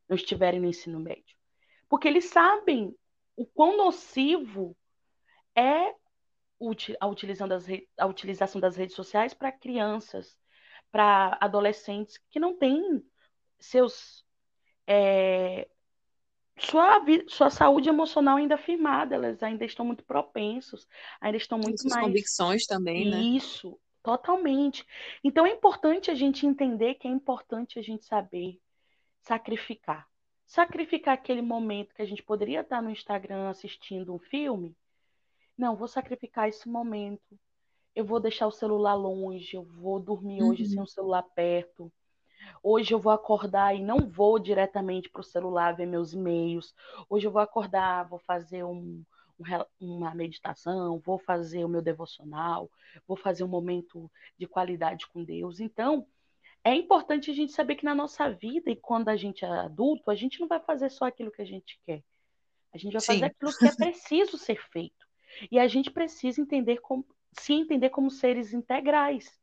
não 0.09 0.17
estiverem 0.17 0.59
no 0.59 0.67
ensino 0.67 0.99
médio. 0.99 1.37
Porque 1.89 2.09
eles 2.09 2.25
sabem 2.25 2.93
o 3.37 3.47
quão 3.47 3.77
nocivo 3.77 4.77
é 5.55 5.95
a, 6.99 7.07
utilização 7.07 7.47
das, 7.47 7.67
a 7.97 8.07
utilização 8.07 8.61
das 8.61 8.75
redes 8.75 8.97
sociais 8.97 9.33
para 9.33 9.53
crianças, 9.53 10.37
para 10.91 11.39
adolescentes 11.41 12.19
que 12.29 12.41
não 12.41 12.59
têm 12.59 13.01
seus. 13.61 14.25
É, 14.89 15.69
sua, 16.59 17.01
sua 17.29 17.49
saúde 17.49 17.89
emocional 17.89 18.39
ainda 18.39 18.59
firmada, 18.59 19.15
elas 19.15 19.41
ainda 19.41 19.65
estão 19.65 19.87
muito 19.87 20.03
propensos, 20.05 20.89
ainda 21.21 21.37
estão 21.37 21.59
muito 21.59 21.81
Suas 21.81 21.95
mais. 21.95 22.07
convicções 22.07 22.67
também, 22.67 23.09
né? 23.09 23.21
Isso, 23.23 23.79
totalmente. 24.05 24.87
Então 25.25 25.45
é 25.45 25.51
importante 25.51 26.13
a 26.13 26.15
gente 26.15 26.47
entender 26.47 26.95
que 26.95 27.09
é 27.09 27.11
importante 27.11 27.81
a 27.81 27.83
gente 27.83 28.05
saber 28.05 28.61
sacrificar. 29.23 30.07
Sacrificar 30.47 31.15
aquele 31.15 31.43
momento 31.43 31.95
que 31.95 32.03
a 32.03 32.07
gente 32.07 32.23
poderia 32.23 32.61
estar 32.61 32.81
no 32.81 32.91
Instagram 32.91 33.49
assistindo 33.49 34.15
um 34.15 34.19
filme 34.21 34.77
não, 35.57 35.77
vou 35.77 35.89
sacrificar 35.89 36.49
esse 36.49 36.69
momento. 36.69 37.39
Eu 37.95 38.05
vou 38.05 38.19
deixar 38.19 38.47
o 38.47 38.53
celular 38.53 38.95
longe, 38.95 39.57
eu 39.57 39.63
vou 39.63 40.01
dormir 40.01 40.43
uhum. 40.43 40.51
hoje 40.51 40.67
sem 40.67 40.81
o 40.81 40.87
celular 40.87 41.23
perto. 41.23 41.93
Hoje 42.63 42.93
eu 42.93 42.99
vou 42.99 43.13
acordar 43.13 43.75
e 43.75 43.83
não 43.83 44.11
vou 44.11 44.39
diretamente 44.39 45.09
para 45.09 45.21
o 45.21 45.25
celular 45.25 45.77
ver 45.77 45.87
meus 45.87 46.13
e-mails. 46.13 46.75
Hoje 47.09 47.27
eu 47.27 47.31
vou 47.31 47.41
acordar, 47.41 48.09
vou 48.09 48.19
fazer 48.19 48.65
um, 48.65 48.73
um, 48.73 49.05
uma 49.81 50.15
meditação, 50.15 50.99
vou 50.99 51.19
fazer 51.19 51.65
o 51.65 51.69
meu 51.69 51.83
devocional, 51.83 52.71
vou 53.07 53.17
fazer 53.17 53.45
um 53.45 53.49
momento 53.49 54.11
de 54.39 54.47
qualidade 54.47 55.07
com 55.09 55.25
Deus. 55.25 55.61
Então, 55.61 56.07
é 56.63 56.75
importante 56.75 57.31
a 57.31 57.35
gente 57.35 57.53
saber 57.53 57.77
que 57.77 57.85
na 57.85 57.95
nossa 57.95 58.31
vida 58.31 58.71
e 58.71 58.77
quando 58.77 59.09
a 59.09 59.17
gente 59.17 59.45
é 59.45 59.49
adulto, 59.49 60.11
a 60.11 60.15
gente 60.15 60.41
não 60.41 60.49
vai 60.49 60.61
fazer 60.61 60.91
só 60.91 61.05
aquilo 61.05 61.31
que 61.31 61.43
a 61.43 61.47
gente 61.47 61.79
quer. 61.85 62.03
A 62.73 62.79
gente 62.79 62.93
vai 62.93 63.01
Sim. 63.01 63.07
fazer 63.07 63.25
aquilo 63.27 63.53
que 63.57 63.67
é 63.67 63.75
preciso 63.75 64.39
ser 64.39 64.61
feito. 64.71 65.07
E 65.51 65.59
a 65.59 65.69
gente 65.69 65.91
precisa 65.91 66.41
entender 66.41 66.79
como, 66.79 67.05
se 67.39 67.53
entender 67.53 67.91
como 67.91 68.11
seres 68.11 68.55
integrais, 68.55 69.39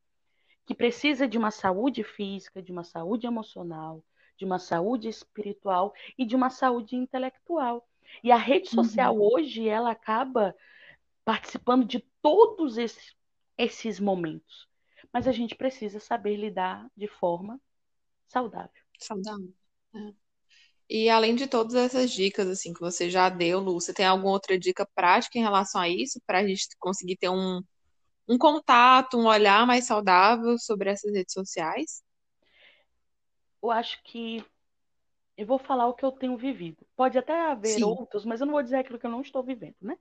que 0.66 0.74
precisa 0.74 1.28
de 1.28 1.38
uma 1.38 1.52
saúde 1.52 2.04
física, 2.04 2.62
de 2.62 2.72
uma 2.72 2.84
saúde 2.84 3.28
emocional, 3.28 4.04
de 4.38 4.46
uma 4.46 4.58
saúde 4.58 5.08
espiritual 5.08 5.94
e 6.18 6.26
de 6.26 6.36
uma 6.36 6.50
saúde 6.50 6.96
intelectual. 6.96 7.88
E 8.24 8.32
a 8.32 8.38
rede 8.38 8.70
social 8.70 9.16
uhum. 9.16 9.34
hoje, 9.34 9.68
ela 9.68 9.92
acaba 9.92 10.56
participando 11.24 11.86
de 11.86 12.00
todos 12.22 12.78
esses, 12.78 13.16
esses 13.58 14.00
momentos. 14.00 14.68
Mas 15.14 15.28
a 15.28 15.32
gente 15.32 15.56
precisa 15.56 16.00
saber 16.00 16.36
lidar 16.36 16.90
de 16.96 17.08
forma 17.08 17.60
saudável. 18.28 18.82
Saudável. 19.00 19.54
É. 19.96 20.14
E 20.90 21.10
além 21.10 21.36
de 21.36 21.48
todas 21.48 21.74
essas 21.74 22.12
dicas 22.12 22.48
assim 22.48 22.74
que 22.74 22.80
você 22.80 23.10
já 23.10 23.30
deu, 23.30 23.60
Lu, 23.60 23.80
você 23.80 23.94
tem 23.94 24.06
alguma 24.06 24.32
outra 24.32 24.60
dica 24.60 24.86
prática 24.94 25.38
em 25.38 25.42
relação 25.42 25.80
a 25.80 25.88
isso 25.88 26.20
para 26.26 26.40
a 26.40 26.48
gente 26.48 26.68
conseguir 26.78 27.18
ter 27.18 27.30
um, 27.30 27.62
um 28.28 28.38
contato, 28.38 29.18
um 29.18 29.26
olhar 29.26 29.66
mais 29.66 29.86
saudável 29.86 30.58
sobre 30.58 30.90
essas 30.90 31.14
redes 31.14 31.34
sociais? 31.34 32.04
Eu 33.64 33.72
acho 33.72 34.02
que 34.04 34.44
eu 35.38 35.46
vou 35.46 35.58
falar 35.58 35.88
o 35.88 35.94
que 35.94 36.06
eu 36.06 36.12
tenho 36.12 36.38
vivido. 36.38 36.86
Pode 36.96 37.18
até 37.18 37.40
haver 37.40 37.76
Sim. 37.76 37.84
outros, 37.84 38.26
mas 38.26 38.40
eu 38.40 38.46
não 38.46 38.54
vou 38.54 38.64
dizer 38.64 38.78
aquilo 38.78 39.00
que 39.00 39.06
eu 39.06 39.12
não 39.12 39.22
estou 39.22 39.44
vivendo, 39.44 39.76
né? 39.82 39.98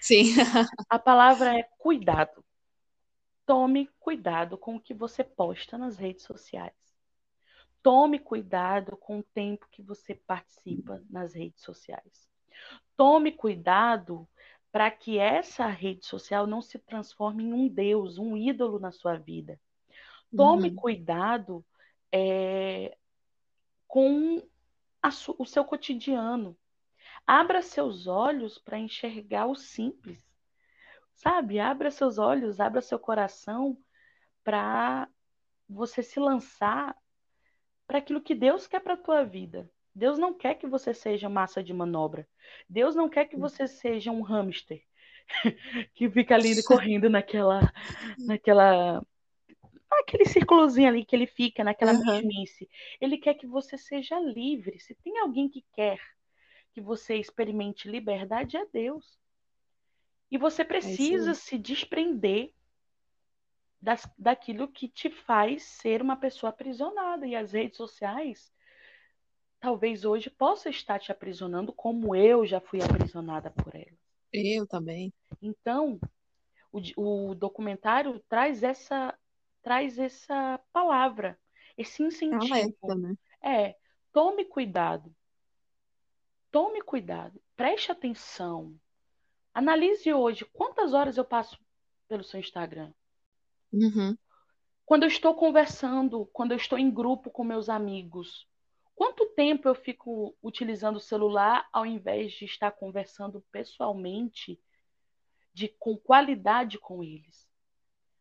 Sim. 0.00 0.24
a 0.88 0.98
palavra 0.98 1.58
é 1.58 1.62
cuidado. 1.78 2.44
tome 3.46 3.88
cuidado 4.00 4.56
com 4.56 4.76
o 4.76 4.80
que 4.80 4.94
você 4.94 5.22
posta 5.22 5.78
nas 5.78 5.96
redes 5.96 6.24
sociais. 6.24 6.74
Tome 7.82 8.18
cuidado 8.18 8.96
com 8.96 9.18
o 9.18 9.22
tempo 9.22 9.66
que 9.70 9.82
você 9.82 10.14
participa 10.14 11.02
nas 11.10 11.34
redes 11.34 11.62
sociais. 11.62 12.28
Tome 12.96 13.32
cuidado 13.32 14.28
para 14.70 14.90
que 14.90 15.18
essa 15.18 15.66
rede 15.66 16.06
social 16.06 16.46
não 16.46 16.62
se 16.62 16.78
transforme 16.78 17.44
em 17.44 17.52
um 17.52 17.68
Deus, 17.68 18.18
um 18.18 18.36
ídolo 18.36 18.78
na 18.78 18.90
sua 18.90 19.16
vida. 19.16 19.60
Tome 20.34 20.70
uhum. 20.70 20.74
cuidado 20.76 21.64
é, 22.10 22.96
com 23.86 24.42
o 25.38 25.44
seu 25.44 25.64
cotidiano. 25.64 26.56
Abra 27.26 27.62
seus 27.62 28.06
olhos 28.06 28.58
para 28.58 28.78
enxergar 28.78 29.46
o 29.46 29.54
simples. 29.54 30.18
Sabe? 31.14 31.60
Abra 31.60 31.90
seus 31.90 32.18
olhos, 32.18 32.60
abra 32.60 32.80
seu 32.80 32.98
coração 32.98 33.76
para 34.42 35.08
você 35.68 36.02
se 36.02 36.18
lançar 36.18 36.96
para 37.86 37.98
aquilo 37.98 38.22
que 38.22 38.34
Deus 38.34 38.66
quer 38.66 38.80
para 38.80 38.94
a 38.94 38.98
tua 38.98 39.24
vida. 39.24 39.70
Deus 39.94 40.18
não 40.18 40.32
quer 40.32 40.54
que 40.54 40.66
você 40.66 40.94
seja 40.94 41.28
massa 41.28 41.62
de 41.62 41.72
manobra. 41.72 42.26
Deus 42.68 42.94
não 42.94 43.08
quer 43.08 43.26
que 43.26 43.36
você 43.36 43.66
seja 43.66 44.10
um 44.10 44.22
hamster 44.22 44.82
que 45.94 46.10
fica 46.10 46.34
ali 46.34 46.62
correndo 46.64 47.10
naquela 47.10 47.72
naquela 48.18 49.02
aquele 50.00 50.24
círculozinho 50.24 50.88
ali 50.88 51.04
que 51.04 51.14
ele 51.14 51.26
fica 51.26 51.64
naquela 51.64 51.92
uhum. 51.92 52.04
mesmice. 52.04 52.68
Ele 53.00 53.18
quer 53.18 53.34
que 53.34 53.46
você 53.46 53.76
seja 53.76 54.18
livre. 54.18 54.78
Se 54.80 54.94
tem 54.94 55.18
alguém 55.18 55.48
que 55.48 55.64
quer 55.74 55.98
que 56.72 56.80
você 56.80 57.16
experimente 57.16 57.88
liberdade, 57.88 58.56
é 58.56 58.66
Deus. 58.66 59.18
E 60.30 60.38
você 60.38 60.62
é 60.62 60.64
precisa 60.64 61.32
é 61.32 61.34
se 61.34 61.58
desprender 61.58 62.52
das, 63.80 64.08
daquilo 64.16 64.68
que 64.68 64.88
te 64.88 65.10
faz 65.10 65.62
ser 65.64 66.00
uma 66.00 66.16
pessoa 66.16 66.50
aprisionada. 66.50 67.26
E 67.26 67.36
as 67.36 67.52
redes 67.52 67.76
sociais, 67.76 68.52
talvez 69.60 70.04
hoje, 70.04 70.30
possa 70.30 70.70
estar 70.70 70.98
te 70.98 71.12
aprisionando, 71.12 71.72
como 71.72 72.16
eu 72.16 72.46
já 72.46 72.60
fui 72.60 72.80
aprisionada 72.82 73.50
por 73.50 73.74
ela. 73.74 73.98
Eu 74.32 74.66
também. 74.66 75.12
Então, 75.42 76.00
o, 76.72 77.30
o 77.30 77.34
documentário 77.34 78.18
traz 78.28 78.62
essa 78.62 79.14
traz 79.62 79.98
essa 79.98 80.60
palavra, 80.72 81.38
esse 81.76 82.02
incentivo. 82.02 82.52
Alerta, 82.52 82.94
né? 82.94 83.16
É, 83.42 83.76
tome 84.12 84.44
cuidado. 84.44 85.14
Tome 86.50 86.82
cuidado, 86.82 87.40
preste 87.56 87.90
atenção. 87.90 88.78
Analise 89.54 90.12
hoje 90.12 90.44
quantas 90.52 90.92
horas 90.92 91.16
eu 91.16 91.24
passo 91.24 91.58
pelo 92.06 92.22
seu 92.22 92.38
Instagram. 92.38 92.92
Uhum. 93.72 94.16
Quando 94.84 95.04
eu 95.04 95.08
estou 95.08 95.34
conversando, 95.34 96.26
quando 96.26 96.52
eu 96.52 96.56
estou 96.58 96.78
em 96.78 96.90
grupo 96.90 97.30
com 97.30 97.42
meus 97.42 97.70
amigos, 97.70 98.46
quanto 98.94 99.30
tempo 99.30 99.66
eu 99.66 99.74
fico 99.74 100.36
utilizando 100.42 100.96
o 100.96 101.00
celular 101.00 101.66
ao 101.72 101.86
invés 101.86 102.32
de 102.32 102.44
estar 102.44 102.70
conversando 102.72 103.42
pessoalmente, 103.50 104.60
de 105.54 105.68
com 105.68 105.96
qualidade 105.96 106.78
com 106.78 107.02
eles? 107.02 107.48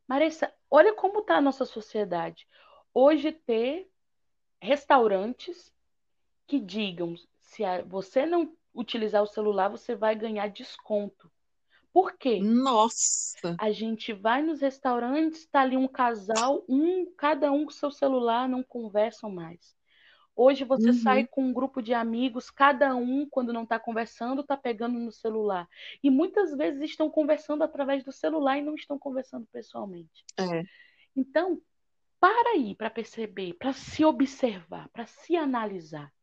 Marissa, 0.07 0.53
olha 0.71 0.93
como 0.93 1.19
está 1.19 1.35
a 1.35 1.41
nossa 1.41 1.65
sociedade. 1.65 2.47
Hoje 2.93 3.33
ter 3.33 3.91
restaurantes 4.61 5.71
que 6.47 6.59
digam 6.59 7.15
se 7.41 7.63
você 7.87 8.25
não 8.25 8.55
utilizar 8.73 9.21
o 9.21 9.27
celular, 9.27 9.67
você 9.67 9.93
vai 9.93 10.15
ganhar 10.15 10.47
desconto. 10.47 11.29
Por 11.91 12.13
quê? 12.13 12.39
Nossa! 12.41 13.57
A 13.59 13.71
gente 13.71 14.13
vai 14.13 14.41
nos 14.41 14.61
restaurantes, 14.61 15.41
está 15.41 15.61
ali 15.61 15.75
um 15.75 15.87
casal, 15.87 16.63
um, 16.69 17.05
cada 17.17 17.51
um 17.51 17.65
com 17.65 17.71
seu 17.71 17.91
celular, 17.91 18.47
não 18.47 18.63
conversam 18.63 19.29
mais. 19.29 19.75
Hoje 20.35 20.63
você 20.63 20.89
uhum. 20.89 20.93
sai 20.93 21.27
com 21.27 21.43
um 21.43 21.53
grupo 21.53 21.81
de 21.81 21.93
amigos, 21.93 22.49
cada 22.49 22.95
um, 22.95 23.27
quando 23.29 23.51
não 23.51 23.63
está 23.63 23.77
conversando, 23.77 24.41
está 24.41 24.55
pegando 24.55 24.97
no 24.97 25.11
celular. 25.11 25.67
E 26.01 26.09
muitas 26.09 26.55
vezes 26.55 26.81
estão 26.83 27.09
conversando 27.09 27.63
através 27.63 28.03
do 28.03 28.11
celular 28.11 28.57
e 28.57 28.61
não 28.61 28.75
estão 28.75 28.97
conversando 28.97 29.45
pessoalmente. 29.51 30.23
É. 30.37 30.63
Então, 31.15 31.61
para 32.19 32.51
aí 32.51 32.75
para 32.75 32.89
perceber, 32.89 33.53
para 33.55 33.73
se 33.73 34.05
observar, 34.05 34.87
para 34.89 35.05
se 35.05 35.35
analisar. 35.35 36.13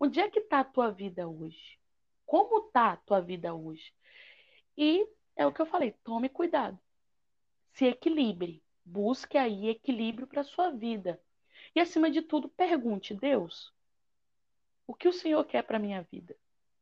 Onde 0.00 0.18
é 0.18 0.28
que 0.28 0.40
está 0.40 0.60
a 0.60 0.64
tua 0.64 0.90
vida 0.90 1.28
hoje? 1.28 1.78
Como 2.26 2.66
está 2.66 2.92
a 2.92 2.96
tua 2.96 3.20
vida 3.20 3.54
hoje? 3.54 3.92
E 4.76 5.06
é 5.36 5.46
o 5.46 5.52
que 5.52 5.62
eu 5.62 5.66
falei, 5.66 5.94
tome 6.02 6.28
cuidado. 6.28 6.78
Se 7.72 7.86
equilibre. 7.86 8.62
Busque 8.84 9.38
aí 9.38 9.68
equilíbrio 9.68 10.26
para 10.26 10.40
a 10.40 10.44
sua 10.44 10.70
vida. 10.70 11.20
E, 11.74 11.80
acima 11.80 12.10
de 12.10 12.22
tudo, 12.22 12.48
pergunte: 12.48 13.14
Deus, 13.14 13.72
o 14.86 14.94
que 14.94 15.08
o 15.08 15.12
Senhor 15.12 15.44
quer 15.44 15.62
para 15.62 15.76
a 15.76 15.80
minha 15.80 16.02
vida? 16.10 16.36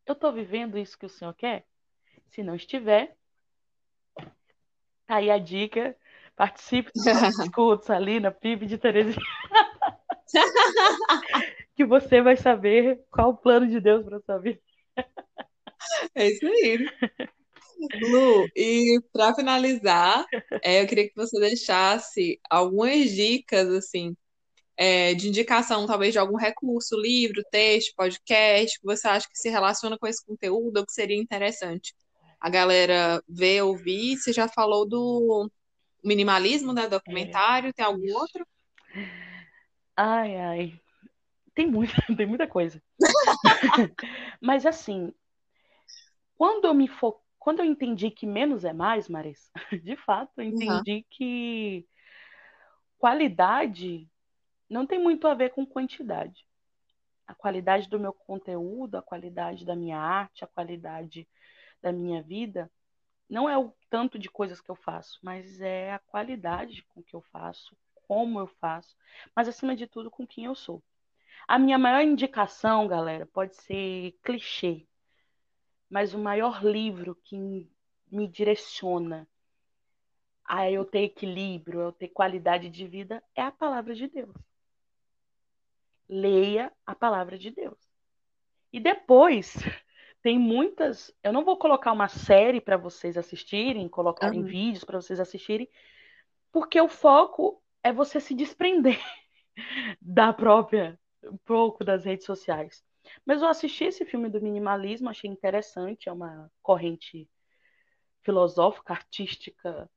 Eu 0.06 0.14
estou 0.14 0.32
vivendo 0.32 0.78
isso 0.78 0.98
que 0.98 1.06
o 1.06 1.10
Senhor 1.10 1.34
quer? 1.34 1.64
Se 2.30 2.42
não 2.42 2.54
estiver, 2.54 3.16
tá 5.06 5.16
aí 5.16 5.30
a 5.30 5.38
dica. 5.38 5.96
Participe 6.34 6.90
dos 6.94 7.06
escutos 7.38 7.90
ali 7.90 8.18
na 8.18 8.30
PIB 8.30 8.66
de 8.66 8.78
Terezinha. 8.78 9.20
que 11.76 11.84
você 11.84 12.22
vai 12.22 12.36
saber 12.36 13.00
qual 13.10 13.30
o 13.30 13.36
plano 13.36 13.66
de 13.66 13.80
Deus 13.80 14.04
para 14.04 14.20
sua 14.20 14.38
vida. 14.38 14.60
É 16.14 16.28
isso 16.28 16.46
aí. 16.46 16.78
Lu, 18.00 18.46
e 18.54 19.00
para 19.12 19.34
finalizar, 19.34 20.24
é, 20.62 20.82
eu 20.82 20.86
queria 20.86 21.08
que 21.08 21.16
você 21.16 21.38
deixasse 21.40 22.40
algumas 22.48 23.10
dicas 23.10 23.68
assim 23.70 24.16
é, 24.82 25.12
de 25.12 25.28
indicação, 25.28 25.86
talvez, 25.86 26.10
de 26.10 26.18
algum 26.18 26.38
recurso, 26.38 26.98
livro, 26.98 27.42
texto, 27.52 27.94
podcast, 27.94 28.80
que 28.80 28.86
você 28.86 29.06
acha 29.06 29.28
que 29.28 29.36
se 29.36 29.50
relaciona 29.50 29.98
com 29.98 30.06
esse 30.06 30.24
conteúdo 30.24 30.78
ou 30.78 30.86
que 30.86 30.92
seria 30.92 31.20
interessante 31.20 31.94
a 32.40 32.48
galera 32.48 33.22
ver, 33.28 33.60
ouvir. 33.60 34.16
Você 34.16 34.32
já 34.32 34.48
falou 34.48 34.88
do 34.88 35.50
minimalismo, 36.02 36.72
né? 36.72 36.88
Documentário, 36.88 37.68
é. 37.68 37.72
tem 37.74 37.84
algum 37.84 38.10
outro? 38.14 38.46
Ai, 39.94 40.36
ai. 40.36 40.80
Tem 41.54 41.66
muita, 41.66 41.92
tem 42.16 42.24
muita 42.24 42.46
coisa. 42.46 42.82
Mas 44.40 44.64
assim, 44.64 45.12
quando 46.38 46.64
eu 46.64 46.72
me 46.72 46.88
fo... 46.88 47.20
quando 47.38 47.60
eu 47.60 47.66
entendi 47.66 48.10
que 48.10 48.24
menos 48.24 48.64
é 48.64 48.72
mais, 48.72 49.10
Marisa, 49.10 49.50
de 49.84 49.94
fato, 49.96 50.32
eu 50.38 50.44
entendi 50.44 50.92
uhum. 50.92 51.04
que 51.10 51.86
qualidade 52.96 54.09
não 54.70 54.86
tem 54.86 55.00
muito 55.00 55.26
a 55.26 55.34
ver 55.34 55.50
com 55.50 55.66
quantidade. 55.66 56.46
A 57.26 57.34
qualidade 57.34 57.88
do 57.88 57.98
meu 57.98 58.12
conteúdo, 58.12 58.96
a 58.96 59.02
qualidade 59.02 59.66
da 59.66 59.74
minha 59.74 59.98
arte, 59.98 60.44
a 60.44 60.46
qualidade 60.46 61.28
da 61.82 61.92
minha 61.92 62.22
vida, 62.22 62.70
não 63.28 63.48
é 63.48 63.58
o 63.58 63.74
tanto 63.88 64.18
de 64.18 64.30
coisas 64.30 64.60
que 64.60 64.70
eu 64.70 64.76
faço, 64.76 65.18
mas 65.22 65.60
é 65.60 65.92
a 65.92 65.98
qualidade 65.98 66.84
com 66.94 67.02
que 67.02 67.14
eu 67.14 67.20
faço, 67.20 67.76
como 68.06 68.38
eu 68.38 68.46
faço, 68.46 68.96
mas 69.34 69.48
acima 69.48 69.74
de 69.74 69.86
tudo 69.86 70.10
com 70.10 70.26
quem 70.26 70.44
eu 70.44 70.54
sou. 70.54 70.82
A 71.48 71.58
minha 71.58 71.78
maior 71.78 72.02
indicação, 72.02 72.86
galera, 72.86 73.26
pode 73.26 73.56
ser 73.56 74.12
clichê, 74.22 74.86
mas 75.88 76.14
o 76.14 76.18
maior 76.18 76.64
livro 76.64 77.16
que 77.24 77.68
me 78.10 78.28
direciona 78.28 79.28
a 80.44 80.70
eu 80.70 80.84
ter 80.84 81.02
equilíbrio, 81.02 81.80
a 81.80 81.84
eu 81.84 81.92
ter 81.92 82.08
qualidade 82.08 82.68
de 82.68 82.86
vida 82.86 83.22
é 83.34 83.42
a 83.42 83.52
palavra 83.52 83.94
de 83.94 84.08
Deus 84.08 84.49
leia 86.10 86.72
a 86.84 86.94
palavra 86.94 87.38
de 87.38 87.50
Deus. 87.50 87.78
E 88.72 88.80
depois 88.80 89.54
tem 90.22 90.38
muitas. 90.38 91.14
Eu 91.22 91.32
não 91.32 91.44
vou 91.44 91.56
colocar 91.56 91.92
uma 91.92 92.08
série 92.08 92.60
para 92.60 92.76
vocês 92.76 93.16
assistirem, 93.16 93.88
colocar 93.88 94.32
uhum. 94.32 94.40
em 94.40 94.42
vídeos 94.42 94.84
para 94.84 95.00
vocês 95.00 95.20
assistirem, 95.20 95.68
porque 96.52 96.80
o 96.80 96.88
foco 96.88 97.62
é 97.82 97.92
você 97.92 98.20
se 98.20 98.34
desprender 98.34 99.00
da 100.02 100.32
própria, 100.32 100.98
um 101.24 101.38
pouco 101.38 101.84
das 101.84 102.04
redes 102.04 102.26
sociais. 102.26 102.84
Mas 103.24 103.40
eu 103.40 103.48
assisti 103.48 103.84
esse 103.84 104.04
filme 104.04 104.28
do 104.28 104.40
minimalismo, 104.40 105.08
achei 105.08 105.30
interessante, 105.30 106.08
é 106.08 106.12
uma 106.12 106.50
corrente 106.60 107.28
filosófica, 108.22 108.92
artística 108.92 109.90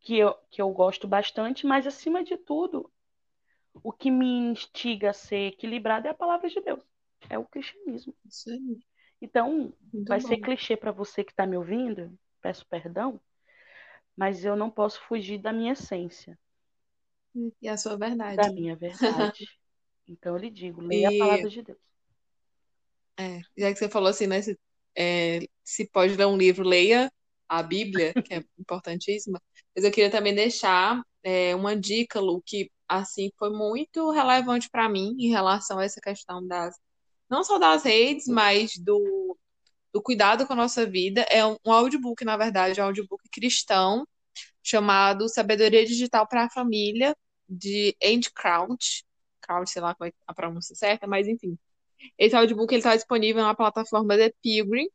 que 0.00 0.18
eu, 0.18 0.34
que 0.50 0.62
eu 0.62 0.70
gosto 0.70 1.08
bastante, 1.08 1.66
mas 1.66 1.86
acima 1.86 2.22
de 2.22 2.36
tudo, 2.36 2.92
o 3.82 3.92
que 3.92 4.10
me 4.10 4.26
instiga 4.26 5.10
a 5.10 5.14
ser 5.14 5.48
equilibrado 5.48 6.06
é 6.06 6.10
a 6.10 6.14
palavra 6.14 6.48
de 6.48 6.60
Deus. 6.60 6.82
É 7.28 7.38
o 7.38 7.44
cristianismo. 7.44 8.14
Sim. 8.28 8.80
Então, 9.20 9.72
Muito 9.92 10.08
vai 10.08 10.20
bom. 10.20 10.28
ser 10.28 10.38
clichê 10.38 10.76
para 10.76 10.92
você 10.92 11.24
que 11.24 11.32
está 11.32 11.46
me 11.46 11.56
ouvindo, 11.56 12.16
peço 12.40 12.66
perdão, 12.66 13.20
mas 14.16 14.44
eu 14.44 14.54
não 14.54 14.70
posso 14.70 15.00
fugir 15.02 15.38
da 15.38 15.52
minha 15.52 15.72
essência. 15.72 16.38
E 17.60 17.68
a 17.68 17.76
sua 17.76 17.96
verdade. 17.96 18.36
Da 18.36 18.52
minha 18.52 18.76
verdade. 18.76 19.48
então, 20.06 20.34
eu 20.34 20.40
lhe 20.40 20.50
digo, 20.50 20.80
leia 20.80 21.10
e... 21.10 21.20
a 21.20 21.24
palavra 21.24 21.48
de 21.48 21.62
Deus. 21.62 21.78
É, 23.16 23.40
já 23.56 23.72
que 23.72 23.78
você 23.78 23.88
falou 23.88 24.08
assim, 24.08 24.26
né? 24.26 24.42
Se, 24.42 24.58
é, 24.96 25.40
se 25.62 25.88
pode 25.88 26.16
ler 26.16 26.26
um 26.26 26.36
livro, 26.36 26.66
leia 26.66 27.10
a 27.48 27.62
Bíblia, 27.62 28.12
que 28.14 28.34
é 28.34 28.44
importantíssima. 28.58 29.40
Mas 29.74 29.84
eu 29.84 29.90
queria 29.90 30.10
também 30.10 30.34
deixar 30.34 31.02
é, 31.22 31.54
uma 31.54 31.76
dica, 31.76 32.20
Lu, 32.20 32.42
que 32.44 32.70
assim 32.96 33.30
foi 33.38 33.50
muito 33.50 34.10
relevante 34.10 34.68
para 34.70 34.88
mim 34.88 35.16
em 35.18 35.28
relação 35.28 35.78
a 35.78 35.84
essa 35.84 36.00
questão 36.00 36.46
das 36.46 36.76
não 37.28 37.42
só 37.42 37.58
das 37.58 37.84
redes, 37.84 38.26
mas 38.28 38.76
do, 38.76 39.36
do 39.92 40.02
cuidado 40.02 40.46
com 40.46 40.52
a 40.52 40.56
nossa 40.56 40.86
vida. 40.86 41.22
É 41.22 41.44
um, 41.44 41.56
um 41.64 41.72
audiobook, 41.72 42.24
na 42.24 42.36
verdade, 42.36 42.78
é 42.78 42.82
um 42.82 42.86
audiobook 42.86 43.28
cristão 43.30 44.06
chamado 44.62 45.28
Sabedoria 45.28 45.84
Digital 45.84 46.26
para 46.26 46.44
a 46.44 46.50
Família, 46.50 47.16
de 47.48 47.96
Andy 48.02 48.30
Crouch. 48.32 49.04
Crouch, 49.40 49.70
sei 49.70 49.82
lá 49.82 49.94
qual 49.94 50.08
é 50.08 50.12
a 50.26 50.34
pronúncia 50.34 50.74
certa, 50.74 51.06
mas 51.06 51.26
enfim. 51.28 51.58
Esse 52.18 52.36
audiobook 52.36 52.74
está 52.74 52.94
disponível 52.94 53.42
na 53.42 53.54
plataforma 53.54 54.16
The 54.16 54.32
Pilgrim 54.42 54.88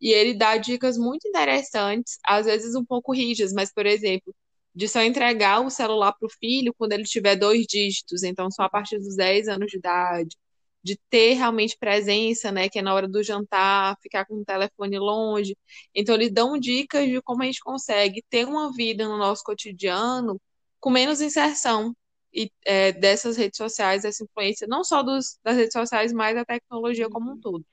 e 0.00 0.12
ele 0.12 0.34
dá 0.34 0.56
dicas 0.56 0.96
muito 0.96 1.28
interessantes, 1.28 2.18
às 2.24 2.46
vezes 2.46 2.74
um 2.74 2.84
pouco 2.84 3.12
rígidas, 3.12 3.52
mas, 3.52 3.72
por 3.72 3.86
exemplo, 3.86 4.34
de 4.74 4.88
só 4.88 5.02
entregar 5.02 5.60
o 5.60 5.70
celular 5.70 6.12
para 6.12 6.26
o 6.26 6.30
filho 6.30 6.74
quando 6.76 6.92
ele 6.92 7.04
tiver 7.04 7.36
dois 7.36 7.66
dígitos, 7.66 8.22
então 8.22 8.50
só 8.50 8.62
a 8.64 8.70
partir 8.70 8.98
dos 8.98 9.16
10 9.16 9.48
anos 9.48 9.68
de 9.70 9.78
idade, 9.78 10.36
de 10.82 10.98
ter 11.10 11.34
realmente 11.34 11.76
presença, 11.78 12.50
né, 12.50 12.68
que 12.68 12.78
é 12.78 12.82
na 12.82 12.94
hora 12.94 13.06
do 13.08 13.22
jantar, 13.22 13.96
ficar 14.02 14.24
com 14.26 14.36
o 14.36 14.44
telefone 14.44 14.98
longe. 14.98 15.56
Então, 15.94 16.14
eles 16.14 16.32
dão 16.32 16.58
dicas 16.58 17.06
de 17.06 17.20
como 17.22 17.42
a 17.42 17.46
gente 17.46 17.60
consegue 17.60 18.22
ter 18.30 18.46
uma 18.46 18.72
vida 18.72 19.06
no 19.06 19.18
nosso 19.18 19.42
cotidiano 19.44 20.40
com 20.80 20.90
menos 20.90 21.20
inserção 21.20 21.94
e, 22.32 22.50
é, 22.64 22.92
dessas 22.92 23.36
redes 23.36 23.58
sociais, 23.58 24.02
dessa 24.02 24.24
influência, 24.24 24.66
não 24.66 24.82
só 24.84 25.02
dos, 25.02 25.38
das 25.44 25.56
redes 25.56 25.72
sociais, 25.72 26.12
mas 26.12 26.34
da 26.34 26.44
tecnologia 26.44 27.10
como 27.10 27.30
um 27.30 27.34
uhum. 27.34 27.40
todo. 27.40 27.66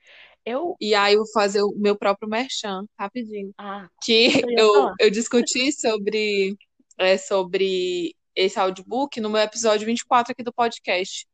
Eu... 0.45 0.75
E 0.79 0.95
aí 0.95 1.13
eu 1.13 1.19
vou 1.19 1.31
fazer 1.31 1.61
o 1.61 1.73
meu 1.77 1.97
próprio 1.97 2.29
merchan, 2.29 2.85
rapidinho. 2.97 3.53
Ah, 3.57 3.87
que 4.03 4.41
eu, 4.57 4.93
eu 4.99 5.09
discuti 5.09 5.71
sobre 5.71 6.55
é, 6.97 7.17
sobre 7.17 8.15
esse 8.35 8.59
audiobook 8.59 9.19
no 9.19 9.29
meu 9.29 9.41
episódio 9.41 9.85
24 9.85 10.31
aqui 10.31 10.43
do 10.43 10.53
podcast. 10.53 11.27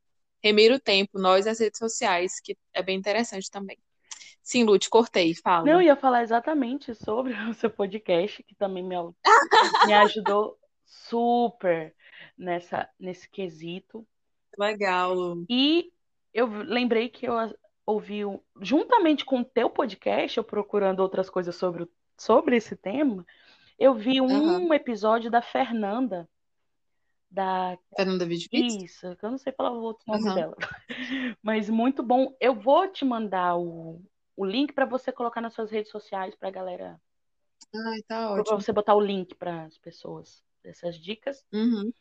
Remir 0.43 0.73
o 0.73 0.79
Tempo, 0.79 1.19
Nós 1.19 1.45
e 1.45 1.49
as 1.49 1.59
Redes 1.59 1.79
Sociais, 1.79 2.39
que 2.43 2.57
é 2.73 2.83
bem 2.83 2.97
interessante 2.97 3.49
também. 3.49 3.77
Sim, 4.41 4.65
Lute, 4.65 4.89
cortei, 4.89 5.33
fala. 5.33 5.65
Não, 5.65 5.73
eu 5.73 5.81
ia 5.81 5.95
falar 5.95 6.21
exatamente 6.21 6.93
sobre 6.93 7.33
o 7.49 7.53
seu 7.53 7.69
podcast, 7.69 8.43
que 8.43 8.53
também 8.55 8.83
me, 8.83 8.95
me 9.87 9.93
ajudou 9.93 10.57
super 10.85 11.95
nessa, 12.37 12.89
nesse 12.99 13.29
quesito. 13.29 14.05
Legal, 14.57 15.13
Lu. 15.13 15.45
E 15.49 15.91
eu 16.33 16.47
lembrei 16.47 17.07
que 17.07 17.25
eu 17.25 17.35
ouvi, 17.85 18.21
juntamente 18.61 19.23
com 19.23 19.39
o 19.39 19.45
teu 19.45 19.69
podcast, 19.69 20.37
eu 20.37 20.43
procurando 20.43 20.99
outras 20.99 21.29
coisas 21.29 21.55
sobre, 21.55 21.87
sobre 22.17 22.57
esse 22.57 22.75
tema, 22.75 23.25
eu 23.83 23.93
vi 23.93 24.21
um 24.21 24.27
uhum. 24.27 24.73
episódio 24.73 25.29
da 25.29 25.41
Fernanda. 25.41 26.29
Da... 27.29 27.77
Fernanda 27.93 28.25
Vidvitz? 28.25 28.81
Isso, 28.81 29.13
que 29.17 29.25
eu 29.25 29.31
não 29.31 29.37
sei 29.37 29.51
falar 29.51 29.71
o 29.71 29.81
outro 29.81 30.05
nome 30.07 30.29
uhum. 30.29 30.35
dela. 30.35 30.55
Mas 31.43 31.69
muito 31.69 32.01
bom. 32.01 32.33
Eu 32.39 32.55
vou 32.55 32.87
te 32.87 33.03
mandar 33.03 33.57
o, 33.57 34.01
o 34.37 34.45
link 34.45 34.71
para 34.71 34.85
você 34.85 35.11
colocar 35.11 35.41
nas 35.41 35.53
suas 35.53 35.69
redes 35.69 35.91
sociais 35.91 36.33
para 36.33 36.47
a 36.47 36.51
galera. 36.51 37.01
Ai, 37.75 38.01
tá 38.07 38.31
ótimo. 38.31 38.45
Para 38.45 38.55
você 38.55 38.71
botar 38.71 38.95
o 38.95 39.01
link 39.01 39.35
para 39.35 39.65
as 39.65 39.77
pessoas 39.77 40.41
dessas 40.63 40.95
dicas. 40.97 41.43
Uhum. 41.51 41.91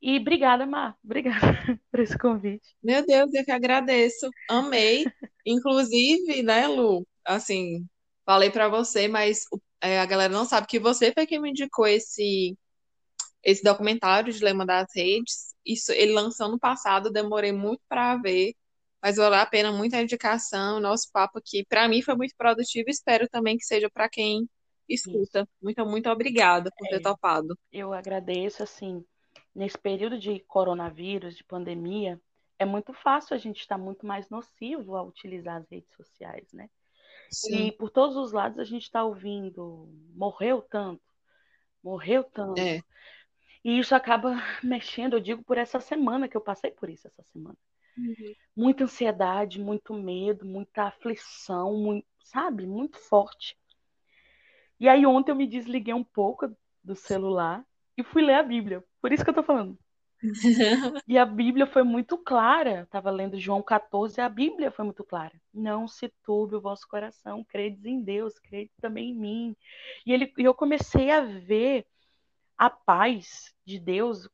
E 0.00 0.18
obrigada, 0.18 0.64
Mar. 0.64 0.96
Obrigada 1.04 1.38
por 1.92 2.00
esse 2.00 2.16
convite. 2.16 2.74
Meu 2.82 3.04
Deus, 3.04 3.34
eu 3.34 3.44
que 3.44 3.50
agradeço. 3.50 4.30
Amei. 4.48 5.04
Inclusive, 5.44 6.42
né, 6.42 6.66
Lu? 6.66 7.06
Assim, 7.26 7.86
falei 8.24 8.48
para 8.48 8.70
você, 8.70 9.06
mas 9.06 9.44
é, 9.80 10.00
a 10.00 10.06
galera 10.06 10.32
não 10.32 10.44
sabe 10.44 10.66
que 10.66 10.78
você 10.78 11.12
foi 11.12 11.26
quem 11.26 11.40
me 11.40 11.50
indicou 11.50 11.86
esse 11.86 12.56
esse 13.42 13.62
documentário 13.62 14.32
Dilema 14.32 14.66
das 14.66 14.88
Redes. 14.94 15.54
Isso 15.64 15.92
ele 15.92 16.12
lançou 16.12 16.48
no 16.48 16.58
passado, 16.58 17.10
demorei 17.10 17.52
muito 17.52 17.80
para 17.88 18.16
ver, 18.16 18.54
mas 19.02 19.16
valeu 19.16 19.38
a 19.38 19.46
pena 19.46 19.72
muita 19.72 20.00
indicação. 20.00 20.80
Nosso 20.80 21.10
papo 21.12 21.38
aqui, 21.38 21.64
para 21.66 21.88
mim, 21.88 22.02
foi 22.02 22.14
muito 22.14 22.34
produtivo. 22.36 22.90
Espero 22.90 23.28
também 23.28 23.56
que 23.56 23.64
seja 23.64 23.88
para 23.90 24.08
quem 24.08 24.48
escuta. 24.88 25.40
Isso. 25.40 25.48
Muito, 25.62 25.86
muito 25.86 26.10
obrigada 26.10 26.70
por 26.76 26.86
é, 26.86 26.90
ter 26.90 27.00
topado. 27.00 27.58
Eu 27.72 27.92
agradeço, 27.92 28.62
assim, 28.62 29.04
nesse 29.54 29.78
período 29.78 30.18
de 30.18 30.40
coronavírus, 30.40 31.36
de 31.36 31.44
pandemia, 31.44 32.20
é 32.58 32.64
muito 32.66 32.92
fácil 32.92 33.34
a 33.34 33.38
gente 33.38 33.60
estar 33.60 33.78
muito 33.78 34.04
mais 34.04 34.28
nocivo 34.28 34.94
a 34.94 35.02
utilizar 35.02 35.56
as 35.56 35.68
redes 35.70 35.94
sociais, 35.94 36.52
né? 36.52 36.68
Sim. 37.30 37.66
E 37.68 37.72
por 37.72 37.90
todos 37.90 38.16
os 38.16 38.32
lados 38.32 38.58
a 38.58 38.64
gente 38.64 38.82
está 38.82 39.04
ouvindo, 39.04 39.88
morreu 40.14 40.60
tanto, 40.62 41.02
morreu 41.82 42.24
tanto. 42.24 42.60
É. 42.60 42.82
E 43.64 43.78
isso 43.78 43.94
acaba 43.94 44.34
mexendo, 44.64 45.14
eu 45.14 45.20
digo, 45.20 45.44
por 45.44 45.56
essa 45.56 45.80
semana, 45.80 46.28
que 46.28 46.36
eu 46.36 46.40
passei 46.40 46.70
por 46.70 46.90
isso 46.90 47.06
essa 47.06 47.22
semana. 47.32 47.56
Uhum. 47.96 48.34
Muita 48.56 48.84
ansiedade, 48.84 49.60
muito 49.60 49.94
medo, 49.94 50.44
muita 50.44 50.84
aflição, 50.84 51.76
muito, 51.76 52.06
sabe? 52.24 52.66
Muito 52.66 52.98
forte. 52.98 53.56
E 54.78 54.88
aí 54.88 55.04
ontem 55.04 55.30
eu 55.30 55.36
me 55.36 55.46
desliguei 55.46 55.92
um 55.92 56.04
pouco 56.04 56.50
do 56.82 56.96
celular 56.96 57.64
e 57.96 58.02
fui 58.02 58.22
ler 58.22 58.34
a 58.34 58.42
Bíblia. 58.42 58.82
Por 59.00 59.12
isso 59.12 59.22
que 59.22 59.30
eu 59.30 59.34
tô 59.34 59.42
falando. 59.42 59.78
e 61.08 61.16
a 61.18 61.24
Bíblia 61.24 61.66
foi 61.66 61.82
muito 61.82 62.18
clara. 62.18 62.82
Estava 62.82 63.10
lendo 63.10 63.38
João 63.38 63.62
14, 63.62 64.20
a 64.20 64.28
Bíblia 64.28 64.70
foi 64.70 64.84
muito 64.84 65.04
clara. 65.04 65.32
Não 65.52 65.88
se 65.88 66.08
turbe 66.24 66.56
o 66.56 66.60
vosso 66.60 66.86
coração, 66.88 67.44
credes 67.44 67.84
em 67.84 68.02
Deus, 68.02 68.38
credes 68.38 68.74
também 68.80 69.10
em 69.10 69.14
mim. 69.14 69.56
E 70.04 70.12
ele, 70.12 70.32
eu 70.38 70.54
comecei 70.54 71.10
a 71.10 71.20
ver 71.20 71.86
a 72.56 72.68
paz 72.68 73.54
de 73.64 73.78
Deus 73.78 74.28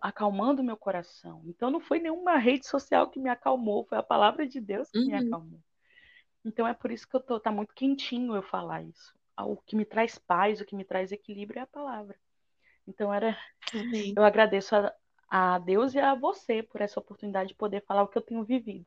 acalmando 0.00 0.62
meu 0.62 0.76
coração. 0.76 1.42
Então 1.46 1.70
não 1.70 1.80
foi 1.80 1.98
nenhuma 1.98 2.36
rede 2.36 2.66
social 2.66 3.10
que 3.10 3.18
me 3.18 3.28
acalmou, 3.28 3.84
foi 3.86 3.98
a 3.98 4.02
palavra 4.02 4.46
de 4.46 4.60
Deus 4.60 4.88
que 4.90 4.98
uhum. 4.98 5.06
me 5.06 5.14
acalmou. 5.14 5.60
Então 6.44 6.66
é 6.66 6.74
por 6.74 6.92
isso 6.92 7.08
que 7.08 7.16
eu 7.16 7.20
tô, 7.20 7.40
tá 7.40 7.50
muito 7.50 7.74
quentinho 7.74 8.36
eu 8.36 8.42
falar 8.42 8.82
isso. 8.82 9.12
O 9.40 9.56
que 9.56 9.74
me 9.74 9.84
traz 9.84 10.18
paz, 10.18 10.60
o 10.60 10.64
que 10.64 10.76
me 10.76 10.84
traz 10.84 11.10
equilíbrio 11.10 11.58
é 11.58 11.62
a 11.62 11.66
palavra. 11.66 12.16
Então 12.86 13.12
era, 13.12 13.36
Amém. 13.74 14.14
eu 14.16 14.24
agradeço 14.24 14.76
a, 14.76 14.92
a 15.34 15.58
Deus 15.58 15.94
e 15.94 15.98
a 15.98 16.14
você 16.14 16.62
por 16.62 16.82
essa 16.82 17.00
oportunidade 17.00 17.48
de 17.48 17.54
poder 17.54 17.82
falar 17.86 18.02
o 18.02 18.08
que 18.08 18.18
eu 18.18 18.22
tenho 18.22 18.44
vivido. 18.44 18.84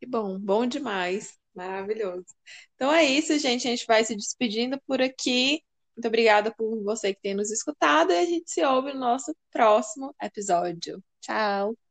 Que 0.00 0.06
bom, 0.06 0.40
bom 0.40 0.66
demais, 0.66 1.38
maravilhoso. 1.54 2.26
Então 2.74 2.92
é 2.92 3.04
isso, 3.04 3.38
gente. 3.38 3.68
A 3.68 3.70
gente 3.70 3.86
vai 3.86 4.04
se 4.04 4.16
despedindo 4.16 4.80
por 4.88 5.00
aqui. 5.00 5.62
Muito 5.96 6.08
obrigada 6.08 6.52
por 6.52 6.82
você 6.82 7.14
que 7.14 7.20
tem 7.20 7.34
nos 7.34 7.52
escutado 7.52 8.10
e 8.10 8.18
a 8.18 8.24
gente 8.24 8.50
se 8.50 8.64
ouve 8.64 8.92
no 8.92 8.98
nosso 8.98 9.32
próximo 9.52 10.12
episódio. 10.20 11.00
Tchau! 11.20 11.89